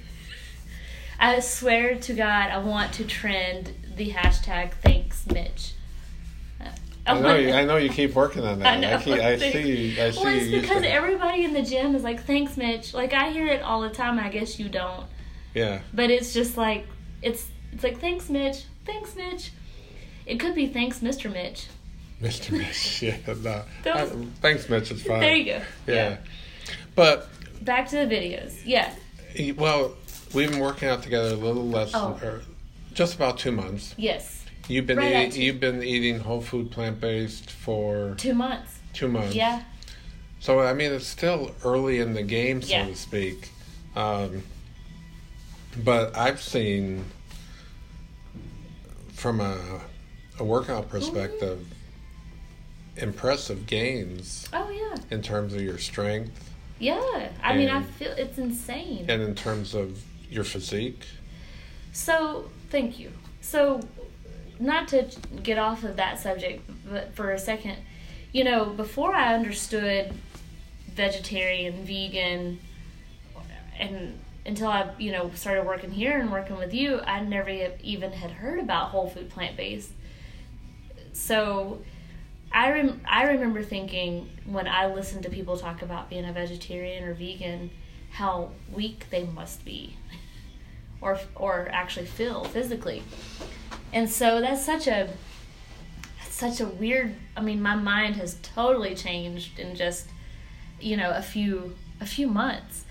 I 1.20 1.38
swear 1.40 1.94
to 1.94 2.12
God, 2.12 2.50
I 2.50 2.58
want 2.58 2.92
to 2.94 3.04
trend 3.04 3.72
the 3.96 4.10
hashtag 4.10 4.72
thanks 4.82 5.24
Mitch. 5.26 5.72
I 7.06 7.20
know 7.20 7.36
you. 7.36 7.52
I 7.52 7.64
know 7.64 7.76
you 7.76 7.88
keep 7.90 8.14
working 8.14 8.44
on 8.44 8.58
that. 8.60 8.66
I 8.78 8.80
know. 8.80 8.94
I, 8.96 9.02
keep, 9.02 9.14
I 9.20 9.36
see. 9.38 10.00
I 10.00 10.10
see. 10.10 10.18
well, 10.24 10.34
it's 10.34 10.50
because 10.50 10.82
everybody 10.84 11.44
in 11.44 11.52
the 11.52 11.62
gym 11.62 11.94
is 11.94 12.02
like, 12.02 12.24
"Thanks, 12.24 12.56
Mitch." 12.56 12.92
Like 12.94 13.12
I 13.12 13.30
hear 13.30 13.46
it 13.46 13.62
all 13.62 13.82
the 13.82 13.90
time. 13.90 14.18
I 14.18 14.28
guess 14.30 14.58
you 14.58 14.68
don't, 14.68 15.06
Yeah. 15.54 15.82
but 15.92 16.10
it's 16.10 16.32
just 16.34 16.56
like 16.56 16.86
it's 17.22 17.46
it's 17.72 17.84
like, 17.84 18.00
"Thanks, 18.00 18.28
Mitch." 18.30 18.64
Thanks, 18.86 19.14
Mitch. 19.14 19.52
It 20.26 20.40
could 20.40 20.54
be 20.54 20.66
thanks, 20.66 21.00
Mr. 21.00 21.30
Mitch. 21.32 21.66
Mr. 22.22 22.52
Mitch. 22.52 23.02
Yeah. 23.02 23.16
No. 23.84 23.92
I- 23.92 24.06
thanks, 24.40 24.68
Mitch. 24.68 24.90
It's 24.90 25.02
fine. 25.02 25.20
There 25.20 25.36
you 25.36 25.44
go. 25.44 25.62
Yeah. 25.86 26.16
But 26.94 27.28
Back 27.62 27.88
to 27.90 27.96
the 27.96 28.14
videos. 28.14 28.60
Yeah. 28.64 28.92
well, 29.56 29.94
we've 30.34 30.50
been 30.50 30.60
working 30.60 30.88
out 30.88 31.02
together 31.02 31.28
a 31.30 31.36
little 31.36 31.66
less, 31.66 31.92
Oh. 31.94 32.18
or 32.22 32.42
just 32.92 33.14
about 33.14 33.38
two 33.38 33.52
months. 33.52 33.94
Yes. 33.96 34.44
You've 34.68 34.86
been 34.86 34.98
Right 34.98 35.28
eating, 35.28 35.42
you've 35.42 35.60
been 35.60 35.82
eating 35.82 36.20
whole 36.20 36.40
food 36.40 36.70
plant 36.70 37.00
based 37.00 37.50
for 37.50 38.14
Two 38.16 38.34
months. 38.34 38.78
two 38.92 39.08
months. 39.08 39.34
Yeah. 39.34 39.62
So 40.40 40.60
I 40.60 40.74
mean, 40.74 40.92
it's 40.92 41.06
still 41.06 41.54
early 41.64 42.00
in 42.00 42.12
the 42.14 42.22
game, 42.22 42.60
so 42.62 42.68
Yeah. 42.68 42.86
to 42.86 42.94
speak. 42.94 43.50
Um, 43.96 44.42
but 45.82 46.16
I've 46.16 46.42
seen, 46.42 47.04
from 49.12 49.40
a, 49.40 49.80
a 50.38 50.44
workout 50.44 50.88
perspective, 50.88 51.66
impressive 52.96 53.66
gains 53.66 54.48
Oh 54.52 54.68
yeah. 54.70 54.96
in 55.10 55.22
terms 55.22 55.54
of 55.54 55.60
your 55.62 55.78
strength 55.78 56.43
Yeah. 56.78 57.30
I 57.42 57.56
mean, 57.56 57.68
I 57.68 57.82
feel 57.82 58.12
it's 58.12 58.38
insane. 58.38 59.06
and 59.08 59.22
in 59.22 59.34
terms 59.34 59.74
of 59.74 60.02
your 60.30 60.44
physique. 60.44 61.04
So, 61.92 62.50
thank 62.70 62.98
you. 62.98 63.12
So, 63.40 63.80
not 64.58 64.88
to 64.88 65.08
get 65.42 65.58
off 65.58 65.84
of 65.84 65.96
that 65.96 66.18
subject, 66.18 66.68
but 66.90 67.14
for 67.14 67.32
a 67.32 67.38
second, 67.38 67.76
you 68.32 68.42
know, 68.44 68.64
before 68.66 69.14
I 69.14 69.34
understood 69.34 70.12
vegetarian, 70.94 71.84
vegan, 71.84 72.58
and 73.78 74.18
until 74.46 74.68
I, 74.68 74.90
you 74.98 75.12
know, 75.12 75.30
started 75.34 75.64
working 75.64 75.90
here 75.90 76.18
and 76.18 76.30
working 76.30 76.56
with 76.56 76.74
you, 76.74 77.00
I 77.00 77.20
never 77.20 77.48
even 77.82 78.12
had 78.12 78.30
heard 78.30 78.58
about 78.58 78.90
whole 78.90 79.08
food 79.08 79.30
plant 79.30 79.56
based. 79.56 79.90
So, 81.12 81.82
I 82.54 82.70
rem- 82.70 83.00
I 83.04 83.24
remember 83.24 83.64
thinking 83.64 84.30
when 84.46 84.68
I 84.68 84.86
listened 84.86 85.24
to 85.24 85.30
people 85.30 85.58
talk 85.58 85.82
about 85.82 86.08
being 86.08 86.24
a 86.24 86.32
vegetarian 86.32 87.02
or 87.02 87.12
vegan, 87.12 87.70
how 88.12 88.52
weak 88.72 89.06
they 89.10 89.24
must 89.24 89.64
be, 89.64 89.96
or 91.00 91.18
or 91.34 91.68
actually 91.72 92.06
feel 92.06 92.44
physically, 92.44 93.02
and 93.92 94.08
so 94.08 94.40
that's 94.40 94.64
such 94.64 94.86
a 94.86 95.10
that's 96.20 96.34
such 96.34 96.60
a 96.60 96.66
weird. 96.66 97.16
I 97.36 97.40
mean, 97.40 97.60
my 97.60 97.74
mind 97.74 98.16
has 98.16 98.38
totally 98.40 98.94
changed 98.94 99.58
in 99.58 99.74
just 99.74 100.06
you 100.80 100.96
know 100.96 101.10
a 101.10 101.22
few 101.22 101.74
a 102.00 102.06
few 102.06 102.28
months. 102.28 102.84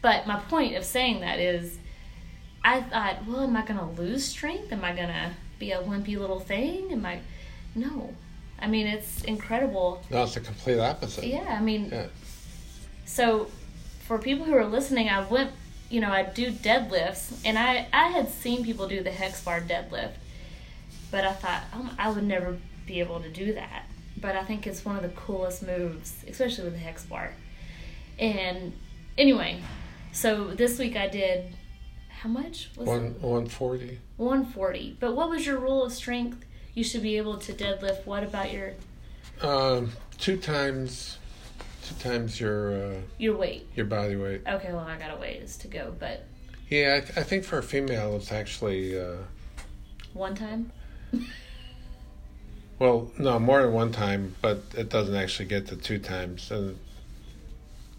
But 0.00 0.26
my 0.26 0.40
point 0.40 0.76
of 0.76 0.84
saying 0.86 1.20
that 1.20 1.38
is, 1.38 1.78
I 2.64 2.80
thought, 2.80 3.26
well, 3.26 3.42
am 3.42 3.54
I 3.54 3.66
going 3.66 3.78
to 3.78 4.00
lose 4.00 4.24
strength? 4.24 4.72
Am 4.72 4.82
I 4.82 4.94
going 4.94 5.08
to 5.08 5.32
be 5.58 5.72
a 5.72 5.82
wimpy 5.82 6.18
little 6.18 6.40
thing? 6.40 6.90
Am 6.90 7.04
I? 7.04 7.20
No. 7.74 8.14
I 8.60 8.66
mean, 8.66 8.86
it's 8.86 9.22
incredible. 9.24 10.02
No, 10.10 10.24
it's 10.24 10.34
the 10.34 10.40
complete 10.40 10.78
opposite. 10.78 11.24
Yeah, 11.24 11.56
I 11.58 11.60
mean, 11.62 11.88
Yeah. 11.90 12.06
so 13.06 13.48
for 14.06 14.18
people 14.18 14.44
who 14.44 14.54
are 14.54 14.66
listening, 14.66 15.08
I 15.08 15.26
went, 15.26 15.52
you 15.88 16.00
know, 16.00 16.10
I 16.10 16.22
do 16.24 16.50
deadlifts, 16.52 17.32
and 17.44 17.58
I 17.58 17.86
I 17.92 18.08
had 18.08 18.28
seen 18.30 18.64
people 18.64 18.86
do 18.88 19.02
the 19.02 19.10
hex 19.10 19.42
bar 19.42 19.60
deadlift, 19.60 20.12
but 21.10 21.24
I 21.24 21.32
thought 21.32 21.62
um, 21.72 21.90
I 21.98 22.10
would 22.10 22.24
never 22.24 22.58
be 22.86 23.00
able 23.00 23.20
to 23.20 23.30
do 23.30 23.54
that. 23.54 23.84
But 24.16 24.36
I 24.36 24.44
think 24.44 24.66
it's 24.66 24.84
one 24.84 24.96
of 24.96 25.02
the 25.02 25.08
coolest 25.10 25.62
moves, 25.62 26.14
especially 26.28 26.64
with 26.64 26.74
the 26.74 26.78
hex 26.80 27.04
bar. 27.04 27.32
And 28.18 28.74
anyway, 29.16 29.62
so 30.12 30.48
this 30.54 30.78
week 30.78 30.96
I 30.96 31.08
did 31.08 31.54
how 32.08 32.28
much 32.28 32.70
was 32.76 32.86
One 32.86 33.14
one 33.22 33.46
forty. 33.46 33.98
140. 34.18 34.98
But 35.00 35.16
what 35.16 35.30
was 35.30 35.46
your 35.46 35.56
rule 35.58 35.84
of 35.84 35.92
strength? 35.92 36.44
You 36.74 36.84
should 36.84 37.02
be 37.02 37.16
able 37.16 37.36
to 37.38 37.52
deadlift. 37.52 38.06
What 38.06 38.22
about 38.22 38.52
your 38.52 38.72
Um, 39.42 39.92
two 40.18 40.36
times, 40.36 41.18
two 41.86 41.94
times 41.96 42.40
your 42.40 42.72
uh, 42.72 42.94
your 43.18 43.36
weight? 43.36 43.66
your 43.74 43.86
body 43.86 44.16
weight. 44.16 44.42
Okay, 44.46 44.72
well 44.72 44.80
I 44.86 44.98
got 44.98 45.16
a 45.16 45.20
ways 45.20 45.56
to 45.58 45.68
go, 45.68 45.94
but 45.98 46.24
Yeah, 46.68 46.96
I, 46.98 47.00
th- 47.00 47.18
I 47.18 47.22
think 47.22 47.44
for 47.44 47.58
a 47.58 47.62
female, 47.62 48.16
it's 48.16 48.30
actually 48.32 48.98
uh, 48.98 49.16
one 50.14 50.34
time. 50.34 50.70
well, 52.78 53.10
no, 53.18 53.38
more 53.38 53.62
than 53.62 53.72
one 53.72 53.92
time, 53.92 54.34
but 54.40 54.62
it 54.76 54.88
doesn't 54.88 55.14
actually 55.16 55.46
get 55.46 55.66
to 55.68 55.76
two 55.76 55.98
times. 55.98 56.50
And 56.50 56.78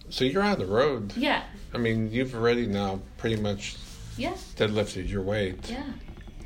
so 0.09 0.24
you're 0.26 0.43
on 0.43 0.59
the 0.59 0.65
road. 0.65 1.13
Yeah, 1.17 1.43
I 1.74 1.78
mean, 1.78 2.11
you've 2.11 2.34
already 2.34 2.65
now 2.67 3.01
pretty 3.17 3.36
much 3.41 3.76
yeah, 4.17 4.34
deadlifted 4.55 5.09
your 5.09 5.22
weight, 5.22 5.69
yeah. 5.69 5.84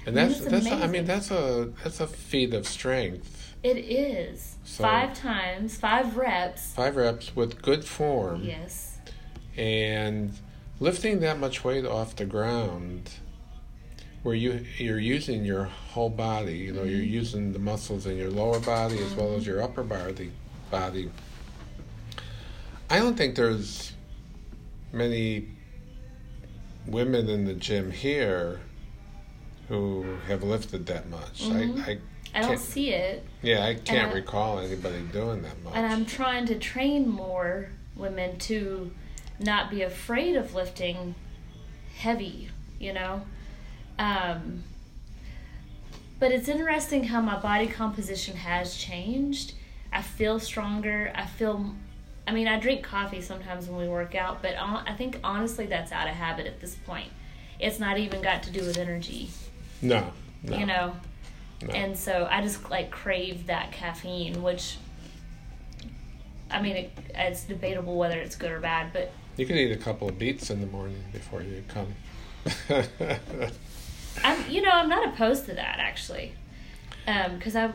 And 0.05 0.15
that's 0.15 0.39
it's 0.41 0.49
that's. 0.49 0.67
I 0.67 0.87
mean, 0.87 1.05
that's 1.05 1.31
a 1.31 1.71
that's 1.83 1.99
a 1.99 2.07
feat 2.07 2.53
of 2.53 2.67
strength. 2.67 3.53
It 3.63 3.77
is 3.77 4.55
So- 4.63 4.83
five 4.83 5.13
times, 5.15 5.77
five 5.77 6.15
reps. 6.17 6.73
Five 6.73 6.95
reps 6.95 7.35
with 7.35 7.61
good 7.61 7.83
form. 7.85 8.43
Yes. 8.43 8.97
and 9.57 10.33
lifting 10.79 11.21
that 11.21 11.39
much 11.39 11.63
weight 11.63 11.85
off 11.85 12.15
the 12.17 12.25
ground 12.25 13.09
where 14.23 14.35
you 14.35 14.65
you're 14.77 14.99
using 14.99 15.45
your 15.45 15.63
whole 15.63 16.09
body 16.09 16.57
you 16.57 16.73
know 16.73 16.83
you're 16.83 16.99
Mm-hmm. 16.99 17.13
using 17.13 17.53
the 17.53 17.59
muscles 17.59 18.05
in 18.05 18.17
your 18.17 18.29
lower 18.29 18.59
body 18.59 18.99
as 18.99 19.13
well 19.13 19.33
as 19.35 19.47
your 19.47 19.61
upper 19.63 19.83
body 19.83 20.31
body 20.69 21.09
i 22.89 22.97
don't 22.97 23.15
think 23.15 23.35
there's 23.35 23.93
many 24.91 25.47
women 26.85 27.29
in 27.29 27.45
the 27.45 27.53
gym 27.53 27.91
here 27.91 28.59
who 29.67 30.17
have 30.27 30.43
lifted 30.43 30.85
that 30.87 31.09
much 31.09 31.43
Mhm. 31.43 31.85
I, 31.87 31.91
I 31.91 31.97
I 32.33 32.41
don't 32.41 32.59
see 32.59 32.91
it, 32.91 33.25
yeah 33.41 33.63
i 33.65 33.75
can't 33.75 34.11
I- 34.11 34.15
recall 34.15 34.59
anybody 34.59 34.99
doing 35.13 35.41
that 35.43 35.61
much 35.63 35.73
and 35.75 35.85
I'm 35.85 36.05
trying 36.05 36.45
to 36.47 36.55
train 36.59 37.07
more 37.07 37.69
women 37.95 38.37
to 38.39 38.91
not 39.39 39.69
be 39.69 39.81
afraid 39.81 40.35
of 40.35 40.53
lifting 40.55 41.15
heavy. 41.97 42.49
You 42.79 42.93
know. 42.93 43.21
Um, 43.97 44.63
but 46.19 46.31
it's 46.31 46.47
interesting 46.47 47.05
how 47.05 47.21
my 47.21 47.37
body 47.39 47.67
composition 47.67 48.35
has 48.37 48.75
changed. 48.75 49.53
I 49.91 50.01
feel 50.01 50.39
stronger. 50.39 51.11
I 51.15 51.25
feel. 51.25 51.73
I 52.27 52.31
mean, 52.31 52.47
I 52.47 52.59
drink 52.59 52.83
coffee 52.83 53.21
sometimes 53.21 53.67
when 53.67 53.77
we 53.79 53.87
work 53.87 54.15
out, 54.15 54.41
but 54.41 54.55
I 54.57 54.93
think 54.97 55.19
honestly 55.23 55.67
that's 55.67 55.91
out 55.91 56.07
of 56.07 56.15
habit 56.15 56.47
at 56.47 56.59
this 56.59 56.75
point. 56.75 57.11
It's 57.59 57.79
not 57.79 57.97
even 57.97 58.21
got 58.21 58.43
to 58.43 58.51
do 58.51 58.61
with 58.61 58.77
energy, 58.77 59.29
no, 59.85 60.11
no 60.43 60.57
you 60.57 60.65
know. 60.65 60.93
no. 61.61 61.69
And 61.69 61.97
so 61.97 62.27
I 62.29 62.41
just 62.41 62.69
like 62.69 62.91
crave 62.91 63.47
that 63.47 63.71
caffeine, 63.71 64.43
which 64.43 64.77
I 66.49 66.61
mean, 66.61 66.75
it, 66.75 66.91
it's 67.13 67.43
debatable 67.43 67.97
whether 67.97 68.17
it's 68.17 68.35
good 68.35 68.51
or 68.51 68.59
bad, 68.59 68.93
but 68.93 69.11
You 69.37 69.45
can 69.45 69.57
eat 69.57 69.71
a 69.71 69.77
couple 69.77 70.07
of 70.07 70.17
beets 70.17 70.49
in 70.49 70.61
the 70.61 70.67
morning 70.67 71.03
before 71.11 71.41
you 71.41 71.63
come. 71.67 71.95
I'm, 74.23 74.49
you 74.49 74.61
know, 74.61 74.69
I'm 74.71 74.87
not 74.87 75.07
opposed 75.07 75.45
to 75.47 75.53
that 75.55 75.79
actually, 75.79 76.31
because 77.05 77.55
I, 77.55 77.71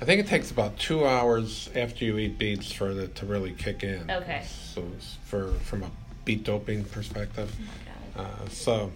I 0.00 0.04
think 0.04 0.20
it 0.20 0.26
takes 0.26 0.50
about 0.50 0.78
two 0.78 1.06
hours 1.06 1.70
after 1.74 2.04
you 2.04 2.18
eat 2.18 2.38
beets 2.38 2.72
for 2.72 2.90
it 2.90 3.14
to 3.16 3.26
really 3.26 3.52
kick 3.52 3.82
in. 3.82 4.10
Okay. 4.10 4.44
So 4.74 4.84
for 5.24 5.52
from 5.60 5.84
a 5.84 5.90
beet 6.24 6.44
doping 6.44 6.84
perspective, 6.84 7.54
oh 8.16 8.22
uh, 8.22 8.48
so 8.48 8.90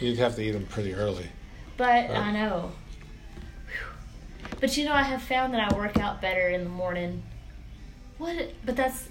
you'd 0.00 0.18
have 0.18 0.34
to 0.36 0.42
eat 0.42 0.52
them 0.52 0.66
pretty 0.66 0.94
early. 0.94 1.26
but 1.76 1.84
Right. 1.84 2.10
I 2.10 2.32
know. 2.32 2.72
Whew. 3.66 4.56
But 4.60 4.76
you 4.76 4.84
know, 4.84 4.92
I 4.92 5.02
have 5.02 5.22
found 5.22 5.54
that 5.54 5.72
I 5.72 5.76
work 5.76 5.98
out 5.98 6.20
better 6.20 6.48
in 6.48 6.64
the 6.64 6.70
morning. 6.70 7.22
What? 8.18 8.52
But 8.64 8.76
that's 8.76 9.08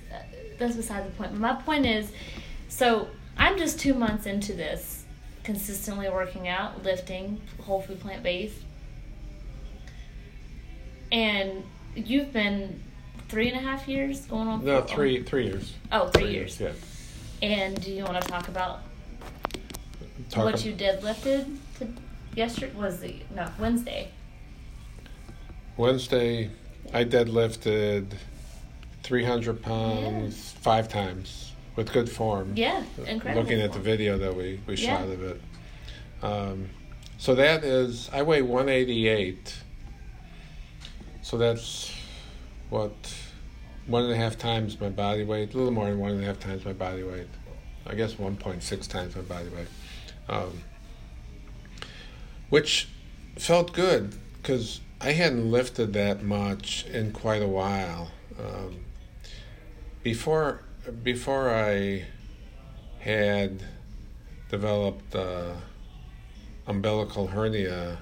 that's 0.57 0.75
beside 0.75 1.05
the 1.05 1.11
point. 1.11 1.37
My 1.37 1.53
point 1.55 1.85
is, 1.85 2.11
so 2.69 3.07
I'm 3.37 3.57
just 3.57 3.79
two 3.79 3.93
months 3.93 4.25
into 4.25 4.53
this, 4.53 5.03
consistently 5.43 6.09
working 6.09 6.47
out, 6.47 6.83
lifting, 6.83 7.41
whole 7.61 7.81
food, 7.81 7.99
plant 7.99 8.23
based, 8.23 8.59
and 11.11 11.63
you've 11.95 12.31
been 12.33 12.81
three 13.29 13.49
and 13.49 13.57
a 13.57 13.61
half 13.61 13.87
years 13.87 14.21
going 14.25 14.47
on. 14.47 14.63
No, 14.63 14.81
three 14.81 15.23
three 15.23 15.45
years. 15.45 15.73
Oh, 15.91 16.07
three 16.09 16.31
years. 16.31 16.59
Yeah. 16.59 16.71
And 17.41 17.79
do 17.81 17.91
you 17.91 18.03
want 18.05 18.21
to 18.21 18.27
talk 18.27 18.47
about 18.47 18.79
Talk 20.29 20.45
what 20.45 20.55
ab- 20.55 20.65
you 20.65 20.73
deadlifted 20.73 21.57
to 21.79 21.87
yesterday? 22.35 22.73
Was 22.75 22.99
the 22.99 23.15
no 23.35 23.47
Wednesday? 23.59 24.09
Wednesday, 25.77 26.49
I 26.93 27.03
deadlifted 27.03 28.13
300 29.03 29.61
pounds 29.61 30.51
five 30.61 30.87
times 30.87 31.51
with 31.75 31.91
good 31.91 32.09
form. 32.09 32.53
Yeah, 32.55 32.83
incredible. 33.07 33.41
Looking 33.43 33.61
at 33.61 33.73
the 33.73 33.79
video 33.79 34.17
that 34.19 34.35
we, 34.35 34.59
we 34.67 34.75
Yeah. 34.75 34.97
shot 34.99 35.09
of 35.09 35.23
it. 35.23 35.41
Um, 36.21 36.69
so 37.17 37.33
that 37.35 37.63
is, 37.63 38.09
I 38.13 38.21
weigh 38.21 38.41
188. 38.41 39.47
So 39.47 39.53
so 41.23 41.37
that's 41.37 41.91
what 42.69 42.93
one 43.87 44.03
and 44.03 44.13
a 44.13 44.15
half 44.15 44.37
times 44.37 44.79
my 44.79 44.89
body 44.89 45.23
weight, 45.23 45.53
a 45.53 45.57
little 45.57 45.71
more 45.73 45.85
than 45.85 45.97
one 45.99 46.11
and 46.11 46.21
a 46.21 46.25
half 46.25 46.39
times 46.39 46.63
my 46.63 46.73
body 46.73 47.01
weight. 47.03 47.27
I 47.87 47.95
guess 47.95 48.13
1.6 48.15 48.87
times 48.87 49.15
my 49.15 49.21
body 49.23 49.49
weight. 49.49 49.67
Um, 50.29 50.63
which 52.49 52.87
felt 53.37 53.73
good 53.73 54.15
because 54.41 54.79
I 55.01 55.11
hadn't 55.11 55.49
lifted 55.51 55.93
that 55.93 56.23
much 56.23 56.85
in 56.85 57.11
quite 57.11 57.41
a 57.41 57.47
while. 57.47 58.11
Um, 58.39 58.77
before 60.03 60.61
before 61.03 61.49
I 61.49 62.05
had 62.99 63.63
developed 64.49 65.15
uh, 65.15 65.53
umbilical 66.67 67.27
hernia, 67.27 67.97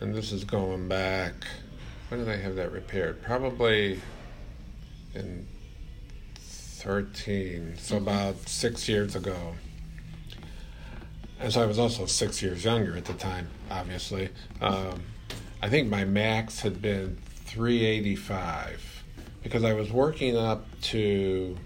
and 0.00 0.14
this 0.14 0.32
is 0.32 0.44
going 0.44 0.88
back. 0.88 1.34
When 2.08 2.20
did 2.24 2.28
I 2.28 2.36
have 2.36 2.56
that 2.56 2.72
repaired? 2.72 3.22
Probably 3.22 4.00
in 5.14 5.46
13, 6.36 7.76
so 7.76 7.96
Mhm. 7.96 8.02
about 8.02 8.48
six 8.48 8.88
years 8.88 9.14
ago. 9.14 9.54
And 11.40 11.52
so 11.52 11.62
I 11.62 11.66
was 11.66 11.78
also 11.78 12.06
six 12.06 12.42
years 12.42 12.64
younger 12.64 12.96
at 12.96 13.04
the 13.04 13.12
time, 13.14 13.48
obviously. 13.70 14.28
Um, 14.60 15.02
I 15.62 15.68
think 15.68 15.88
my 15.88 16.04
max 16.04 16.60
had 16.60 16.82
been 16.82 17.16
385 17.46 19.04
because 19.42 19.64
I 19.64 19.72
was 19.72 19.90
working 19.92 20.36
up 20.36 20.66
to 20.82 21.56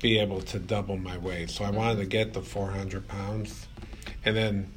be 0.00 0.18
able 0.18 0.40
to 0.42 0.58
double 0.58 0.96
my 0.96 1.18
weight. 1.18 1.50
So 1.50 1.64
I 1.64 1.70
wanted 1.70 1.98
to 1.98 2.06
get 2.06 2.32
the 2.32 2.40
400 2.40 3.06
pounds. 3.08 3.66
And 4.24 4.36
then 4.36 4.72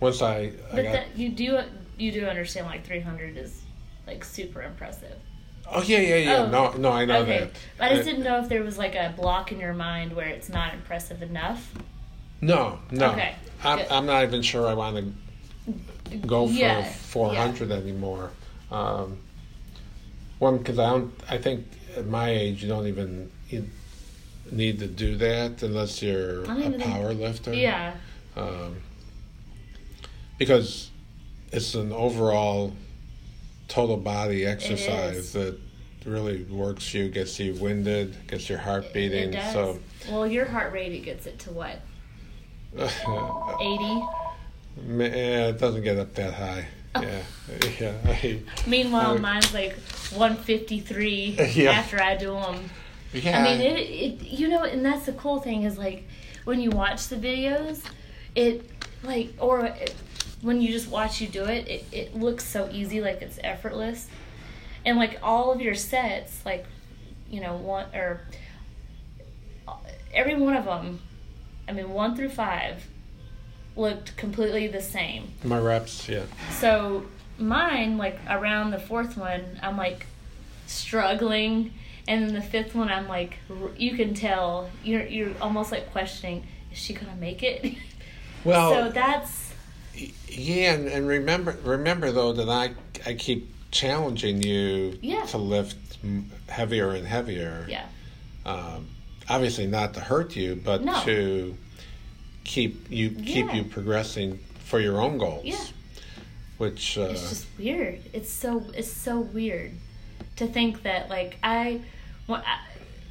once 0.00 0.22
I, 0.22 0.36
I 0.36 0.52
But 0.72 0.82
got. 0.82 0.92
that 0.92 1.16
you 1.16 1.30
do 1.30 1.58
you 1.98 2.12
do 2.12 2.26
understand 2.26 2.66
like 2.66 2.84
300 2.86 3.38
is 3.38 3.62
like 4.06 4.22
super 4.22 4.62
impressive. 4.62 5.16
oh, 5.72 5.82
yeah, 5.82 5.98
yeah, 5.98 6.16
yeah. 6.16 6.36
Oh. 6.42 6.50
No, 6.50 6.72
no, 6.74 6.92
I 6.92 7.06
know 7.06 7.20
okay, 7.22 7.40
that. 7.40 7.50
but 7.78 7.84
I 7.90 7.96
just 7.96 8.02
Uh, 8.02 8.04
didn't 8.12 8.24
know 8.24 8.38
if 8.40 8.48
there 8.50 8.62
was 8.62 8.76
like 8.76 8.94
a 8.94 9.14
block 9.16 9.50
in 9.50 9.58
your 9.58 9.72
mind 9.74 10.12
where 10.14 10.28
it's 10.28 10.48
not 10.50 10.74
impressive 10.74 11.22
enough. 11.22 11.72
No, 12.40 12.78
no. 12.90 13.12
Okay, 13.12 13.34
I'm, 13.64 13.78
good. 13.78 13.86
I'm 13.90 14.06
not 14.06 14.24
even 14.24 14.42
sure 14.42 14.66
I 14.66 14.74
want 14.74 15.14
to 16.10 16.16
go 16.18 16.46
for 16.46 16.52
Yeah, 16.52 16.84
400 16.84 17.70
anymore. 17.70 18.30
Um, 18.70 19.18
one, 20.38 20.58
because 20.58 20.78
I 20.78 20.90
don't. 20.90 21.12
I 21.28 21.38
think 21.38 21.66
at 21.96 22.06
my 22.06 22.30
age 22.30 22.62
you 22.62 22.68
don't 22.68 22.86
even 22.86 23.30
you 23.48 23.68
need 24.50 24.78
to 24.80 24.86
do 24.86 25.16
that 25.16 25.62
unless 25.62 26.02
you're 26.02 26.44
a 26.44 26.58
even 26.58 26.72
think- 26.72 26.82
power 26.82 27.12
lifter. 27.14 27.54
Yeah, 27.54 27.94
Um, 28.36 28.76
because 30.38 30.90
it's 31.52 31.74
an 31.74 31.92
overall 31.92 32.74
total 33.68 33.96
body 33.96 34.44
exercise 34.44 35.32
that 35.32 35.58
really 36.04 36.44
works 36.44 36.94
you, 36.94 37.08
gets 37.08 37.38
you 37.40 37.54
winded, 37.54 38.14
gets 38.28 38.48
your 38.48 38.58
heart 38.58 38.92
beating. 38.92 39.32
So. 39.52 39.80
well, 40.08 40.26
your 40.26 40.44
heart 40.44 40.72
rate 40.72 40.92
it 40.92 41.00
gets 41.00 41.26
it 41.26 41.38
to 41.40 41.50
what 41.50 41.80
80. 42.78 44.06
Ma- 44.88 45.04
Yeah, 45.04 45.48
it 45.48 45.58
doesn't 45.58 45.82
get 45.82 45.98
up 45.98 46.14
that 46.14 46.34
high. 46.34 46.66
Oh. 46.94 47.02
Yeah, 47.02 47.22
yeah. 47.80 47.92
I, 48.04 48.40
Meanwhile, 48.66 49.16
Uh, 49.16 49.18
mine's 49.18 49.52
like 49.54 49.74
153 50.14 51.36
Yeah. 51.54 51.70
after 51.72 52.00
I 52.00 52.16
do 52.16 52.32
them. 52.32 52.70
yeah. 53.12 53.38
I 53.38 53.42
mean, 53.42 53.60
it, 53.60 53.78
it. 53.78 54.22
You 54.26 54.48
know, 54.48 54.64
and 54.64 54.84
that's 54.84 55.06
the 55.06 55.12
cool 55.12 55.40
thing 55.40 55.62
is 55.64 55.76
like 55.78 56.06
when 56.44 56.60
you 56.60 56.70
watch 56.70 57.08
the 57.08 57.16
videos, 57.16 57.80
it 58.34 58.68
like 59.02 59.34
or 59.38 59.66
it, 59.66 59.94
when 60.42 60.60
you 60.60 60.70
just 60.72 60.88
watch 60.88 61.20
you 61.20 61.28
do 61.28 61.44
it, 61.44 61.66
it, 61.68 61.84
it 61.92 62.14
looks 62.16 62.44
so 62.44 62.68
easy, 62.72 63.00
like 63.00 63.20
it's 63.22 63.38
effortless, 63.42 64.08
and 64.84 64.96
like 64.98 65.18
all 65.22 65.52
of 65.52 65.60
your 65.60 65.74
sets, 65.74 66.44
like 66.44 66.64
you 67.30 67.40
know, 67.40 67.56
one 67.56 67.86
or 67.94 68.20
every 70.14 70.34
one 70.34 70.56
of 70.56 70.64
them. 70.64 71.00
I 71.68 71.72
mean, 71.72 71.90
one 71.90 72.14
through 72.16 72.28
five 72.30 72.86
looked 73.76 74.16
completely 74.16 74.66
the 74.68 74.80
same. 74.80 75.32
My 75.44 75.58
reps, 75.58 76.08
yeah. 76.08 76.24
So 76.58 77.06
mine, 77.38 77.98
like 77.98 78.18
around 78.28 78.70
the 78.70 78.78
fourth 78.78 79.16
one, 79.16 79.58
I'm 79.62 79.76
like 79.76 80.06
struggling, 80.66 81.72
and 82.08 82.24
then 82.24 82.34
the 82.34 82.42
fifth 82.42 82.74
one, 82.74 82.88
I'm 82.88 83.08
like, 83.08 83.38
you 83.76 83.96
can 83.96 84.14
tell 84.14 84.70
you're 84.84 85.04
you're 85.06 85.32
almost 85.40 85.72
like 85.72 85.90
questioning, 85.92 86.46
is 86.72 86.78
she 86.78 86.94
gonna 86.94 87.16
make 87.16 87.42
it? 87.42 87.74
Well, 88.44 88.70
so 88.70 88.90
that's 88.92 89.52
yeah, 90.28 90.74
and, 90.74 90.86
and 90.86 91.08
remember, 91.08 91.56
remember 91.64 92.12
though 92.12 92.32
that 92.34 92.48
I 92.48 92.74
I 93.04 93.14
keep 93.14 93.52
challenging 93.72 94.40
you 94.40 94.96
Yeah. 95.02 95.24
to 95.26 95.38
lift 95.38 95.98
heavier 96.48 96.90
and 96.90 97.04
heavier. 97.08 97.66
yeah, 97.68 97.86
Um, 98.44 98.86
obviously, 99.28 99.66
not 99.66 99.94
to 99.94 100.00
hurt 100.00 100.36
you, 100.36 100.60
but 100.62 100.82
No. 100.82 101.02
to 101.04 101.56
keep 102.44 102.90
you 102.90 103.10
keep 103.10 103.46
Yeah. 103.46 103.54
you 103.56 103.64
progressing 103.64 104.38
for 104.64 104.78
your 104.80 105.00
own 105.00 105.18
goals. 105.18 105.44
Yeah. 105.44 105.58
Which 106.58 106.96
uh, 106.96 107.02
it's 107.10 107.28
just 107.28 107.46
weird. 107.58 108.00
It's 108.12 108.32
so 108.32 108.64
it's 108.74 108.90
so 108.90 109.20
weird 109.20 109.72
to 110.36 110.46
think 110.46 110.82
that 110.84 111.10
like 111.10 111.38
I 111.42 111.80
when 112.26 112.40
I, 112.40 112.58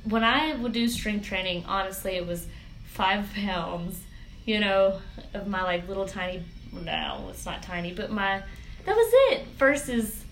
when 0.03 0.24
I 0.24 0.55
would 0.55 0.72
do 0.74 0.88
strength 0.88 1.26
training, 1.28 1.63
honestly, 1.68 2.16
it 2.16 2.26
was 2.28 2.47
five 2.86 3.32
pounds, 3.36 3.99
you 4.45 4.59
know, 4.59 4.99
of 5.34 5.47
my 5.47 5.63
like 5.63 5.88
little 5.88 6.05
tiny. 6.07 6.43
No, 6.74 7.28
it's 7.30 7.45
not 7.45 7.61
tiny, 7.63 7.93
but 7.93 8.11
my 8.11 8.41
that 8.86 8.95
was 8.95 9.11
it. 9.32 9.45
Versus, 9.57 10.24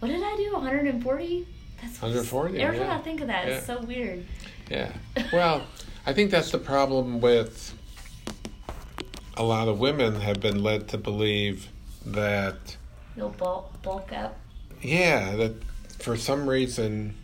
what 0.00 0.08
did 0.08 0.22
I 0.22 0.36
do? 0.36 0.52
140. 0.54 1.46
That's 1.82 2.00
140, 2.00 2.58
Every 2.60 2.78
time. 2.78 2.90
I 2.90 2.98
think 2.98 3.20
of 3.20 3.26
that, 3.28 3.46
it's 3.48 3.66
so 3.66 3.80
weird. 3.82 4.24
Yeah. 4.70 4.92
Well, 5.32 5.66
I 6.06 6.12
think 6.12 6.30
that's 6.30 6.50
the 6.50 6.58
problem 6.58 7.20
with 7.20 7.74
a 9.36 9.42
lot 9.42 9.68
of 9.68 9.78
women 9.78 10.20
have 10.20 10.40
been 10.40 10.62
led 10.62 10.88
to 10.88 10.98
believe 10.98 11.68
that 12.06 12.76
You'll 13.16 13.30
bulk 13.30 13.80
bulk 13.82 14.12
up. 14.12 14.38
yeah, 14.82 15.34
that 15.36 15.54
for 15.98 16.16
some 16.16 16.48
reason 16.48 17.14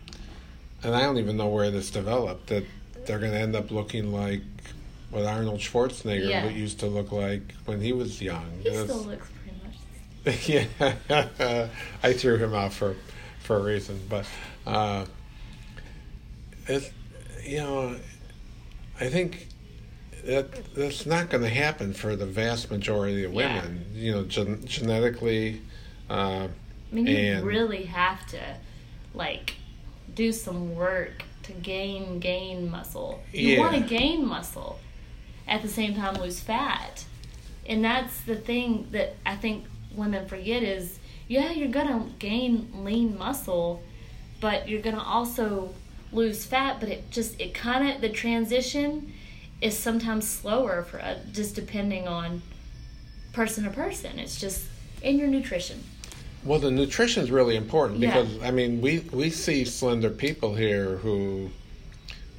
and 0.83 0.95
I 0.95 1.01
don't 1.01 1.17
even 1.19 1.37
know 1.37 1.47
where 1.47 1.69
this 1.71 1.91
developed 1.91 2.47
that 2.47 2.65
they're 3.05 3.19
going 3.19 3.31
to 3.33 3.37
end 3.39 3.55
up 3.55 3.69
looking 3.71 4.11
like 4.11 4.41
what 5.11 5.25
Arnold 5.25 5.59
Schwarzenegger 5.59 6.27
Yeah. 6.29 6.47
used 6.49 6.79
to 6.79 6.87
look 6.87 7.11
like 7.11 7.53
when 7.65 7.81
he 7.81 7.93
was 7.93 8.21
young. 8.21 8.49
He 8.63 8.69
It's- 8.69 8.83
still 8.85 9.03
looks 9.03 9.27
pretty 9.29 9.57
much. 9.63 10.47
yeah, 11.09 11.67
I 12.03 12.13
threw 12.13 12.37
him 12.37 12.53
out 12.53 12.73
for 12.73 12.95
for 13.41 13.57
a 13.57 13.61
reason, 13.63 13.99
but 14.09 14.25
uh, 14.67 15.05
it, 16.67 16.91
you 17.45 17.57
know, 17.57 17.95
I 18.99 19.07
think 19.07 19.47
that 20.25 20.73
that's 20.75 21.05
not 21.05 21.29
going 21.29 21.43
to 21.43 21.49
happen 21.49 21.93
for 21.93 22.15
the 22.15 22.25
vast 22.25 22.69
majority 22.69 23.23
of 23.23 23.33
women. 23.33 23.51
Yeah. 23.55 23.61
women. 23.63 23.85
You 23.93 24.11
know, 24.11 24.23
gen- 24.25 24.65
genetically. 24.65 25.61
Uh, 26.09 26.47
I 26.47 26.95
mean, 26.95 27.07
you 27.07 27.15
And- 27.17 27.45
really 27.45 27.83
have 27.85 28.25
to, 28.27 28.39
like, 29.13 29.55
do 30.13 30.31
some 30.31 30.75
work 30.75 31.23
to 31.43 31.51
gain 31.53 32.19
gain 32.19 32.69
muscle. 32.69 33.23
You 33.33 33.53
Yeah. 33.53 33.59
want 33.59 33.73
to 33.75 33.81
gain 33.81 34.25
muscle, 34.27 34.79
at 35.47 35.61
the 35.63 35.67
same 35.67 35.95
time 35.95 36.15
lose 36.21 36.39
fat, 36.39 37.05
and 37.65 37.83
that's 37.83 38.21
the 38.21 38.35
thing 38.35 38.87
that 38.91 39.15
I 39.25 39.35
think 39.35 39.65
women 39.95 40.27
forget 40.27 40.61
is, 40.63 40.99
yeah, 41.27 41.51
you're 41.51 41.69
gonna 41.69 42.05
gain 42.19 42.67
lean 42.83 43.17
muscle, 43.17 43.81
but 44.39 44.67
you're 44.69 44.81
gonna 44.81 45.01
also 45.03 45.73
lose 46.11 46.45
fat. 46.45 46.79
But 46.79 46.89
it 46.89 47.11
just 47.11 47.39
it 47.39 47.53
kind 47.53 47.89
of 47.89 48.01
the 48.01 48.09
transition 48.09 49.13
is 49.61 49.77
sometimes 49.77 50.27
slower 50.27 50.83
for 50.83 50.99
uh, 51.01 51.19
just 51.31 51.55
depending 51.55 52.07
on 52.07 52.41
person 53.33 53.63
to 53.63 53.69
person. 53.69 54.19
It's 54.19 54.39
just 54.39 54.65
in 55.01 55.17
your 55.17 55.27
nutrition. 55.27 55.83
well, 56.43 56.59
the 56.59 56.71
nutrition 56.71 57.23
is 57.23 57.29
really 57.31 57.55
important 57.55 57.99
Yeah. 57.99 58.21
because 58.21 58.41
I 58.43 58.51
mean, 58.51 58.81
we 58.81 58.99
we 59.11 59.29
see 59.29 59.65
slender 59.65 60.09
people 60.09 60.55
here 60.55 60.97
who 60.97 61.49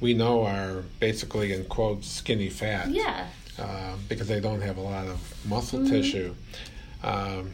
we 0.01 0.13
know 0.13 0.43
are 0.45 0.83
basically 0.99 1.53
in 1.53 1.63
quotes 1.65 2.07
skinny 2.07 2.49
fat. 2.49 2.89
Yeah. 2.89 3.27
uh, 3.59 3.93
because 4.09 4.27
they 4.27 4.39
don't 4.39 4.61
have 4.61 4.77
a 4.77 4.81
lot 4.81 5.05
of 5.07 5.19
muscle 5.47 5.79
Mhm. 5.79 5.89
tissue. 5.89 6.33
Um, 7.03 7.53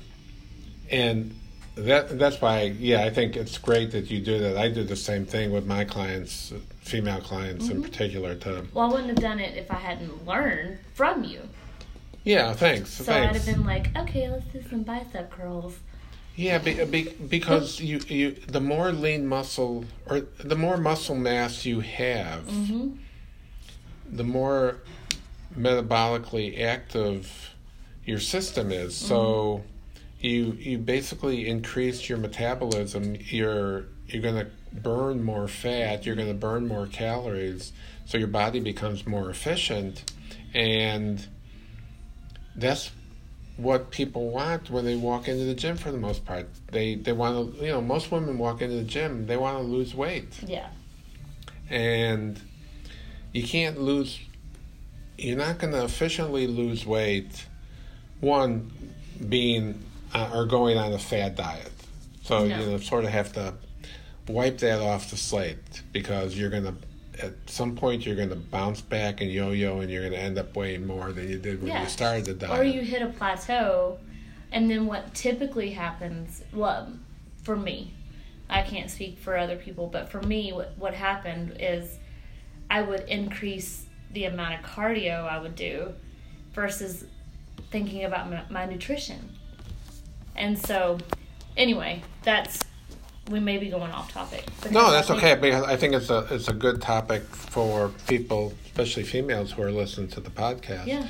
and 0.90 1.36
that 1.76 2.18
that's 2.20 2.42
why, 2.42 2.74
yeah, 2.80 3.04
I 3.04 3.10
think 3.10 3.36
it's 3.36 3.58
great 3.58 3.92
that 3.92 4.10
you 4.12 4.20
do 4.20 4.40
that. 4.40 4.58
I 4.58 4.70
do 4.70 4.84
the 4.84 4.96
same 4.96 5.26
thing 5.26 5.52
with 5.52 5.66
my 5.66 5.86
clients, 5.86 6.54
female 6.82 7.22
clients 7.22 7.70
in 7.70 7.78
Mhm. 7.82 7.84
particular. 7.84 8.36
To 8.36 8.66
Well, 8.74 8.90
I 8.90 8.92
wouldn't 8.92 9.10
have 9.10 9.20
done 9.22 9.40
it 9.40 9.58
if 9.58 9.72
I 9.72 9.76
hadn't 9.76 10.26
learned 10.26 10.80
from 10.94 11.24
you. 11.24 11.42
yeah, 12.24 12.54
thanks, 12.54 12.92
So 12.92 13.04
thanks. 13.04 13.30
I'd 13.30 13.36
have 13.44 13.46
been 13.58 13.66
like, 13.66 13.96
okay, 13.98 14.30
let's 14.30 14.46
do 14.52 14.62
some 14.70 14.84
bicep 14.84 15.32
curls. 15.32 15.78
Yeah, 16.36 16.58
be, 16.58 16.84
be, 16.86 17.04
because 17.28 17.82
you 17.82 18.00
you 18.08 18.32
the 18.48 18.62
more 18.62 18.92
lean 18.94 19.28
muscle 19.28 19.84
or 20.06 20.22
the 20.44 20.56
more 20.56 20.78
muscle 20.78 21.16
mass 21.16 21.66
you 21.66 21.82
have, 21.82 22.46
Mm-hmm. 22.48 22.92
the 24.12 24.24
more 24.24 24.78
metabolically 25.58 26.62
active 26.62 27.54
your 28.06 28.20
system 28.20 28.72
is. 28.72 28.96
So 28.96 29.64
you 30.20 30.58
you 30.60 30.78
basically 30.78 31.48
increase 31.48 32.10
your 32.10 32.18
metabolism. 32.18 33.16
You're 33.20 33.86
you're 34.08 34.22
gonna 34.22 34.50
burn 34.74 35.24
more 35.24 35.48
fat. 35.48 36.06
You're 36.06 36.16
gonna 36.16 36.34
burn 36.34 36.68
more 36.68 36.88
calories. 36.88 37.72
So 38.06 38.18
your 38.18 38.28
body 38.28 38.60
becomes 38.60 39.06
more 39.06 39.30
efficient, 39.30 40.12
and 40.54 41.26
that's 42.56 42.92
what 43.56 43.92
people 43.92 44.30
want 44.30 44.70
when 44.70 44.86
they 44.86 44.96
walk 44.96 45.28
into 45.28 45.44
the 45.44 45.54
gym 45.54 45.78
for 45.78 45.92
the 45.92 45.98
most 45.98 46.26
part. 46.26 46.48
They 46.72 46.96
they 46.96 47.14
want 47.14 47.56
to 47.58 47.66
you 47.66 47.72
know 47.72 47.82
most 47.82 48.12
women 48.12 48.38
walk 48.38 48.62
into 48.62 48.76
the 48.76 48.84
gym 48.84 49.26
they 49.26 49.38
want 49.38 49.58
to 49.58 49.64
lose 49.64 49.96
weight. 49.96 50.42
Yeah. 50.46 50.70
And 51.70 52.40
you 53.32 53.44
can't 53.44 53.80
lose 53.80 54.20
you're 55.18 55.38
not 55.38 55.60
going 55.60 55.74
to 55.74 55.84
efficiently 55.84 56.48
lose 56.48 56.86
weight 56.86 57.46
one 58.22 58.72
being 59.28 59.84
uh, 60.14 60.32
or 60.34 60.46
going 60.46 60.78
on 60.78 60.94
a 60.94 61.00
fad 61.00 61.36
diet. 61.36 61.72
So 62.24 62.44
you 62.44 62.50
know 62.50 62.78
sort 62.78 63.06
of 63.06 63.12
have 63.12 63.34
to 63.34 63.54
wipe 64.28 64.60
that 64.60 64.80
off 64.82 65.10
the 65.10 65.18
slate 65.18 65.82
because 65.92 66.38
you're 66.38 66.52
going 66.52 66.64
to 66.64 66.76
at 67.26 67.34
some 67.48 67.76
point 67.76 68.06
you're 68.06 68.16
going 68.16 68.30
to 68.30 68.36
bounce 68.36 68.82
back 68.82 69.20
and 69.22 69.30
yo-yo 69.32 69.80
and 69.80 69.90
you're 69.92 70.02
going 70.02 70.14
to 70.14 70.20
end 70.20 70.38
up 70.38 70.56
weighing 70.56 70.86
more 70.86 71.12
than 71.12 71.28
you 71.30 71.38
did 71.38 71.62
when 71.62 71.72
Yeah. 71.72 71.84
you 71.84 71.90
started 71.90 72.26
the 72.26 72.34
diet. 72.34 72.60
Or 72.60 72.64
you 72.64 72.82
hit 72.82 73.02
a 73.02 73.08
plateau, 73.08 73.98
and 74.52 74.70
then 74.72 74.86
what 74.86 75.14
typically 75.14 75.72
happens, 75.72 76.44
well, 76.54 76.94
for 77.44 77.58
me, 77.58 77.94
I 78.50 78.62
can't 78.62 78.90
speak 78.90 79.20
for 79.20 79.38
other 79.38 79.58
people, 79.58 79.88
but 79.88 80.10
for 80.10 80.22
me, 80.22 80.54
what, 80.54 80.78
what 80.78 80.94
happened 80.94 81.58
is 81.60 81.98
I 82.70 82.82
would 82.82 83.02
increase 83.02 83.86
the 84.14 84.26
amount 84.26 84.54
of 84.60 84.62
cardio 84.66 85.28
I 85.28 85.40
would 85.40 85.56
do 85.56 85.94
versus 86.54 87.06
thinking 87.70 88.06
about 88.06 88.30
my, 88.30 88.44
my 88.50 88.66
nutrition. 88.66 89.36
And 90.40 90.58
so, 90.58 90.98
anyway, 91.58 92.02
that's, 92.24 92.60
we 93.30 93.40
may 93.40 93.58
be 93.58 93.70
going 93.70 93.92
off 93.92 94.12
topic. 94.12 94.46
No, 94.72 94.90
that's 94.90 95.12
okay 95.12 95.36
because 95.36 95.64
I 95.66 95.76
think 95.76 95.94
it's 95.94 96.10
a 96.10 96.26
it's 96.32 96.48
a 96.48 96.54
good 96.54 96.82
topic 96.82 97.22
for 97.24 97.90
people, 98.08 98.54
especially 98.66 99.04
females 99.04 99.52
who 99.52 99.62
are 99.62 99.72
listening 99.72 100.08
to 100.12 100.20
the 100.22 100.32
podcast, 100.32 100.88
Yeah. 100.88 101.06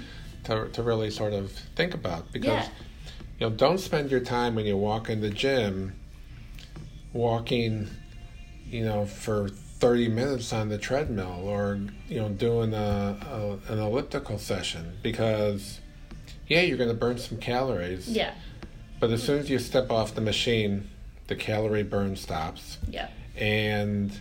to 0.46 0.68
to 0.70 0.84
really 0.84 1.12
sort 1.12 1.32
of 1.34 1.52
think 1.78 1.94
about 1.94 2.32
because 2.34 2.66
Yeah. 2.66 2.70
you 3.40 3.50
know 3.50 3.56
don't 3.56 3.78
spend 3.78 4.12
your 4.12 4.20
time 4.20 4.56
when 4.56 4.66
you 4.66 4.76
walk 4.76 5.10
in 5.10 5.22
the 5.22 5.30
gym 5.30 5.94
walking, 7.14 7.88
you 8.70 8.84
know, 8.84 9.06
for 9.06 9.48
thirty 9.50 10.10
minutes 10.10 10.52
on 10.52 10.68
the 10.70 10.78
treadmill 10.78 11.44
or 11.48 11.80
you 12.10 12.20
know 12.20 12.30
doing 12.30 12.74
a, 12.74 13.58
a 13.70 13.72
an 13.74 13.80
elliptical 13.80 14.38
session 14.38 14.98
because 15.02 15.80
yeah 16.48 16.60
you're 16.62 16.78
going 16.78 16.90
to 16.90 16.96
burn 16.96 17.18
some 17.18 17.38
calories 17.38 18.10
Yeah. 18.10 18.34
But 19.00 19.10
as 19.12 19.24
soon 19.24 19.40
as 19.40 19.50
you 19.50 19.60
step 19.60 19.90
off 19.92 20.14
the 20.16 20.22
machine 20.22 20.88
the 21.28 21.36
calorie 21.36 21.84
burn 21.84 22.16
stops 22.16 22.78
Yeah. 22.90 23.08
and 23.38 24.12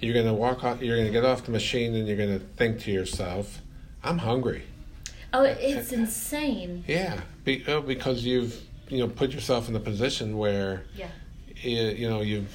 you're 0.00 0.14
gonna 0.14 0.34
walk 0.34 0.64
off 0.64 0.82
you're 0.82 0.96
gonna 0.96 1.10
get 1.10 1.24
off 1.24 1.44
the 1.44 1.52
machine 1.52 1.94
and 1.94 2.06
you're 2.08 2.16
gonna 2.16 2.38
think 2.56 2.80
to 2.80 2.90
yourself 2.90 3.60
i'm 4.02 4.18
hungry 4.18 4.62
Oh, 5.32 5.44
it- 5.44 5.58
it's 5.60 5.92
insane. 5.92 6.84
yeah 6.88 7.20
be, 7.44 7.62
oh, 7.68 7.80
because 7.80 8.24
you've 8.24 8.60
you 8.88 8.98
know 8.98 9.08
put 9.08 9.30
yourself 9.32 9.68
in 9.68 9.76
a 9.76 9.80
position 9.80 10.36
where 10.36 10.82
Yeah. 10.96 11.08
you, 11.62 11.82
you 12.00 12.08
know 12.10 12.20
you've 12.22 12.52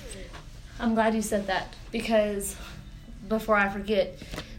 I'm 0.80 0.94
glad 0.94 1.16
you 1.16 1.22
said 1.22 1.48
that 1.48 1.74
because 1.94 2.58
before 3.30 3.56
I 3.56 3.70
forget, 3.70 4.18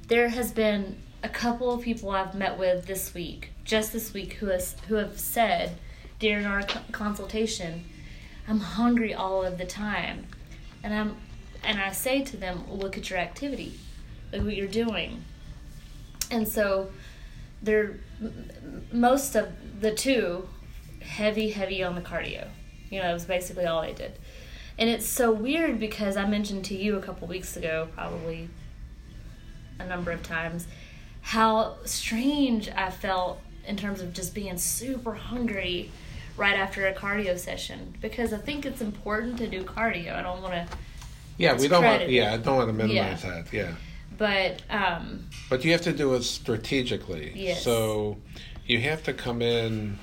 there 0.09 0.31
has 0.31 0.51
been 0.51 0.97
a 1.23 1.29
couple 1.29 1.71
of 1.71 1.83
people 1.83 2.09
I've 2.11 2.35
met 2.35 2.57
with 2.59 2.87
this 2.87 3.13
week, 3.13 3.51
just 3.65 3.93
this 3.93 4.15
week, 4.15 4.33
who 4.35 4.47
has 4.47 4.77
who 4.89 4.95
have 4.95 5.21
said 5.21 5.77
during 6.19 6.47
our 6.47 6.63
consultation, 6.93 7.85
"I'm 8.49 8.61
hungry 8.61 9.13
all 9.15 9.45
of 9.45 9.59
the 9.59 9.67
time," 9.67 10.27
and 10.83 10.95
I'm 10.95 11.17
and 11.63 11.81
I 11.81 11.93
say 11.93 12.23
to 12.23 12.37
them, 12.37 12.65
"Look 12.71 12.97
at 12.97 13.11
your 13.11 13.19
activity, 13.19 13.79
look 14.33 14.45
what 14.45 14.57
you're 14.57 14.69
doing," 14.69 15.25
and 16.31 16.47
so 16.47 16.93
they're 17.63 17.99
most 18.93 19.35
of 19.35 19.53
the 19.81 19.95
two 19.95 20.49
heavy, 21.01 21.51
heavy 21.51 21.83
on 21.83 21.95
the 21.95 22.01
cardio. 22.01 22.49
You 22.91 23.03
know, 23.03 23.11
it 23.11 23.15
was 23.15 23.25
basically 23.25 23.67
all 23.67 23.83
they 23.83 23.93
did. 23.93 24.13
And 24.79 24.91
it's 24.91 25.07
so 25.07 25.33
weird 25.33 25.81
because 25.81 26.17
I 26.17 26.27
mentioned 26.27 26.65
to 26.67 26.77
you 26.77 26.97
a 26.97 27.03
couple 27.03 27.27
weeks 27.27 27.57
ago, 27.57 27.89
probably 27.95 28.49
a 29.79 29.87
number 29.87 30.11
of 30.13 30.23
times, 30.23 30.67
how 31.23 31.77
strange 31.85 32.69
I 32.69 32.91
felt 32.91 33.41
in 33.67 33.77
terms 33.77 34.01
of 34.01 34.13
just 34.13 34.35
being 34.35 34.59
super 34.59 35.15
hungry 35.15 35.91
right 36.37 36.59
after 36.59 36.87
a 36.87 36.95
cardio 36.95 37.39
session 37.39 37.95
because 38.01 38.33
I 38.33 38.39
think 38.39 38.67
it's 38.67 38.81
important 38.81 39.39
to 39.39 39.47
do 39.47 39.63
cardio. 39.63 40.15
I 40.15 40.23
don't 40.23 40.43
want 40.43 40.55
to, 40.55 40.69
yeah 41.39 41.55
we 41.55 41.69
don't 41.69 41.85
want 41.85 42.09
yeah 42.09 42.33
i 42.33 42.37
don't 42.39 42.57
want 42.57 42.69
to 42.69 42.73
minimize 42.73 43.23
that 43.23 43.53
yeah. 43.53 43.73
But 44.19 44.63
um, 44.71 45.27
but 45.51 45.65
you 45.65 45.73
have 45.73 45.83
to 45.83 45.93
do 45.93 46.15
it 46.15 46.23
strategically. 46.23 47.33
Yes. 47.35 47.63
so 47.63 48.17
you 48.67 48.81
have 48.81 49.03
to 49.05 49.13
come 49.13 49.43
in 49.43 49.99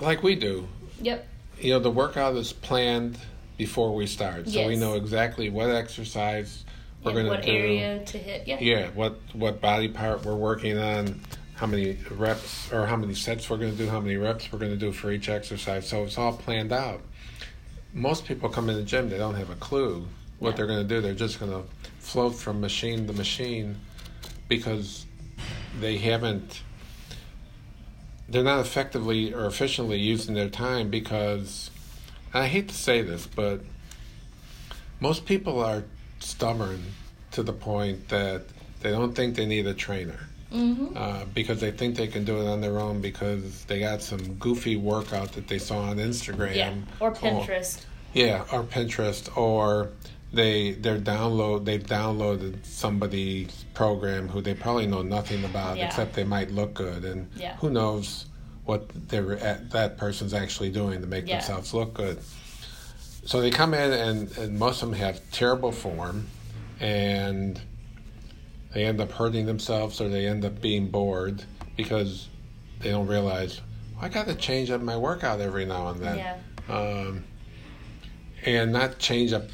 like 0.00 0.22
we 0.22 0.34
do. 0.34 0.66
Yep, 1.00 1.26
you 1.60 1.72
know 1.72 1.78
the 1.78 1.90
workout 1.90 2.34
is 2.36 2.52
planned 2.52 3.18
before 3.56 3.94
we 3.94 4.06
start. 4.06 4.48
So 4.48 4.66
we 4.66 4.76
know 4.76 4.94
exactly 4.94 5.48
what 5.48 5.70
exercise 5.70 6.64
we're 7.04 7.12
going 7.12 7.26
to 7.26 7.30
do. 7.30 7.36
What 7.36 7.46
area 7.46 8.04
to 8.04 8.18
hit. 8.18 8.48
Yeah, 8.48 8.58
yeah 8.60 8.88
what 8.90 9.20
what 9.32 9.60
body 9.60 9.88
part 9.88 10.24
we're 10.24 10.34
working 10.34 10.78
on 10.78 11.20
how 11.62 11.68
many 11.68 11.96
reps 12.10 12.72
or 12.72 12.86
how 12.86 12.96
many 12.96 13.14
sets 13.14 13.48
we're 13.48 13.56
going 13.56 13.70
to 13.70 13.78
do 13.78 13.88
how 13.88 14.00
many 14.00 14.16
reps 14.16 14.50
we're 14.50 14.58
going 14.58 14.72
to 14.72 14.76
do 14.76 14.90
for 14.90 15.12
each 15.12 15.28
exercise. 15.28 15.88
So 15.88 16.02
it's 16.02 16.18
all 16.18 16.32
planned 16.32 16.72
out. 16.72 17.00
Most 17.94 18.24
people 18.24 18.48
come 18.48 18.68
in 18.68 18.74
the 18.74 18.82
gym 18.82 19.08
they 19.08 19.16
don't 19.16 19.36
have 19.36 19.48
a 19.48 19.54
clue 19.54 20.08
what 20.40 20.50
No. 20.50 20.56
they're 20.56 20.66
going 20.66 20.88
to 20.88 20.94
do. 20.94 21.00
They're 21.00 21.14
just 21.14 21.38
going 21.38 21.52
to 21.52 21.62
float 22.00 22.34
from 22.34 22.60
machine 22.60 23.06
to 23.06 23.12
machine 23.12 23.76
because 24.48 25.06
they 25.78 25.98
haven't 25.98 26.62
they're 28.28 28.42
not 28.42 28.58
effectively 28.58 29.32
or 29.32 29.46
efficiently 29.46 30.00
using 30.00 30.34
their 30.34 30.48
time 30.48 30.90
because 30.90 31.70
I 32.34 32.48
hate 32.48 32.70
to 32.70 32.74
say 32.74 33.02
this, 33.02 33.28
but 33.28 33.60
most 34.98 35.26
people 35.26 35.62
are 35.62 35.84
stubborn 36.18 36.82
to 37.30 37.44
the 37.44 37.52
point 37.52 38.08
that 38.08 38.46
they 38.80 38.90
don't 38.90 39.14
think 39.14 39.36
they 39.36 39.46
need 39.46 39.68
a 39.68 39.74
trainer 39.74 40.28
Mm-hmm. 40.52 40.96
uh, 40.96 41.24
because 41.34 41.60
they 41.60 41.70
think 41.70 41.96
they 41.96 42.06
can 42.08 42.24
do 42.24 42.38
it 42.40 42.46
on 42.46 42.60
their 42.60 42.78
own 42.78 43.00
because 43.00 43.64
they 43.64 43.80
got 43.80 44.02
some 44.02 44.34
goofy 44.34 44.76
workout 44.76 45.32
that 45.32 45.48
they 45.48 45.58
saw 45.58 45.78
on 45.82 45.96
Instagram. 45.96 46.54
yeah, 46.54 46.74
or 47.00 47.10
Pinterest. 47.12 47.84
yeah, 48.12 48.44
or 48.52 48.62
Pinterest, 48.62 49.34
or 49.36 49.88
they 50.32 50.72
they're 50.72 50.98
download 50.98 51.64
they've 51.64 51.84
downloaded 51.84 52.64
somebody's 52.64 53.64
program 53.74 54.28
who 54.28 54.40
they 54.40 54.54
probably 54.54 54.86
know 54.86 55.02
nothing 55.02 55.44
about 55.44 55.76
Yeah. 55.78 55.86
except 55.86 56.14
they 56.14 56.24
might 56.24 56.50
look 56.50 56.74
good, 56.74 57.04
and 57.04 57.28
Yeah. 57.36 57.56
who 57.56 57.70
knows 57.70 58.26
what 58.64 58.88
they're 59.08 59.36
that 59.72 59.96
person's 59.96 60.34
actually 60.34 60.70
doing 60.70 61.00
to 61.00 61.06
make 61.06 61.26
themselves 61.26 61.72
look 61.74 61.94
good. 61.94 62.18
So 63.24 63.40
they 63.40 63.50
come 63.50 63.72
in 63.72 63.92
and, 63.92 64.36
and 64.38 64.58
most 64.58 64.82
of 64.82 64.90
them 64.90 64.98
have 64.98 65.20
terrible 65.30 65.72
form, 65.72 66.26
and 66.80 67.60
they 68.74 68.84
end 68.84 69.00
up 69.00 69.10
hurting 69.12 69.46
themselves 69.46 70.00
or 70.00 70.08
they 70.08 70.26
end 70.26 70.44
up 70.44 70.60
being 70.60 70.88
bored 70.88 71.44
because 71.76 72.28
they 72.80 72.90
don't 72.90 73.06
realize 73.06 73.60
"Oh, 73.96 74.00
I 74.02 74.08
got 74.08 74.26
to 74.26 74.34
change 74.34 74.70
up 74.70 74.80
my 74.80 74.96
workout 74.96 75.40
every 75.40 75.64
now 75.64 75.88
and 75.88 76.00
then 76.00 76.18
Yeah, 76.18 76.36
um, 76.68 77.24
and 78.44 78.72
not 78.72 78.98
change 78.98 79.32
up 79.32 79.44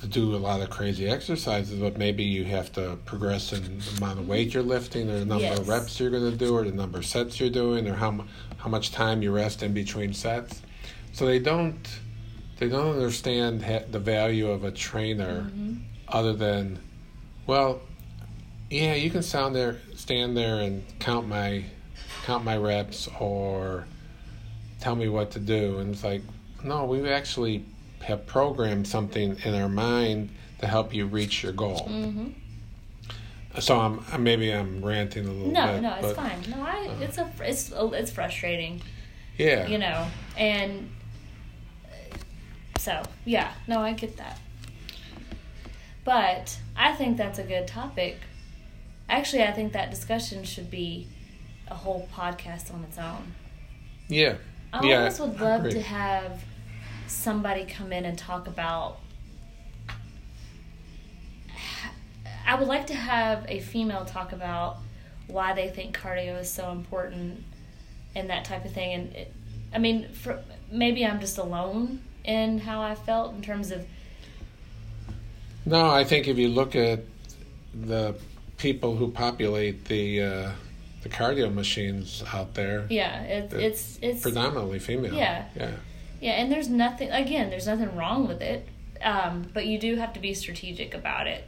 to 0.00 0.06
do 0.08 0.34
a 0.34 0.36
lot 0.36 0.60
of 0.60 0.68
crazy 0.68 1.08
exercises, 1.08 1.78
but 1.78 1.96
maybe 1.96 2.24
you 2.24 2.42
have 2.44 2.72
to 2.72 2.98
progress 3.04 3.52
in 3.52 3.78
the 3.78 3.96
amount 3.98 4.18
of 4.18 4.26
weight 4.26 4.52
you're 4.52 4.62
lifting, 4.62 5.08
or 5.08 5.20
the 5.20 5.24
number 5.24 5.44
Yes. 5.44 5.58
of 5.60 5.68
reps 5.68 6.00
you're 6.00 6.10
going 6.10 6.28
to 6.28 6.36
do, 6.36 6.52
or 6.56 6.64
the 6.64 6.72
number 6.72 6.98
of 6.98 7.06
sets 7.06 7.38
you're 7.38 7.50
doing, 7.50 7.86
or 7.86 7.94
how 7.94 8.24
how 8.56 8.68
much 8.68 8.90
time 8.90 9.22
you 9.22 9.30
rest 9.32 9.62
in 9.62 9.72
between 9.72 10.12
sets. 10.12 10.60
So 11.12 11.24
they 11.26 11.38
don't 11.38 11.78
they 12.58 12.68
don't 12.68 12.94
understand 12.96 13.62
ha- 13.64 13.84
the 13.90 13.98
value 14.00 14.50
of 14.50 14.64
a 14.64 14.70
trainer, 14.72 15.42
Mm-hmm. 15.42 15.74
other 16.08 16.32
than, 16.32 16.78
well, 17.46 17.80
yeah, 18.72 18.94
you 18.94 19.10
can 19.10 19.22
stand 19.22 19.54
there, 19.54 19.78
stand 19.94 20.36
there 20.36 20.60
and 20.60 20.82
count 20.98 21.28
my 21.28 21.64
count 22.24 22.44
my 22.44 22.56
reps 22.56 23.08
or 23.20 23.86
tell 24.80 24.96
me 24.96 25.08
what 25.08 25.30
to 25.32 25.38
do. 25.38 25.78
And 25.78 25.92
it's 25.94 26.02
like, 26.04 26.22
no, 26.64 26.84
we 26.86 27.06
actually 27.10 27.64
have 28.00 28.26
programmed 28.26 28.86
something 28.88 29.36
in 29.44 29.54
our 29.54 29.68
mind 29.68 30.30
to 30.60 30.66
help 30.66 30.94
you 30.94 31.06
reach 31.06 31.42
your 31.42 31.52
goal. 31.52 31.80
hmm 31.86 32.28
So 33.58 33.78
I'm 33.78 34.22
maybe 34.22 34.50
I'm 34.50 34.82
ranting 34.84 35.26
a 35.26 35.30
little 35.32 35.52
No, 35.52 35.66
bit. 35.74 35.82
no, 35.82 35.92
it's 35.94 36.06
but, 36.06 36.16
fine. 36.16 36.40
No, 36.48 36.62
I, 36.62 36.86
uh, 36.88 37.00
it's 37.04 37.18
a, 37.18 37.30
it's, 37.40 37.72
it's 37.74 38.10
frustrating. 38.10 38.80
Yeah. 39.38 39.66
you 39.66 39.78
know 39.78 40.06
and 40.36 40.90
so 42.78 43.02
yeah 43.24 43.50
no 43.66 43.80
i 43.80 43.92
get 43.94 44.18
that 44.18 44.38
but 46.04 46.58
i 46.76 46.92
think 46.92 47.16
that's 47.16 47.38
a 47.38 47.42
good 47.42 47.66
topic 47.66 48.18
actually 49.08 49.42
i 49.42 49.52
think 49.52 49.72
that 49.72 49.90
discussion 49.90 50.44
should 50.44 50.70
be 50.70 51.06
a 51.68 51.74
whole 51.74 52.08
podcast 52.14 52.72
on 52.72 52.82
its 52.84 52.98
own 52.98 53.34
Yeah. 54.08 54.36
I 54.72 54.86
Yeah, 54.86 54.98
almost 54.98 55.20
would 55.20 55.40
love 55.40 55.68
to 55.70 55.80
have 55.80 56.42
somebody 57.06 57.64
come 57.66 57.92
in 57.92 58.04
and 58.06 58.16
talk 58.18 58.46
about. 58.46 58.98
I 62.46 62.54
would 62.56 62.68
like 62.68 62.86
to 62.88 62.94
have 62.94 63.44
a 63.48 63.60
female 63.60 64.04
talk 64.04 64.32
about 64.32 64.78
why 65.26 65.52
they 65.54 65.68
think 65.68 65.96
cardio 65.96 66.40
is 66.40 66.50
so 66.50 66.70
important 66.72 67.44
and 68.14 68.28
that 68.30 68.44
type 68.44 68.64
of 68.64 68.72
thing. 68.72 68.92
And 68.92 69.12
it, 69.14 69.32
I 69.74 69.78
mean, 69.78 70.08
for, 70.12 70.42
maybe 70.70 71.06
I'm 71.06 71.20
just 71.20 71.38
alone 71.38 72.02
in 72.24 72.58
how 72.58 72.82
I 72.82 72.94
felt 72.94 73.34
in 73.34 73.42
terms 73.42 73.70
of 73.70 73.86
No, 75.64 75.88
I 75.90 76.04
think 76.04 76.26
if 76.28 76.36
you 76.38 76.48
look 76.48 76.74
at 76.74 77.00
the 77.74 78.14
people 78.62 78.94
who 78.94 79.10
populate 79.10 79.86
the 79.86 80.22
uh, 80.22 80.50
the 81.02 81.08
cardio 81.08 81.52
machines 81.52 82.22
out 82.32 82.54
there, 82.54 82.86
yeah, 82.88 83.22
it's 83.22 83.54
it's 83.54 83.98
it's 84.00 84.22
predominantly 84.22 84.78
female. 84.78 85.12
Yeah. 85.12 85.48
Yeah. 85.56 85.72
Yeah, 86.20 86.32
and 86.34 86.52
there's 86.52 86.68
nothing 86.68 87.10
again, 87.10 87.50
there's 87.50 87.66
nothing 87.66 87.96
wrong 87.96 88.28
with 88.28 88.40
it. 88.40 88.68
Um, 89.02 89.50
but 89.52 89.66
you 89.66 89.80
do 89.80 89.96
have 89.96 90.12
to 90.12 90.20
be 90.20 90.32
strategic 90.32 90.94
about 90.94 91.26
it. 91.26 91.44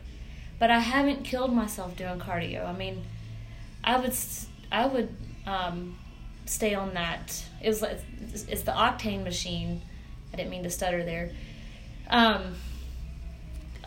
But 0.59 0.73
I 0.73 0.81
haven't 0.81 1.23
killed 1.23 1.53
myself 1.55 1.97
doing 1.97 2.19
cardio. 2.19 2.67
I 2.67 2.73
mean, 2.73 3.05
I 3.85 3.97
would 3.97 4.13
I 4.73 4.87
would 4.87 5.15
um, 5.47 5.97
stay 6.47 6.75
on 6.75 6.95
that. 6.95 7.45
It 7.63 7.69
was 7.69 7.81
like 7.81 8.01
it's 8.49 8.63
the 8.63 8.73
octane 8.73 9.23
machine. 9.23 9.81
I 10.33 10.37
didn't 10.37 10.51
mean 10.51 10.65
to 10.65 10.71
stutter 10.71 11.05
there. 11.05 11.31
Um, 12.11 12.57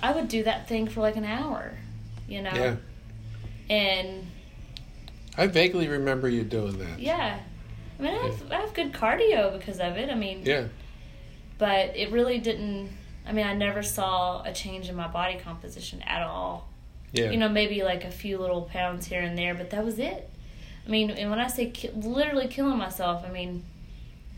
I 0.01 0.13
would 0.13 0.29
do 0.29 0.43
that 0.43 0.69
thing 0.69 0.87
for 0.87 1.01
like 1.01 1.17
an 1.17 1.25
hour, 1.25 1.77
you 2.29 2.41
know. 2.41 2.53
Yeah. 2.53 2.75
And 3.69 4.27
I 5.37 5.47
vaguely 5.47 5.87
remember 5.87 6.29
you 6.29 6.43
doing 6.43 6.77
that. 6.79 6.99
yeah, 6.99 7.39
I 7.99 8.01
mean, 8.01 8.13
I 8.13 8.27
have, 8.27 8.51
I 8.51 8.55
have 8.61 8.73
good 8.73 8.93
cardio 8.93 9.57
because 9.57 9.79
of 9.79 9.97
it. 9.97 10.09
I 10.09 10.15
mean, 10.15 10.43
Yeah. 10.45 10.65
but 11.57 11.95
it 11.97 12.11
really 12.11 12.37
didn't 12.39 12.89
i 13.25 13.33
mean 13.33 13.45
i 13.45 13.53
never 13.53 13.83
saw 13.83 14.41
a 14.43 14.53
change 14.53 14.87
in 14.87 14.95
my 14.95 15.07
body 15.09 15.37
composition 15.37 16.01
at 16.03 16.21
all 16.21 16.69
Yeah. 17.11 17.29
you 17.31 17.35
know 17.37 17.49
maybe 17.49 17.83
like 17.83 18.05
a 18.05 18.09
few 18.11 18.37
little 18.37 18.61
pounds 18.61 19.05
here 19.07 19.19
and 19.19 19.37
there 19.37 19.53
but 19.53 19.69
that 19.71 19.83
was 19.83 19.99
it 19.99 20.29
i 20.85 20.89
mean 20.89 21.09
and 21.09 21.29
when 21.29 21.37
i 21.37 21.47
say 21.47 21.69
ki- 21.69 21.89
literally 21.93 22.47
killing 22.47 22.77
myself 22.77 23.25
i 23.27 23.29
mean 23.29 23.65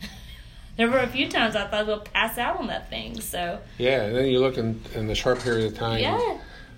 there 0.77 0.89
were 0.89 0.97
a 0.97 1.07
few 1.07 1.29
times 1.29 1.55
i 1.55 1.65
thought 1.67 1.73
i 1.73 1.83
would 1.83 2.05
pass 2.05 2.39
out 2.39 2.57
on 2.59 2.65
that 2.65 2.89
thing 2.89 3.19
so 3.21 3.59
Yeah, 3.77 4.05
and 4.05 4.15
then 4.15 4.25
you 4.25 4.39
look 4.39 4.57
in, 4.57 4.81
in 4.95 5.05
the 5.05 5.13
short 5.13 5.39
period 5.39 5.71
of 5.71 5.77
time 5.77 5.99
yeah 5.99 6.37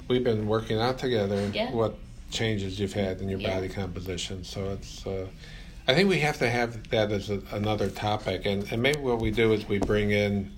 we've 0.10 0.24
been 0.26 0.46
working 0.48 0.82
out 0.82 0.98
together, 1.00 1.50
Yeah. 1.54 1.72
what 1.72 1.98
changes 2.32 2.80
you've 2.80 2.94
had 2.94 3.22
in 3.22 3.30
your 3.30 3.40
Yeah. 3.40 3.56
body 3.56 3.70
composition. 3.70 4.44
So 4.44 4.70
it's, 4.72 5.06
uh, 5.06 5.28
I 5.88 5.94
think 5.94 6.10
we 6.10 6.20
have 6.20 6.38
to 6.40 6.50
have 6.50 6.90
that 6.90 7.12
as 7.12 7.30
a, 7.30 7.42
another 7.52 7.90
topic. 7.90 8.46
And, 8.46 8.72
and 8.72 8.82
maybe 8.82 9.00
what 9.00 9.20
we 9.20 9.32
do 9.32 9.52
is 9.54 9.68
we 9.68 9.80
bring 9.80 10.12
in 10.12 10.52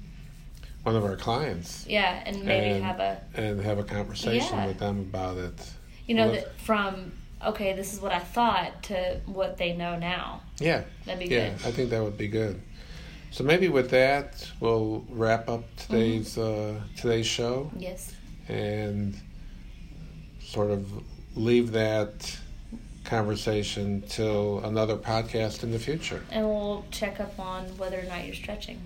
one 0.84 0.98
of 0.98 1.06
our 1.06 1.16
clients 1.16 1.86
yeah 1.88 2.22
and 2.26 2.44
maybe 2.44 2.72
And- 2.76 2.84
have 2.84 3.00
a 3.00 3.18
and 3.36 3.62
have 3.62 3.80
a 3.80 3.86
conversation 3.86 4.58
Yeah. 4.58 4.68
with 4.68 4.80
them 4.80 5.00
about 5.00 5.38
it. 5.38 5.54
you 6.08 6.14
know 6.14 6.30
that 6.34 6.60
from 6.60 7.14
okay 7.42 7.72
this 7.72 7.94
is 7.94 8.02
what 8.02 8.12
i 8.12 8.20
thought 8.20 8.84
to 8.84 9.22
what 9.26 9.56
they 9.58 9.72
know 9.72 9.98
now 9.98 10.42
Yeah, 10.60 10.84
that'd 11.06 11.26
be 11.26 11.34
yeah, 11.34 11.52
good 11.52 11.68
I 11.68 11.72
think 11.72 11.90
that 11.92 12.04
would 12.04 12.18
be 12.18 12.28
good. 12.28 12.62
So 13.32 13.46
maybe 13.46 13.70
with 13.70 13.90
that, 13.92 14.46
we'll 14.60 15.06
wrap 15.10 15.48
up 15.50 15.64
today's 15.78 16.38
uh, 16.38 16.82
today's 16.98 17.28
show 17.28 17.72
yes 17.78 18.14
and 18.50 19.16
sort 20.42 20.70
of 20.70 20.86
leave 21.36 21.72
that 21.72 22.38
conversation 23.04 24.02
till 24.08 24.60
another 24.60 24.96
podcast 24.96 25.64
in 25.64 25.72
the 25.72 25.80
future. 25.80 26.24
and 26.32 26.48
we'll 26.48 26.86
check 26.92 27.20
up 27.20 27.38
on 27.40 27.66
whether 27.78 28.00
or 28.00 28.04
not 28.04 28.26
you're 28.26 28.36
stretching 28.36 28.80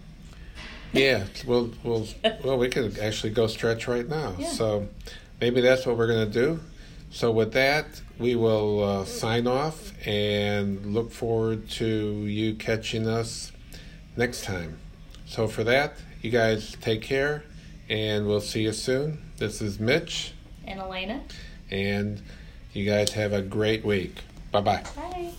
Yeah, 0.91 1.26
we'll 1.45 1.72
we'll 1.84 2.08
well 2.43 2.58
we 2.58 2.70
could 2.70 2.98
actually 3.00 3.32
go 3.32 3.48
stretch 3.48 3.88
right 3.88 4.08
now. 4.08 4.36
Yeah. 4.38 4.48
So 4.48 4.88
maybe 5.39 5.62
that's 5.62 5.86
what 5.86 5.98
we're 5.98 6.08
gonna 6.08 6.26
do. 6.26 6.60
So 7.12 7.32
with 7.32 7.54
that, 7.54 8.02
we 8.20 8.36
will 8.36 8.84
uh, 8.84 9.06
sign 9.06 9.48
off 9.48 9.93
and 10.06 10.93
look 10.93 11.12
forward 11.12 11.70
to 11.72 11.86
you 11.86 12.56
catching 12.56 13.08
us 13.08 13.52
next 14.18 14.43
time. 14.43 14.78
So 15.26 15.48
for 15.48 15.64
that, 15.64 15.93
you 16.22 16.32
guys 16.32 16.76
take 16.82 17.02
care, 17.02 17.43
and 17.89 18.28
we'll 18.28 18.41
see 18.41 18.64
you 18.64 18.74
soon. 18.74 19.22
This 19.38 19.62
is 19.62 19.80
Mitch, 19.80 20.34
and 20.66 20.80
Alayna 20.80 21.22
and 21.70 22.22
you 22.78 22.86
guys 22.86 23.12
have 23.14 23.34
a 23.34 23.42
great 23.42 23.84
week. 23.84 24.20
Bye-bye. 24.52 24.84
Bye. 24.96 25.32